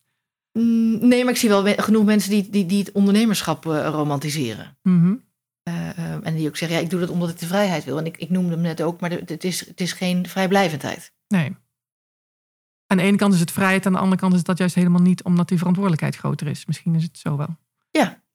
Mm, 0.58 1.08
Nee, 1.08 1.24
maar 1.24 1.32
ik 1.32 1.38
zie 1.38 1.48
wel 1.48 1.62
we- 1.64 1.82
genoeg 1.82 2.04
mensen 2.04 2.30
die, 2.30 2.50
die, 2.50 2.66
die 2.66 2.78
het 2.78 2.92
ondernemerschap 2.92 3.66
eh, 3.66 3.88
romantiseren. 3.90 4.76
Mhm. 4.82 5.14
Eh, 5.62 5.88
eh, 5.98 6.18
en 6.26 6.34
die 6.34 6.48
ook 6.48 6.56
zeggen, 6.56 6.78
ja, 6.78 6.84
ik 6.84 6.90
doe 6.90 7.00
dat 7.00 7.08
omdat 7.10 7.30
ik 7.30 7.38
de 7.38 7.46
vrijheid 7.46 7.84
wil. 7.84 7.98
En 7.98 8.06
ik, 8.06 8.16
ik 8.16 8.30
noemde 8.30 8.50
hem 8.52 8.60
net 8.60 8.82
ook, 8.82 9.00
maar 9.00 9.10
het 9.10 9.44
is, 9.44 9.66
het 9.66 9.80
is 9.80 9.92
geen 9.92 10.26
vrijblijvendheid. 10.28 11.12
Nee. 11.28 11.56
Aan 12.94 13.00
de 13.00 13.06
ene 13.06 13.16
kant 13.16 13.34
is 13.34 13.40
het 13.40 13.50
vrijheid, 13.52 13.86
aan 13.86 13.92
de 13.92 13.98
andere 13.98 14.20
kant 14.20 14.34
is 14.34 14.42
dat 14.42 14.58
juist 14.58 14.74
helemaal 14.74 15.00
niet, 15.00 15.22
omdat 15.24 15.48
die 15.48 15.58
verantwoordelijkheid 15.58 16.16
groter 16.16 16.46
is. 16.46 16.66
Misschien 16.66 16.94
is 16.94 17.02
het 17.02 17.18
zo 17.18 17.36
wel. 17.36 17.56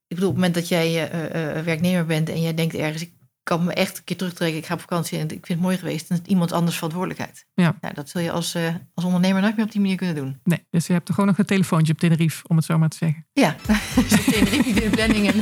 Ik 0.08 0.16
bedoel, 0.16 0.30
op 0.30 0.36
het 0.36 0.44
moment 0.46 0.54
dat 0.54 0.68
jij 0.68 1.10
eh, 1.12 1.64
werknemer 1.64 2.06
bent 2.06 2.30
en 2.30 2.42
jij 2.42 2.54
denkt 2.54 2.76
ergens, 2.76 3.02
ik 3.02 3.12
kan 3.44 3.64
me 3.64 3.74
echt 3.74 3.98
een 3.98 4.04
keer 4.04 4.18
terugtrekken, 4.18 4.58
ik 4.58 4.66
ga 4.66 4.74
op 4.74 4.80
vakantie 4.80 5.18
en 5.18 5.24
ik 5.24 5.30
vind 5.30 5.48
het 5.48 5.60
mooi 5.60 5.78
geweest, 5.78 6.08
dan 6.08 6.18
is 6.18 6.24
het 6.24 6.32
iemand 6.32 6.52
anders 6.52 6.76
verantwoordelijkheid. 6.76 7.46
Ja. 7.54 7.76
Nou, 7.82 7.94
dat 7.94 8.10
zul 8.10 8.22
je 8.22 8.32
als, 8.32 8.56
als 8.94 9.06
ondernemer 9.06 9.42
nooit 9.42 9.56
meer 9.56 9.66
op 9.66 9.72
die 9.72 9.82
manier 9.82 9.96
kunnen 9.96 10.16
doen. 10.16 10.40
Nee, 10.44 10.66
dus 10.70 10.88
je 10.88 10.94
hebt 10.94 11.08
er 11.08 11.14
gewoon 11.14 11.30
nog 11.30 11.38
een 11.40 11.46
telefoontje 11.46 11.94
op 11.94 12.00
Tenerife, 12.00 12.48
om 12.48 12.56
het 12.56 12.66
zo 12.66 12.78
maar 12.78 12.90
te 12.90 12.98
zeggen. 12.98 13.26
Ja, 13.34 13.56
in 14.38 14.44
de, 14.46 14.52
in 14.66 14.76
de 14.76 14.90
planning 14.92 15.28
en 15.32 15.42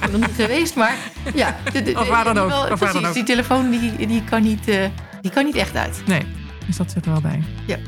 ben 0.00 0.10
nog 0.10 0.20
niet 0.20 0.36
geweest, 0.36 0.76
maar 0.76 0.96
ja. 1.34 1.56
de- 1.72 1.82
de- 1.82 1.98
Of 2.00 2.08
waar 2.08 2.24
dan 2.24 2.38
ook, 2.38 2.48
wel, 2.48 2.62
of 2.62 2.68
waar 2.68 2.78
dan 2.78 2.88
precies, 2.88 3.08
ook. 3.08 3.14
Die 3.14 3.22
telefoon 3.24 3.70
die, 3.70 4.06
die, 4.06 4.24
kan 4.24 4.42
niet, 4.42 4.64
die 5.20 5.30
kan 5.30 5.44
niet 5.44 5.54
echt 5.54 5.76
uit. 5.76 6.02
Nee, 6.06 6.22
dus 6.66 6.76
dat 6.76 6.90
zit 6.90 7.04
er 7.06 7.10
wel 7.12 7.20
bij. 7.20 7.42
Ja. 7.66 7.78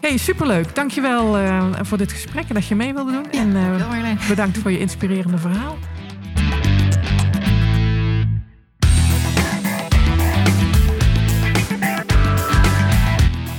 Hey, 0.00 0.16
superleuk. 0.16 0.74
Dankjewel 0.74 1.38
eh 1.38 1.64
voor 1.80 1.98
dit 1.98 2.12
gesprek 2.12 2.48
en 2.48 2.54
dat 2.54 2.66
je 2.66 2.74
mee 2.74 2.94
wilde 2.94 3.12
doen. 3.12 3.26
Ja, 3.30 3.40
en 3.40 3.56
eh, 3.56 4.28
bedankt 4.28 4.58
voor 4.58 4.70
je 4.70 4.78
inspirerende 4.78 5.38
verhaal. 5.38 5.76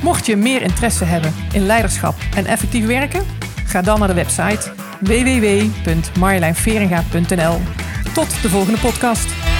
Mocht 0.01 0.25
je 0.25 0.35
meer 0.35 0.61
interesse 0.61 1.03
hebben 1.03 1.33
in 1.53 1.65
leiderschap 1.65 2.15
en 2.35 2.45
effectief 2.45 2.85
werken, 2.85 3.25
ga 3.65 3.81
dan 3.81 3.99
naar 3.99 4.07
de 4.07 4.13
website 4.13 4.71
www.marjolijnveringa.nl. 4.99 7.59
Tot 8.13 8.41
de 8.41 8.49
volgende 8.49 8.79
podcast. 8.79 9.56